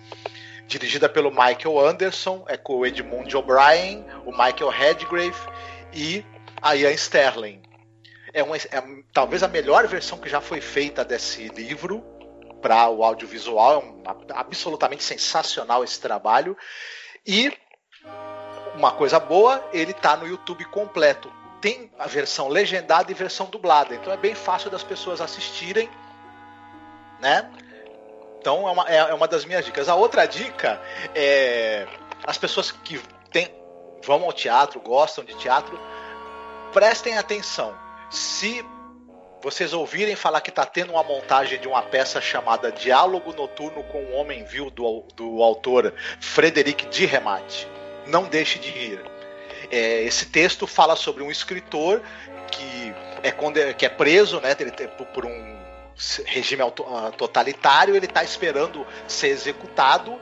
dirigida 0.66 1.08
pelo 1.08 1.30
Michael 1.30 1.78
Anderson, 1.78 2.44
é 2.48 2.56
com 2.56 2.76
o 2.76 2.86
Edmund 2.86 3.36
O'Brien, 3.36 4.04
o 4.24 4.30
Michael 4.30 4.68
Redgrave 4.68 5.38
e 5.92 6.24
a 6.62 6.74
Ian 6.76 6.92
Sterling. 6.92 7.62
É, 8.32 8.42
uma, 8.42 8.56
é 8.56 8.82
talvez 9.12 9.42
a 9.42 9.48
melhor 9.48 9.86
versão 9.86 10.18
que 10.18 10.28
já 10.28 10.40
foi 10.40 10.60
feita 10.60 11.04
desse 11.04 11.48
livro 11.48 12.04
para 12.60 12.88
o 12.88 13.04
audiovisual, 13.04 13.72
é 13.72 13.78
um, 13.78 14.02
absolutamente 14.34 15.02
sensacional 15.02 15.82
esse 15.82 16.00
trabalho. 16.00 16.56
E 17.26 17.52
uma 18.76 18.92
coisa 18.92 19.18
boa, 19.18 19.64
ele 19.72 19.92
está 19.92 20.16
no 20.16 20.26
YouTube 20.26 20.64
completo 20.66 21.32
tem 21.60 21.90
a 21.98 22.06
versão 22.06 22.48
legendada 22.48 23.10
e 23.10 23.14
versão 23.14 23.46
dublada. 23.46 23.94
Então 23.94 24.12
é 24.12 24.16
bem 24.16 24.34
fácil 24.34 24.70
das 24.70 24.84
pessoas 24.84 25.20
assistirem, 25.20 25.90
né? 27.20 27.50
Então 28.38 28.68
é 28.68 28.70
uma, 28.70 28.88
é, 28.88 28.96
é 28.98 29.14
uma 29.14 29.26
das 29.26 29.44
minhas 29.44 29.64
dicas. 29.64 29.88
A 29.88 29.94
outra 29.94 30.26
dica 30.26 30.80
é 31.14 31.86
as 32.24 32.38
pessoas 32.38 32.70
que 32.70 33.00
tem, 33.32 33.52
vão 34.04 34.22
ao 34.24 34.32
teatro, 34.32 34.80
gostam 34.80 35.24
de 35.24 35.34
teatro, 35.34 35.76
prestem 36.72 37.18
atenção. 37.18 37.74
Se 38.10 38.64
vocês 39.42 39.72
ouvirem 39.72 40.14
falar 40.14 40.40
que 40.40 40.50
está 40.50 40.64
tendo 40.64 40.92
uma 40.92 41.02
montagem 41.02 41.58
de 41.58 41.66
uma 41.66 41.82
peça 41.82 42.20
chamada 42.20 42.70
Diálogo 42.70 43.32
Noturno 43.32 43.82
com 43.84 44.04
o 44.04 44.12
Homem 44.12 44.44
Vil, 44.44 44.70
do, 44.70 45.02
do 45.14 45.42
autor 45.42 45.92
Frederic 46.20 46.86
Dürrenmatt, 46.86 47.68
não 48.06 48.24
deixe 48.24 48.58
de 48.58 48.68
ir. 48.68 49.04
É, 49.70 50.02
esse 50.02 50.26
texto 50.26 50.66
fala 50.66 50.94
sobre 50.96 51.22
um 51.22 51.30
escritor 51.30 52.02
que 52.50 52.94
é, 53.22 53.72
que 53.72 53.86
é 53.86 53.88
preso 53.88 54.40
né, 54.40 54.54
por 55.12 55.26
um 55.26 55.56
regime 56.26 56.62
ah, 56.62 57.10
totalitário, 57.16 57.96
ele 57.96 58.06
está 58.06 58.22
esperando 58.22 58.86
ser 59.08 59.28
executado. 59.28 60.20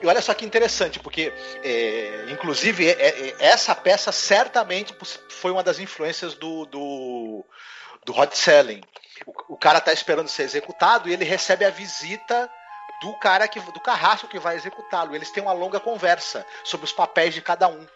E 0.00 0.06
olha 0.06 0.20
só 0.20 0.32
que 0.32 0.44
interessante, 0.44 1.00
porque 1.00 1.32
é, 1.64 2.26
inclusive 2.30 2.88
é, 2.88 2.92
é, 2.92 3.34
essa 3.40 3.74
peça 3.74 4.12
certamente 4.12 4.94
foi 5.28 5.50
uma 5.50 5.62
das 5.62 5.80
influências 5.80 6.34
do, 6.34 6.66
do 6.66 7.44
do 8.04 8.18
hot 8.18 8.36
selling. 8.36 8.80
O, 9.26 9.54
o 9.54 9.56
cara 9.56 9.80
tá 9.80 9.92
esperando 9.92 10.28
ser 10.28 10.44
executado 10.44 11.08
e 11.08 11.12
ele 11.12 11.24
recebe 11.24 11.64
a 11.64 11.70
visita 11.70 12.48
do 13.00 13.12
cara 13.14 13.46
que 13.46 13.60
do 13.60 13.80
carrasco 13.80 14.28
que 14.28 14.38
vai 14.38 14.56
executá-lo. 14.56 15.14
Eles 15.14 15.30
têm 15.30 15.42
uma 15.42 15.52
longa 15.52 15.80
conversa 15.80 16.46
sobre 16.64 16.84
os 16.84 16.92
papéis 16.92 17.34
de 17.34 17.40
cada 17.40 17.68
um. 17.68 17.86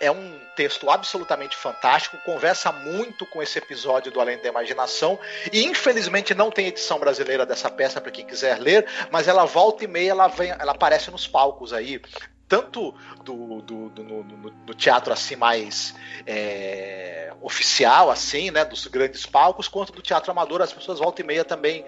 É 0.00 0.10
um 0.10 0.38
texto 0.54 0.90
absolutamente 0.90 1.56
fantástico, 1.56 2.18
conversa 2.18 2.70
muito 2.70 3.24
com 3.24 3.42
esse 3.42 3.58
episódio 3.58 4.12
do 4.12 4.20
Além 4.20 4.36
da 4.36 4.48
Imaginação 4.48 5.18
e 5.50 5.64
infelizmente 5.64 6.34
não 6.34 6.50
tem 6.50 6.66
edição 6.66 6.98
brasileira 6.98 7.46
dessa 7.46 7.70
peça 7.70 7.98
para 7.98 8.10
quem 8.10 8.26
quiser 8.26 8.58
ler, 8.58 8.86
mas 9.10 9.26
ela 9.28 9.46
volta 9.46 9.84
e 9.84 9.86
meia 9.86 10.10
ela 10.10 10.28
vem, 10.28 10.50
ela 10.50 10.72
aparece 10.72 11.10
nos 11.10 11.26
palcos 11.26 11.72
aí 11.72 12.02
tanto 12.48 12.94
do, 13.22 13.60
do, 13.60 13.88
do 13.90 14.02
no, 14.02 14.24
no, 14.24 14.50
no, 14.66 14.74
teatro 14.74 15.12
assim 15.12 15.36
mais 15.36 15.94
é, 16.26 17.32
oficial, 17.42 18.10
assim, 18.10 18.50
né, 18.50 18.64
dos 18.64 18.86
grandes 18.86 19.26
palcos, 19.26 19.68
quanto 19.68 19.92
do 19.92 20.00
teatro 20.00 20.30
amador, 20.30 20.62
as 20.62 20.72
pessoas 20.72 20.98
volta 20.98 21.20
e 21.20 21.24
meia 21.24 21.44
também 21.44 21.84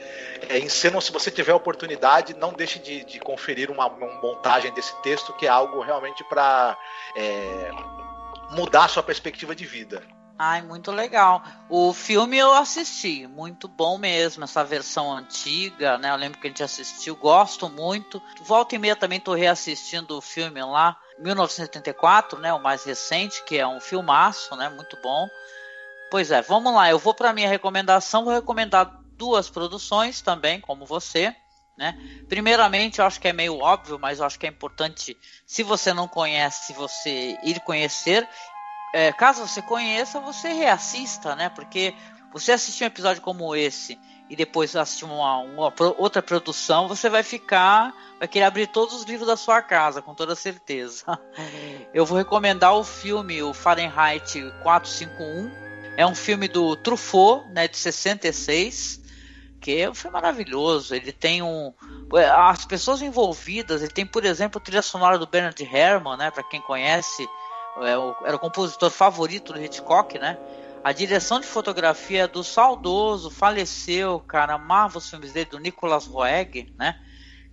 é, 0.49 0.59
encenam. 0.59 1.01
Se 1.01 1.11
você 1.11 1.31
tiver 1.31 1.55
oportunidade, 1.55 2.35
não 2.35 2.53
deixe 2.53 2.79
de, 2.79 3.05
de 3.05 3.19
conferir 3.19 3.71
uma, 3.71 3.87
uma, 3.87 4.21
montagem 4.21 4.73
desse 4.75 4.95
texto, 5.03 5.33
que 5.33 5.47
é 5.47 5.49
algo 5.49 5.81
realmente 5.81 6.23
para 6.25 6.77
é, 7.17 7.71
mudar 8.51 8.85
a 8.85 8.89
sua 8.89 9.03
perspectiva 9.03 9.55
de 9.55 9.65
vida. 9.65 10.03
Ai, 10.43 10.63
muito 10.63 10.91
legal. 10.91 11.45
O 11.69 11.93
filme 11.93 12.39
eu 12.39 12.55
assisti, 12.55 13.27
muito 13.27 13.69
bom 13.69 13.99
mesmo, 13.99 14.43
essa 14.43 14.65
versão 14.65 15.13
antiga, 15.13 15.99
né? 15.99 16.11
Eu 16.11 16.17
lembro 16.17 16.41
que 16.41 16.47
a 16.47 16.51
gente 16.51 16.63
assistiu, 16.63 17.15
gosto 17.15 17.69
muito. 17.69 18.23
Volta 18.41 18.75
e 18.75 18.79
meia 18.79 18.97
também 18.97 19.21
tô 19.21 19.35
reassistindo 19.35 20.17
o 20.17 20.23
filme 20.23 20.63
lá, 20.63 20.97
1974, 21.19 22.39
né? 22.39 22.55
O 22.55 22.59
mais 22.59 22.85
recente, 22.85 23.45
que 23.45 23.59
é 23.59 23.69
um 23.69 23.83
filmaço, 23.83 24.57
né? 24.57 24.71
Muito 24.71 24.97
bom. 25.03 25.29
Pois 26.11 26.31
é, 26.31 26.41
vamos 26.41 26.73
lá. 26.73 26.89
Eu 26.89 26.99
vou 26.99 27.13
para 27.13 27.35
minha 27.35 27.47
recomendação, 27.47 28.25
vou 28.25 28.33
recomendar 28.33 28.91
duas 29.19 29.51
produções 29.51 30.23
também, 30.23 30.59
como 30.59 30.87
você. 30.87 31.37
Né? 31.77 31.95
Primeiramente, 32.31 32.99
eu 32.99 33.05
acho 33.05 33.21
que 33.21 33.29
é 33.29 33.33
meio 33.35 33.59
óbvio, 33.59 33.99
mas 33.99 34.19
eu 34.19 34.25
acho 34.25 34.39
que 34.39 34.47
é 34.47 34.51
importante, 34.51 35.15
se 35.47 35.63
você 35.63 35.93
não 35.93 36.09
conhece, 36.09 36.73
você 36.73 37.39
ir 37.43 37.61
conhecer 37.61 38.27
é, 38.93 39.13
caso 39.13 39.47
você 39.47 39.63
conheça, 39.63 40.21
você 40.21 40.49
reassista, 40.53 41.37
né? 41.37 41.49
Porque 41.49 41.95
você 42.33 42.53
assistir 42.53 42.85
um 42.85 42.89
episódio 42.89 43.23
como 43.23 43.55
esse 43.55 43.99
e 44.29 44.37
depois 44.37 44.77
assistir 44.77 45.05
uma, 45.05 45.39
uma, 45.39 45.75
outra 45.99 46.23
produção, 46.23 46.87
você 46.87 47.09
vai 47.09 47.25
ficar, 47.25 47.93
vai 48.19 48.29
querer 48.29 48.45
abrir 48.45 48.69
todos 48.69 48.95
os 48.95 49.03
livros 49.03 49.27
da 49.27 49.37
sua 49.37 49.61
casa, 49.61 50.01
com 50.01 50.15
toda 50.15 50.37
certeza. 50.37 51.05
Eu 51.93 52.07
vou 52.07 52.17
recomendar 52.17 52.75
o 52.75 52.85
filme, 52.85 53.43
o 53.43 53.53
Fahrenheit 53.53 54.41
451. 54.63 55.51
É 55.97 56.07
um 56.07 56.15
filme 56.15 56.47
do 56.47 56.77
Truffaut, 56.77 57.49
né, 57.49 57.67
de 57.67 57.77
66, 57.77 59.01
que 59.61 59.81
é 59.81 59.91
um 59.91 59.95
filme 59.95 60.13
maravilhoso. 60.13 60.95
Ele 60.95 61.11
tem 61.11 61.43
um, 61.43 61.75
as 62.37 62.65
pessoas 62.65 63.03
envolvidas. 63.03 63.83
Ele 63.83 63.93
tem, 63.93 64.07
por 64.07 64.25
exemplo, 64.25 64.61
a 64.61 64.65
trilha 64.65 64.83
sonora 64.83 65.19
do 65.19 65.27
Bernard 65.27 65.61
Herrmann, 65.63 66.17
né, 66.17 66.31
para 66.31 66.45
quem 66.45 66.61
conhece 66.61 67.25
é 67.25 67.29
era 67.85 68.37
o 68.37 68.39
compositor 68.39 68.91
favorito 68.91 69.53
do 69.53 69.63
Hitchcock, 69.63 70.19
né? 70.19 70.39
A 70.83 70.93
direção 70.93 71.41
de 71.41 71.47
fotografia 71.47 72.27
do 72.27 72.43
saudoso, 72.43 73.31
faleceu, 73.31 74.19
cara, 74.21 74.55
amava 74.55 74.99
os 74.99 75.11
filmes 75.11 75.33
dele, 75.33 75.51
do 75.51 75.59
Nicolas 75.59 76.07
Roeg, 76.07 76.73
né? 76.79 76.99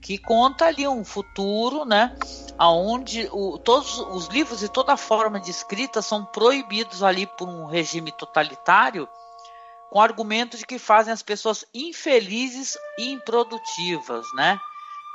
Que 0.02 0.18
conta 0.18 0.66
ali 0.66 0.88
um 0.88 1.04
futuro, 1.04 1.84
né? 1.84 2.16
Onde 2.58 3.28
o, 3.32 3.58
todos 3.58 4.00
os 4.00 4.28
livros 4.28 4.64
e 4.64 4.70
toda 4.70 4.96
forma 4.96 5.40
de 5.40 5.52
escrita 5.52 6.02
são 6.02 6.24
proibidos 6.24 7.04
ali 7.04 7.26
por 7.26 7.50
um 7.50 7.66
regime 7.66 8.12
totalitário, 8.12 9.10
com 9.90 10.00
argumento 10.00 10.58
de 10.58 10.66
que 10.66 10.80
fazem 10.80 11.12
as 11.12 11.22
pessoas 11.22 11.66
infelizes 11.74 12.78
e 12.98 13.12
improdutivas, 13.12 14.26
né? 14.36 14.58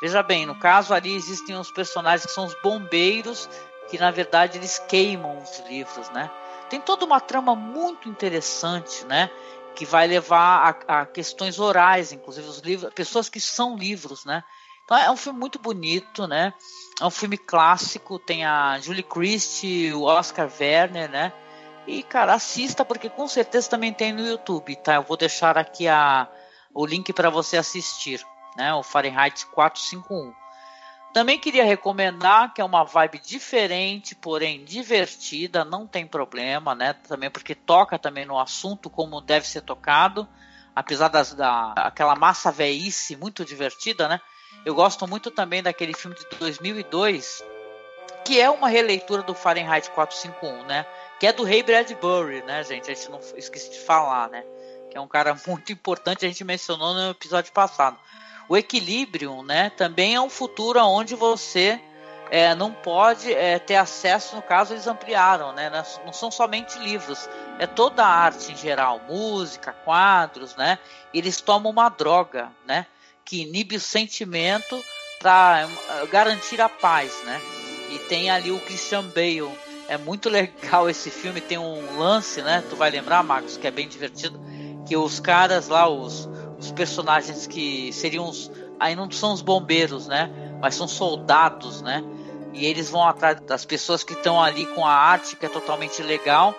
Veja 0.02 0.22
bem, 0.22 0.44
no 0.44 0.58
caso 0.58 0.92
ali 0.92 1.14
existem 1.14 1.56
os 1.56 1.70
personagens 1.70 2.26
que 2.26 2.32
são 2.32 2.44
os 2.44 2.56
bombeiros 2.60 3.48
que 3.92 3.98
na 3.98 4.10
verdade 4.10 4.56
eles 4.56 4.78
queimam 4.78 5.36
os 5.36 5.58
livros, 5.68 6.08
né? 6.12 6.30
Tem 6.70 6.80
toda 6.80 7.04
uma 7.04 7.20
trama 7.20 7.54
muito 7.54 8.08
interessante, 8.08 9.04
né? 9.04 9.28
Que 9.76 9.84
vai 9.84 10.06
levar 10.06 10.78
a, 10.88 11.00
a 11.00 11.06
questões 11.06 11.58
orais, 11.58 12.10
inclusive 12.10 12.48
os 12.48 12.60
livros, 12.60 12.90
pessoas 12.94 13.28
que 13.28 13.38
são 13.38 13.76
livros, 13.76 14.24
né? 14.24 14.42
Então 14.82 14.96
é 14.96 15.10
um 15.10 15.16
filme 15.16 15.38
muito 15.38 15.58
bonito, 15.58 16.26
né? 16.26 16.54
É 16.98 17.04
um 17.04 17.10
filme 17.10 17.36
clássico, 17.36 18.18
tem 18.18 18.46
a 18.46 18.78
Julie 18.80 19.02
Christie, 19.02 19.92
o 19.92 20.04
Oscar 20.04 20.50
Werner, 20.58 21.10
né? 21.10 21.30
E 21.86 22.02
cara, 22.02 22.32
assista 22.32 22.86
porque 22.86 23.10
com 23.10 23.28
certeza 23.28 23.68
também 23.68 23.92
tem 23.92 24.10
no 24.10 24.26
YouTube, 24.26 24.74
tá? 24.76 24.94
Eu 24.94 25.02
vou 25.02 25.18
deixar 25.18 25.58
aqui 25.58 25.86
a, 25.86 26.26
o 26.72 26.86
link 26.86 27.12
para 27.12 27.28
você 27.28 27.58
assistir, 27.58 28.26
né? 28.56 28.72
O 28.72 28.82
Fahrenheit 28.82 29.44
451. 29.48 30.41
Também 31.12 31.38
queria 31.38 31.64
recomendar 31.64 32.54
que 32.54 32.60
é 32.60 32.64
uma 32.64 32.84
vibe 32.84 33.18
diferente, 33.18 34.14
porém 34.14 34.64
divertida, 34.64 35.62
não 35.62 35.86
tem 35.86 36.06
problema, 36.06 36.74
né? 36.74 36.94
Também 36.94 37.30
porque 37.30 37.54
toca 37.54 37.98
também 37.98 38.24
no 38.24 38.38
assunto 38.38 38.88
como 38.88 39.20
deve 39.20 39.46
ser 39.46 39.60
tocado, 39.60 40.26
apesar 40.74 41.08
das, 41.08 41.34
da 41.34 41.72
aquela 41.76 42.16
massa 42.16 42.50
veice 42.50 43.14
muito 43.14 43.44
divertida, 43.44 44.08
né? 44.08 44.20
Eu 44.64 44.74
gosto 44.74 45.06
muito 45.06 45.30
também 45.30 45.62
daquele 45.62 45.92
filme 45.92 46.16
de 46.16 46.24
2002, 46.38 47.44
que 48.24 48.40
é 48.40 48.48
uma 48.48 48.68
releitura 48.68 49.22
do 49.22 49.34
Fahrenheit 49.34 49.90
451, 49.90 50.64
né? 50.64 50.86
Que 51.20 51.26
é 51.26 51.32
do 51.32 51.44
Ray 51.44 51.62
Bradbury, 51.62 52.42
né, 52.42 52.64
gente? 52.64 52.90
A 52.90 52.94
gente 52.94 53.10
não 53.10 53.20
esqueci 53.36 53.70
de 53.70 53.80
falar, 53.80 54.30
né? 54.30 54.42
Que 54.90 54.96
é 54.96 55.00
um 55.00 55.08
cara 55.08 55.36
muito 55.46 55.72
importante, 55.72 56.24
a 56.24 56.28
gente 56.28 56.42
mencionou 56.42 56.94
no 56.94 57.10
episódio 57.10 57.52
passado. 57.52 57.98
O 58.52 58.56
equilíbrio, 58.58 59.42
né, 59.42 59.70
também 59.78 60.14
é 60.14 60.20
um 60.20 60.28
futuro 60.28 60.78
onde 60.84 61.14
você 61.14 61.80
é, 62.30 62.54
não 62.54 62.70
pode 62.70 63.32
é, 63.32 63.58
ter 63.58 63.76
acesso, 63.76 64.36
no 64.36 64.42
caso 64.42 64.74
eles 64.74 64.86
ampliaram, 64.86 65.54
né, 65.54 65.70
não 66.04 66.12
são 66.12 66.30
somente 66.30 66.78
livros, 66.78 67.30
é 67.58 67.66
toda 67.66 68.04
a 68.04 68.06
arte 68.06 68.52
em 68.52 68.56
geral, 68.56 69.00
música, 69.08 69.72
quadros, 69.72 70.54
né, 70.54 70.78
eles 71.14 71.40
tomam 71.40 71.72
uma 71.72 71.88
droga, 71.88 72.52
né, 72.66 72.86
que 73.24 73.40
inibe 73.40 73.76
o 73.76 73.80
sentimento 73.80 74.84
para 75.18 75.66
é, 75.88 76.06
garantir 76.08 76.60
a 76.60 76.68
paz, 76.68 77.22
né, 77.24 77.40
e 77.88 77.98
tem 78.00 78.30
ali 78.30 78.50
o 78.50 78.60
Christian 78.60 79.04
Bale, 79.04 79.50
é 79.88 79.96
muito 79.96 80.28
legal 80.28 80.90
esse 80.90 81.10
filme, 81.10 81.40
tem 81.40 81.56
um 81.56 81.98
lance, 81.98 82.42
né, 82.42 82.62
tu 82.68 82.76
vai 82.76 82.90
lembrar, 82.90 83.22
Marcos, 83.22 83.56
que 83.56 83.66
é 83.66 83.70
bem 83.70 83.88
divertido, 83.88 84.38
que 84.86 84.94
os 84.94 85.20
caras 85.20 85.68
lá, 85.68 85.88
os 85.88 86.28
os 86.62 86.72
personagens 86.72 87.46
que 87.46 87.92
seriam 87.92 88.28
os. 88.28 88.50
Aí 88.78 88.94
não 88.94 89.10
são 89.10 89.32
os 89.32 89.42
bombeiros, 89.42 90.06
né? 90.06 90.30
Mas 90.60 90.74
são 90.74 90.86
soldados, 90.86 91.82
né? 91.82 92.02
E 92.52 92.66
eles 92.66 92.90
vão 92.90 93.06
atrás 93.06 93.40
das 93.40 93.64
pessoas 93.64 94.04
que 94.04 94.12
estão 94.12 94.42
ali 94.42 94.66
com 94.66 94.86
a 94.86 94.92
arte, 94.92 95.36
que 95.36 95.46
é 95.46 95.48
totalmente 95.48 96.02
legal. 96.02 96.54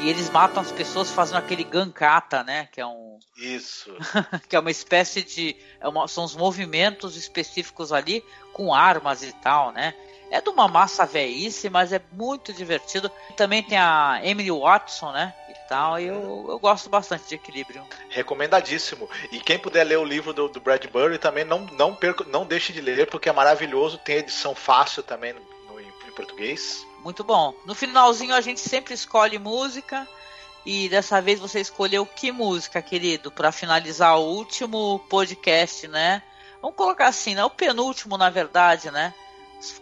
E 0.00 0.08
eles 0.08 0.30
matam 0.30 0.62
as 0.62 0.72
pessoas 0.72 1.10
fazendo 1.10 1.38
aquele 1.38 1.64
gankata, 1.64 2.42
né? 2.42 2.68
Que 2.72 2.80
é 2.80 2.86
um. 2.86 3.18
Isso. 3.36 3.90
que 4.48 4.56
é 4.56 4.58
uma 4.58 4.70
espécie 4.70 5.22
de. 5.22 5.56
É 5.80 5.88
uma, 5.88 6.08
são 6.08 6.24
os 6.24 6.34
movimentos 6.34 7.16
específicos 7.16 7.92
ali 7.92 8.24
com 8.52 8.72
armas 8.72 9.22
e 9.22 9.32
tal, 9.32 9.72
né? 9.72 9.94
É 10.32 10.40
de 10.40 10.48
uma 10.48 10.66
massa 10.66 11.04
velhice, 11.04 11.68
mas 11.68 11.92
é 11.92 12.00
muito 12.10 12.52
divertido. 12.52 13.10
Também 13.36 13.62
tem 13.62 13.78
a 13.78 14.20
Emily 14.24 14.50
Watson, 14.50 15.12
né? 15.12 15.34
tal, 15.72 15.98
e 15.98 16.06
eu, 16.06 16.44
eu 16.50 16.58
gosto 16.58 16.90
bastante 16.90 17.26
de 17.26 17.34
equilíbrio. 17.34 17.82
Recomendadíssimo. 18.10 19.08
E 19.30 19.40
quem 19.40 19.58
puder 19.58 19.84
ler 19.84 19.96
o 19.96 20.04
livro 20.04 20.34
do, 20.34 20.46
do 20.46 20.60
Bradbury 20.60 21.16
também 21.16 21.44
não, 21.44 21.60
não, 21.60 21.94
perco, 21.94 22.24
não 22.24 22.44
deixe 22.44 22.74
de 22.74 22.80
ler, 22.82 23.08
porque 23.08 23.30
é 23.30 23.32
maravilhoso, 23.32 23.96
tem 23.96 24.16
edição 24.16 24.54
fácil 24.54 25.02
também 25.02 25.32
no, 25.32 25.40
no, 25.40 25.80
em 25.80 26.12
português. 26.14 26.86
Muito 27.02 27.24
bom. 27.24 27.54
No 27.64 27.74
finalzinho 27.74 28.34
a 28.34 28.42
gente 28.42 28.60
sempre 28.60 28.92
escolhe 28.92 29.38
música. 29.38 30.06
E 30.64 30.90
dessa 30.90 31.22
vez 31.22 31.40
você 31.40 31.58
escolheu 31.58 32.04
que 32.04 32.30
música, 32.30 32.82
querido, 32.82 33.32
para 33.32 33.50
finalizar 33.50 34.18
o 34.18 34.24
último 34.24 34.98
podcast, 35.08 35.88
né? 35.88 36.22
Vamos 36.60 36.76
colocar 36.76 37.08
assim, 37.08 37.34
né? 37.34 37.44
O 37.44 37.50
penúltimo, 37.50 38.18
na 38.18 38.28
verdade, 38.28 38.90
né? 38.90 39.12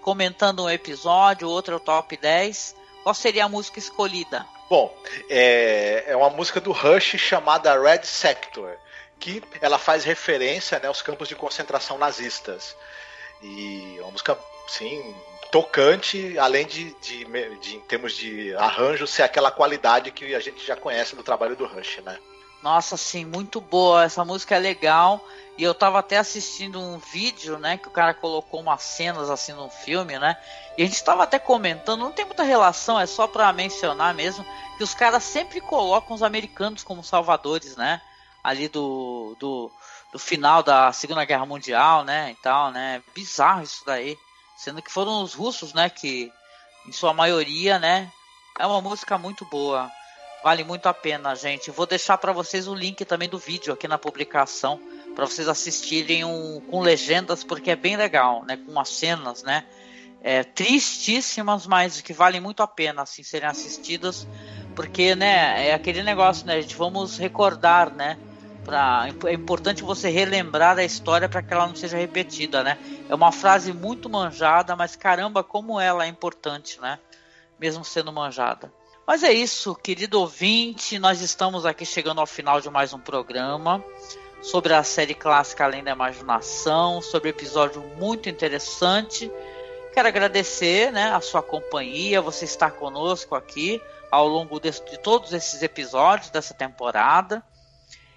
Comentando 0.00 0.64
um 0.64 0.70
episódio, 0.70 1.48
outro 1.48 1.74
é 1.74 1.76
o 1.76 1.80
top 1.80 2.16
10. 2.16 2.76
Qual 3.02 3.14
seria 3.14 3.44
a 3.44 3.48
música 3.48 3.78
escolhida? 3.78 4.46
Bom, 4.68 4.94
é, 5.28 6.04
é 6.06 6.16
uma 6.16 6.30
música 6.30 6.60
do 6.60 6.70
Rush 6.70 7.16
chamada 7.18 7.80
Red 7.80 8.04
Sector, 8.04 8.76
que 9.18 9.42
ela 9.60 9.78
faz 9.78 10.04
referência 10.04 10.78
né, 10.78 10.86
aos 10.86 11.02
campos 11.02 11.28
de 11.28 11.34
concentração 11.34 11.98
nazistas. 11.98 12.76
E 13.42 13.96
é 13.98 14.02
uma 14.02 14.12
música, 14.12 14.38
sim, 14.68 15.14
tocante, 15.50 16.38
além 16.38 16.66
de, 16.66 16.94
de, 17.00 17.24
de, 17.58 17.76
em 17.76 17.80
termos 17.80 18.12
de 18.14 18.54
arranjo, 18.54 19.06
ser 19.06 19.22
aquela 19.22 19.50
qualidade 19.50 20.12
que 20.12 20.34
a 20.34 20.40
gente 20.40 20.64
já 20.64 20.76
conhece 20.76 21.16
do 21.16 21.22
trabalho 21.22 21.56
do 21.56 21.66
Rush, 21.66 21.98
né? 22.04 22.18
Nossa, 22.62 22.96
sim, 22.96 23.24
muito 23.24 23.60
boa. 23.60 24.04
Essa 24.04 24.24
música 24.24 24.56
é 24.56 24.58
legal. 24.58 25.24
E 25.56 25.62
eu 25.62 25.74
tava 25.74 25.98
até 25.98 26.16
assistindo 26.16 26.80
um 26.80 26.98
vídeo, 26.98 27.58
né? 27.58 27.76
Que 27.76 27.88
o 27.88 27.90
cara 27.90 28.14
colocou 28.14 28.60
umas 28.60 28.82
cenas 28.82 29.28
assim 29.28 29.52
no 29.52 29.68
filme, 29.68 30.18
né? 30.18 30.36
E 30.76 30.82
a 30.82 30.86
gente 30.86 31.02
tava 31.04 31.24
até 31.24 31.38
comentando, 31.38 32.00
não 32.00 32.12
tem 32.12 32.24
muita 32.24 32.42
relação, 32.42 32.98
é 32.98 33.04
só 33.04 33.26
para 33.26 33.52
mencionar 33.52 34.14
mesmo, 34.14 34.42
que 34.78 34.84
os 34.84 34.94
caras 34.94 35.22
sempre 35.22 35.60
colocam 35.60 36.14
os 36.14 36.22
americanos 36.22 36.82
como 36.82 37.04
salvadores, 37.04 37.76
né? 37.76 38.00
Ali 38.42 38.68
do, 38.68 39.36
do, 39.38 39.70
do 40.12 40.18
final 40.18 40.62
da 40.62 40.92
Segunda 40.92 41.26
Guerra 41.26 41.44
Mundial, 41.44 42.04
né? 42.04 42.30
E 42.30 42.34
tal, 42.36 42.70
né? 42.70 43.02
Bizarro 43.14 43.62
isso 43.62 43.82
daí. 43.84 44.16
Sendo 44.56 44.80
que 44.80 44.90
foram 44.90 45.22
os 45.22 45.34
russos, 45.34 45.74
né? 45.74 45.90
Que, 45.90 46.32
em 46.86 46.92
sua 46.92 47.12
maioria, 47.12 47.78
né? 47.78 48.10
É 48.58 48.66
uma 48.66 48.80
música 48.80 49.18
muito 49.18 49.44
boa. 49.44 49.90
Vale 50.42 50.64
muito 50.64 50.86
a 50.86 50.94
pena, 50.94 51.34
gente. 51.34 51.70
Vou 51.70 51.86
deixar 51.86 52.16
para 52.16 52.32
vocês 52.32 52.66
o 52.66 52.74
link 52.74 53.04
também 53.04 53.28
do 53.28 53.38
vídeo 53.38 53.74
aqui 53.74 53.86
na 53.86 53.98
publicação 53.98 54.80
para 55.14 55.26
vocês 55.26 55.48
assistirem 55.48 56.24
um, 56.24 56.60
com 56.70 56.80
legendas 56.80 57.44
porque 57.44 57.70
é 57.70 57.76
bem 57.76 57.96
legal, 57.96 58.42
né? 58.44 58.56
Com 58.56 58.78
as 58.80 58.88
cenas, 58.88 59.42
né? 59.42 59.64
É, 60.22 60.42
tristíssimas, 60.42 61.66
mas 61.66 62.00
que 62.00 62.12
valem 62.14 62.40
muito 62.40 62.62
a 62.62 62.66
pena 62.66 63.02
assim 63.02 63.22
serem 63.22 63.48
assistidas, 63.48 64.26
porque 64.74 65.14
né 65.14 65.68
é 65.68 65.74
aquele 65.74 66.02
negócio, 66.02 66.46
né? 66.46 66.54
A 66.56 66.60
gente 66.60 66.74
vamos 66.74 67.18
recordar, 67.18 67.92
né? 67.92 68.18
Pra, 68.64 69.08
é 69.26 69.32
importante 69.32 69.82
você 69.82 70.08
relembrar 70.08 70.78
a 70.78 70.84
história 70.84 71.28
para 71.28 71.42
que 71.42 71.52
ela 71.52 71.66
não 71.66 71.74
seja 71.74 71.98
repetida, 71.98 72.62
né? 72.62 72.78
É 73.10 73.14
uma 73.14 73.32
frase 73.32 73.74
muito 73.74 74.08
manjada, 74.08 74.74
mas 74.74 74.96
caramba, 74.96 75.44
como 75.44 75.78
ela 75.78 76.04
é 76.04 76.08
importante, 76.08 76.80
né? 76.80 76.98
Mesmo 77.58 77.84
sendo 77.84 78.10
manjada. 78.10 78.79
Mas 79.10 79.24
é 79.24 79.32
isso, 79.32 79.74
querido 79.74 80.20
ouvinte, 80.20 80.96
nós 80.96 81.20
estamos 81.20 81.66
aqui 81.66 81.84
chegando 81.84 82.20
ao 82.20 82.28
final 82.28 82.60
de 82.60 82.70
mais 82.70 82.92
um 82.92 82.98
programa 83.00 83.84
sobre 84.40 84.72
a 84.72 84.84
série 84.84 85.14
clássica 85.14 85.64
Além 85.64 85.82
da 85.82 85.90
Imaginação, 85.90 87.02
sobre 87.02 87.30
episódio 87.30 87.82
muito 87.98 88.28
interessante. 88.28 89.28
Quero 89.92 90.06
agradecer 90.06 90.92
né, 90.92 91.10
a 91.12 91.20
sua 91.20 91.42
companhia, 91.42 92.22
você 92.22 92.44
estar 92.44 92.70
conosco 92.70 93.34
aqui 93.34 93.82
ao 94.12 94.28
longo 94.28 94.60
de, 94.60 94.70
de 94.70 94.96
todos 95.00 95.32
esses 95.32 95.60
episódios 95.60 96.30
dessa 96.30 96.54
temporada. 96.54 97.42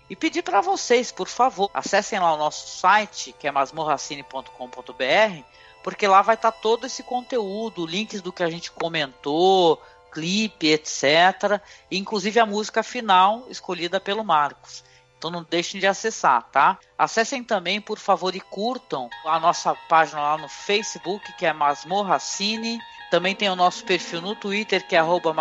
E 0.07 0.15
pedir 0.15 0.43
para 0.43 0.61
vocês, 0.61 1.11
por 1.11 1.27
favor, 1.27 1.71
acessem 1.73 2.19
lá 2.19 2.35
o 2.35 2.37
nosso 2.37 2.67
site, 2.67 3.33
que 3.39 3.47
é 3.47 3.51
masmorracine.com.br, 3.51 5.43
porque 5.83 6.07
lá 6.07 6.21
vai 6.21 6.35
estar 6.35 6.51
tá 6.51 6.57
todo 6.59 6.85
esse 6.85 7.01
conteúdo, 7.01 7.83
links 7.83 8.21
do 8.21 8.31
que 8.31 8.43
a 8.43 8.49
gente 8.51 8.71
comentou, 8.71 9.81
clipe, 10.14 10.68
etc. 10.68 11.61
Inclusive 11.91 12.39
a 12.39 12.45
música 12.45 12.84
final 12.84 13.45
escolhida 13.49 13.99
pelo 13.99 14.24
Marcos. 14.24 14.84
Então 15.18 15.32
não 15.32 15.45
deixem 15.49 15.80
de 15.80 15.88
acessar, 15.88 16.43
tá? 16.51 16.78
Acessem 16.97 17.43
também, 17.43 17.80
por 17.80 17.97
favor, 17.97 18.36
e 18.36 18.41
curtam 18.41 19.09
a 19.26 19.39
nossa 19.39 19.74
página 19.74 20.22
lá 20.22 20.38
no 20.38 20.49
Facebook, 20.49 21.32
que 21.38 21.45
é 21.45 21.53
Masmorra 21.53 22.20
Cine. 22.20 22.80
Também 23.09 23.34
tem 23.34 23.49
o 23.49 23.55
nosso 23.55 23.86
perfil 23.86 24.22
no 24.22 24.36
Twitter, 24.36 24.86
que 24.86 24.95
é 24.95 24.99
arroba. 24.99 25.34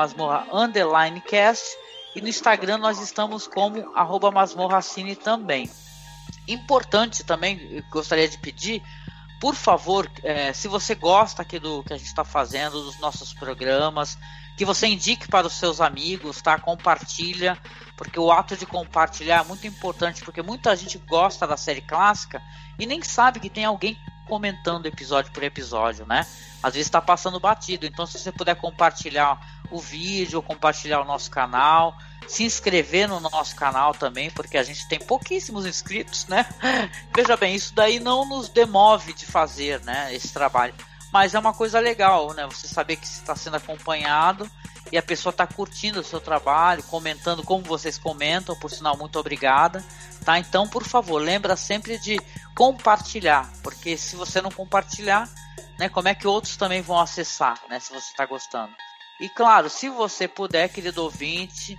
E 2.14 2.20
no 2.20 2.28
Instagram 2.28 2.78
nós 2.78 3.00
estamos 3.00 3.46
como 3.46 3.90
arroba 3.96 4.30
masmorra 4.30 4.82
cine 4.82 5.16
também. 5.16 5.70
Importante 6.46 7.24
também, 7.24 7.82
gostaria 7.90 8.28
de 8.28 8.38
pedir, 8.38 8.82
por 9.42 9.56
favor, 9.56 10.08
é, 10.22 10.52
se 10.52 10.68
você 10.68 10.94
gosta 10.94 11.42
aqui 11.42 11.58
do 11.58 11.82
que 11.82 11.92
a 11.92 11.96
gente 11.96 12.06
está 12.06 12.22
fazendo, 12.22 12.80
dos 12.80 13.00
nossos 13.00 13.34
programas, 13.34 14.16
que 14.56 14.64
você 14.64 14.86
indique 14.86 15.26
para 15.26 15.48
os 15.48 15.54
seus 15.54 15.80
amigos, 15.80 16.40
tá? 16.40 16.60
Compartilha, 16.60 17.58
porque 17.96 18.20
o 18.20 18.30
ato 18.30 18.56
de 18.56 18.64
compartilhar 18.64 19.40
é 19.40 19.48
muito 19.48 19.66
importante, 19.66 20.22
porque 20.22 20.42
muita 20.42 20.76
gente 20.76 20.96
gosta 20.96 21.44
da 21.44 21.56
série 21.56 21.80
clássica 21.80 22.40
e 22.78 22.86
nem 22.86 23.02
sabe 23.02 23.40
que 23.40 23.50
tem 23.50 23.64
alguém 23.64 23.98
comentando 24.32 24.86
episódio 24.86 25.30
por 25.30 25.42
episódio, 25.42 26.06
né? 26.06 26.26
Às 26.62 26.72
vezes 26.72 26.86
está 26.86 27.02
passando 27.02 27.38
batido. 27.38 27.84
Então, 27.84 28.06
se 28.06 28.18
você 28.18 28.32
puder 28.32 28.54
compartilhar 28.54 29.38
o 29.70 29.78
vídeo, 29.78 30.40
compartilhar 30.40 31.02
o 31.02 31.04
nosso 31.04 31.30
canal, 31.30 31.94
se 32.26 32.42
inscrever 32.42 33.06
no 33.06 33.20
nosso 33.20 33.54
canal 33.54 33.92
também, 33.92 34.30
porque 34.30 34.56
a 34.56 34.62
gente 34.62 34.88
tem 34.88 34.98
pouquíssimos 34.98 35.66
inscritos, 35.66 36.26
né? 36.28 36.46
Veja 37.14 37.36
bem, 37.36 37.54
isso 37.54 37.74
daí 37.74 38.00
não 38.00 38.24
nos 38.24 38.48
demove 38.48 39.12
de 39.12 39.26
fazer, 39.26 39.82
né? 39.82 40.14
Esse 40.14 40.32
trabalho 40.32 40.72
mas 41.12 41.34
é 41.34 41.38
uma 41.38 41.52
coisa 41.52 41.78
legal, 41.78 42.32
né? 42.32 42.46
Você 42.46 42.66
saber 42.66 42.96
que 42.96 43.04
está 43.04 43.36
sendo 43.36 43.58
acompanhado 43.58 44.50
e 44.92 44.98
a 44.98 45.02
pessoa 45.02 45.30
está 45.30 45.46
curtindo 45.46 46.00
o 46.00 46.04
seu 46.04 46.20
trabalho, 46.20 46.82
comentando 46.84 47.42
como 47.42 47.64
vocês 47.64 47.98
comentam, 47.98 48.54
por 48.54 48.70
sinal, 48.70 48.96
muito 48.96 49.18
obrigada, 49.18 49.82
tá? 50.24 50.38
Então, 50.38 50.68
por 50.68 50.84
favor, 50.84 51.20
lembra 51.20 51.56
sempre 51.56 51.98
de 51.98 52.20
compartilhar, 52.54 53.50
porque 53.62 53.96
se 53.96 54.14
você 54.14 54.40
não 54.40 54.50
compartilhar, 54.50 55.28
né, 55.78 55.88
como 55.88 56.08
é 56.08 56.14
que 56.14 56.26
outros 56.26 56.56
também 56.56 56.82
vão 56.82 57.00
acessar, 57.00 57.58
né, 57.68 57.80
se 57.80 57.90
você 57.90 58.10
está 58.10 58.26
gostando. 58.26 58.72
E 59.18 59.28
claro, 59.30 59.70
se 59.70 59.88
você 59.88 60.28
puder, 60.28 60.68
querido 60.68 61.02
ouvinte, 61.02 61.76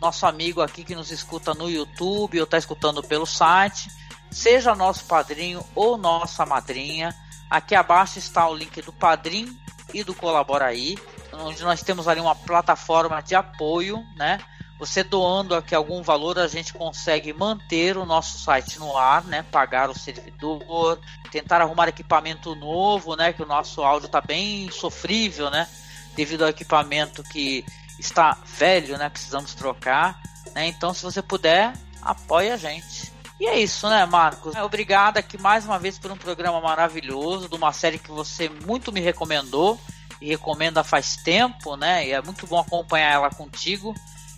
nosso 0.00 0.26
amigo 0.26 0.60
aqui 0.60 0.84
que 0.84 0.94
nos 0.94 1.10
escuta 1.10 1.54
no 1.54 1.70
YouTube 1.70 2.38
ou 2.38 2.44
está 2.44 2.58
escutando 2.58 3.02
pelo 3.02 3.24
site, 3.24 3.88
seja 4.30 4.74
nosso 4.74 5.04
padrinho 5.06 5.64
ou 5.74 5.96
nossa 5.96 6.44
madrinha, 6.44 7.14
Aqui 7.52 7.74
abaixo 7.74 8.18
está 8.18 8.48
o 8.48 8.54
link 8.54 8.80
do 8.80 8.94
Padrim 8.94 9.54
e 9.92 10.02
do 10.02 10.14
Colabora 10.14 10.64
aí, 10.64 10.96
onde 11.32 11.62
nós 11.62 11.82
temos 11.82 12.08
ali 12.08 12.20
uma 12.20 12.34
plataforma 12.34 13.20
de 13.20 13.34
apoio, 13.34 14.04
né? 14.16 14.38
Você 14.78 15.04
doando 15.04 15.54
aqui 15.54 15.74
algum 15.74 16.02
valor, 16.02 16.38
a 16.38 16.48
gente 16.48 16.74
consegue 16.74 17.32
manter 17.32 17.96
o 17.96 18.04
nosso 18.04 18.38
site 18.38 18.80
no 18.80 18.96
ar, 18.96 19.22
né? 19.24 19.44
Pagar 19.44 19.88
o 19.88 19.96
servidor, 19.96 20.98
tentar 21.30 21.60
arrumar 21.60 21.88
equipamento 21.88 22.54
novo, 22.56 23.14
né? 23.14 23.32
Que 23.32 23.42
o 23.42 23.46
nosso 23.46 23.82
áudio 23.82 24.06
está 24.06 24.20
bem 24.20 24.68
sofrível, 24.72 25.50
né? 25.50 25.68
Devido 26.16 26.42
ao 26.42 26.48
equipamento 26.48 27.22
que 27.22 27.64
está 27.96 28.36
velho, 28.44 28.98
né? 28.98 29.08
Precisamos 29.08 29.54
trocar, 29.54 30.20
né? 30.52 30.66
Então, 30.66 30.92
se 30.92 31.04
você 31.04 31.22
puder, 31.22 31.72
apoie 32.02 32.50
a 32.50 32.56
gente. 32.56 33.12
E 33.38 33.46
é 33.46 33.58
isso, 33.58 33.88
né, 33.88 34.04
Marcos? 34.04 34.54
Obrigado 34.56 35.18
aqui 35.18 35.40
mais 35.40 35.64
uma 35.64 35.78
vez 35.78 35.98
por 35.98 36.10
um 36.10 36.16
programa 36.16 36.60
maravilhoso, 36.60 37.48
de 37.48 37.54
uma 37.54 37.72
série 37.72 37.98
que 37.98 38.10
você 38.10 38.48
muito 38.48 38.92
me 38.92 39.00
recomendou 39.00 39.80
e 40.22 40.28
recomenda 40.28 40.84
faz 40.84 41.16
tempo, 41.16 41.76
né? 41.76 42.06
E 42.06 42.12
é 42.12 42.22
muito 42.22 42.46
bom 42.46 42.60
acompanhar 42.60 43.12
ela 43.12 43.30
contigo 43.30 43.92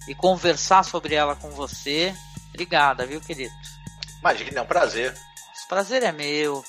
e 0.08 0.14
conversar 0.14 0.82
sobre 0.82 1.14
ela 1.14 1.36
com 1.36 1.50
você. 1.50 2.14
Obrigada, 2.48 3.06
viu, 3.06 3.20
querido? 3.20 3.54
Imagina, 4.20 4.60
é 4.60 4.62
um 4.62 4.66
prazer. 4.66 5.12
O 5.12 5.68
prazer 5.68 6.02
é 6.02 6.10
meu. 6.10 6.64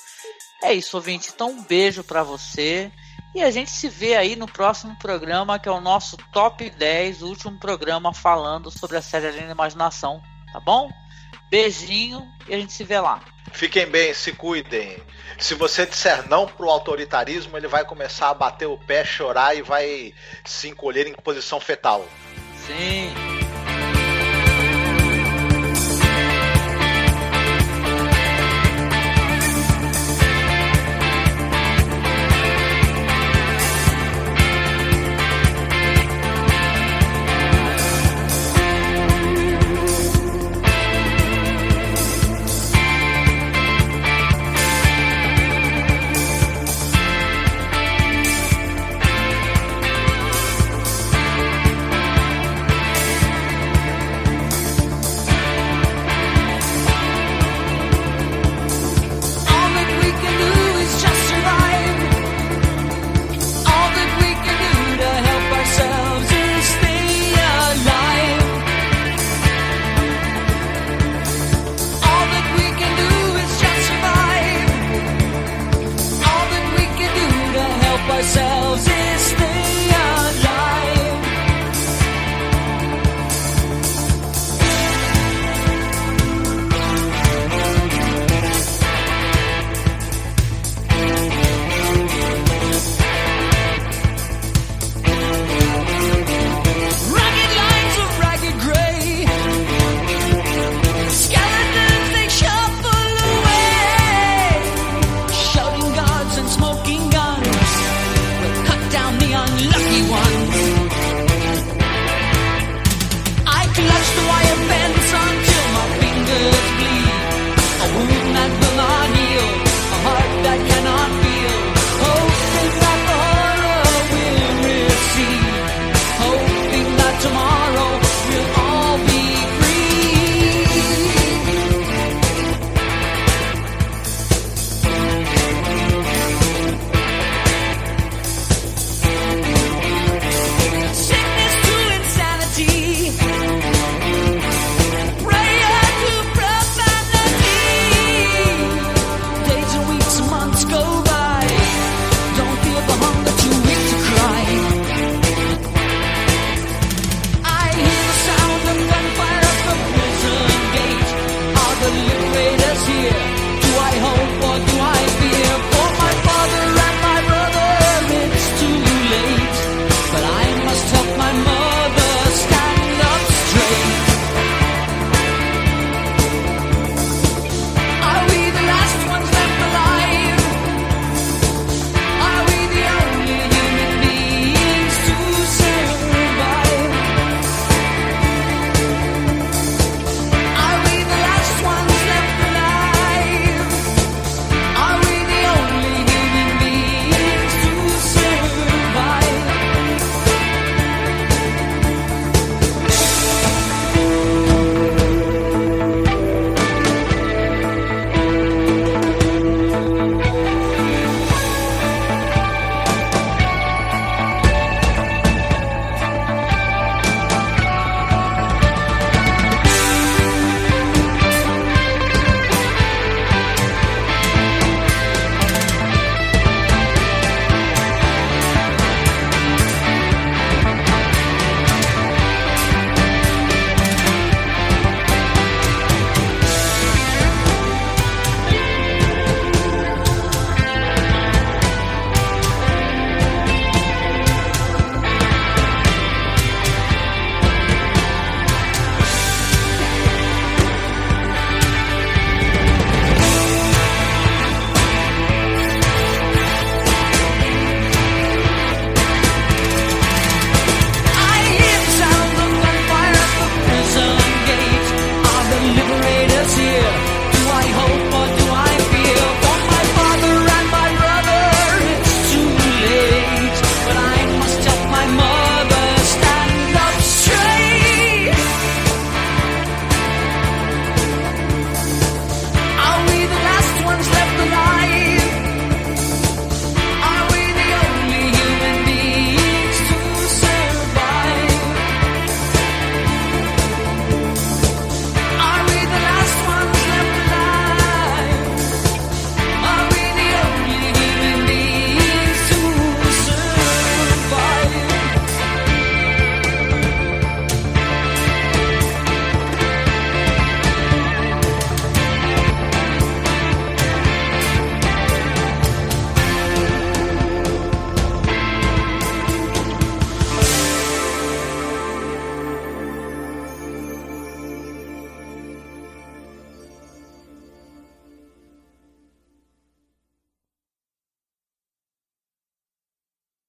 É 0.62 0.74
isso, 0.74 0.96
ouvinte. 0.96 1.30
Então, 1.34 1.50
um 1.50 1.62
beijo 1.62 2.04
para 2.04 2.22
você. 2.22 2.92
E 3.34 3.42
a 3.42 3.50
gente 3.50 3.70
se 3.70 3.88
vê 3.88 4.16
aí 4.16 4.36
no 4.36 4.46
próximo 4.46 4.94
programa, 4.96 5.58
que 5.58 5.68
é 5.68 5.72
o 5.72 5.80
nosso 5.80 6.16
Top 6.32 6.68
10, 6.68 7.22
o 7.22 7.28
último 7.28 7.58
programa 7.58 8.12
falando 8.12 8.70
sobre 8.70 8.96
a 8.96 9.02
série 9.02 9.28
Além 9.28 9.46
da 9.46 9.52
Imaginação. 9.52 10.22
Tá 10.52 10.60
bom? 10.60 10.90
Beijinho 11.50 12.26
e 12.48 12.54
a 12.54 12.58
gente 12.58 12.72
se 12.72 12.84
vê 12.84 12.98
lá. 12.98 13.20
Fiquem 13.52 13.86
bem, 13.86 14.12
se 14.12 14.32
cuidem. 14.32 14.96
Se 15.38 15.54
você 15.54 15.86
disser 15.86 16.28
não 16.28 16.46
pro 16.46 16.68
autoritarismo, 16.68 17.56
ele 17.56 17.68
vai 17.68 17.84
começar 17.84 18.30
a 18.30 18.34
bater 18.34 18.66
o 18.66 18.78
pé, 18.78 19.04
chorar 19.04 19.56
e 19.56 19.62
vai 19.62 20.12
se 20.44 20.68
encolher 20.68 21.06
em 21.06 21.14
posição 21.14 21.60
fetal. 21.60 22.06
Sim. 22.66 23.45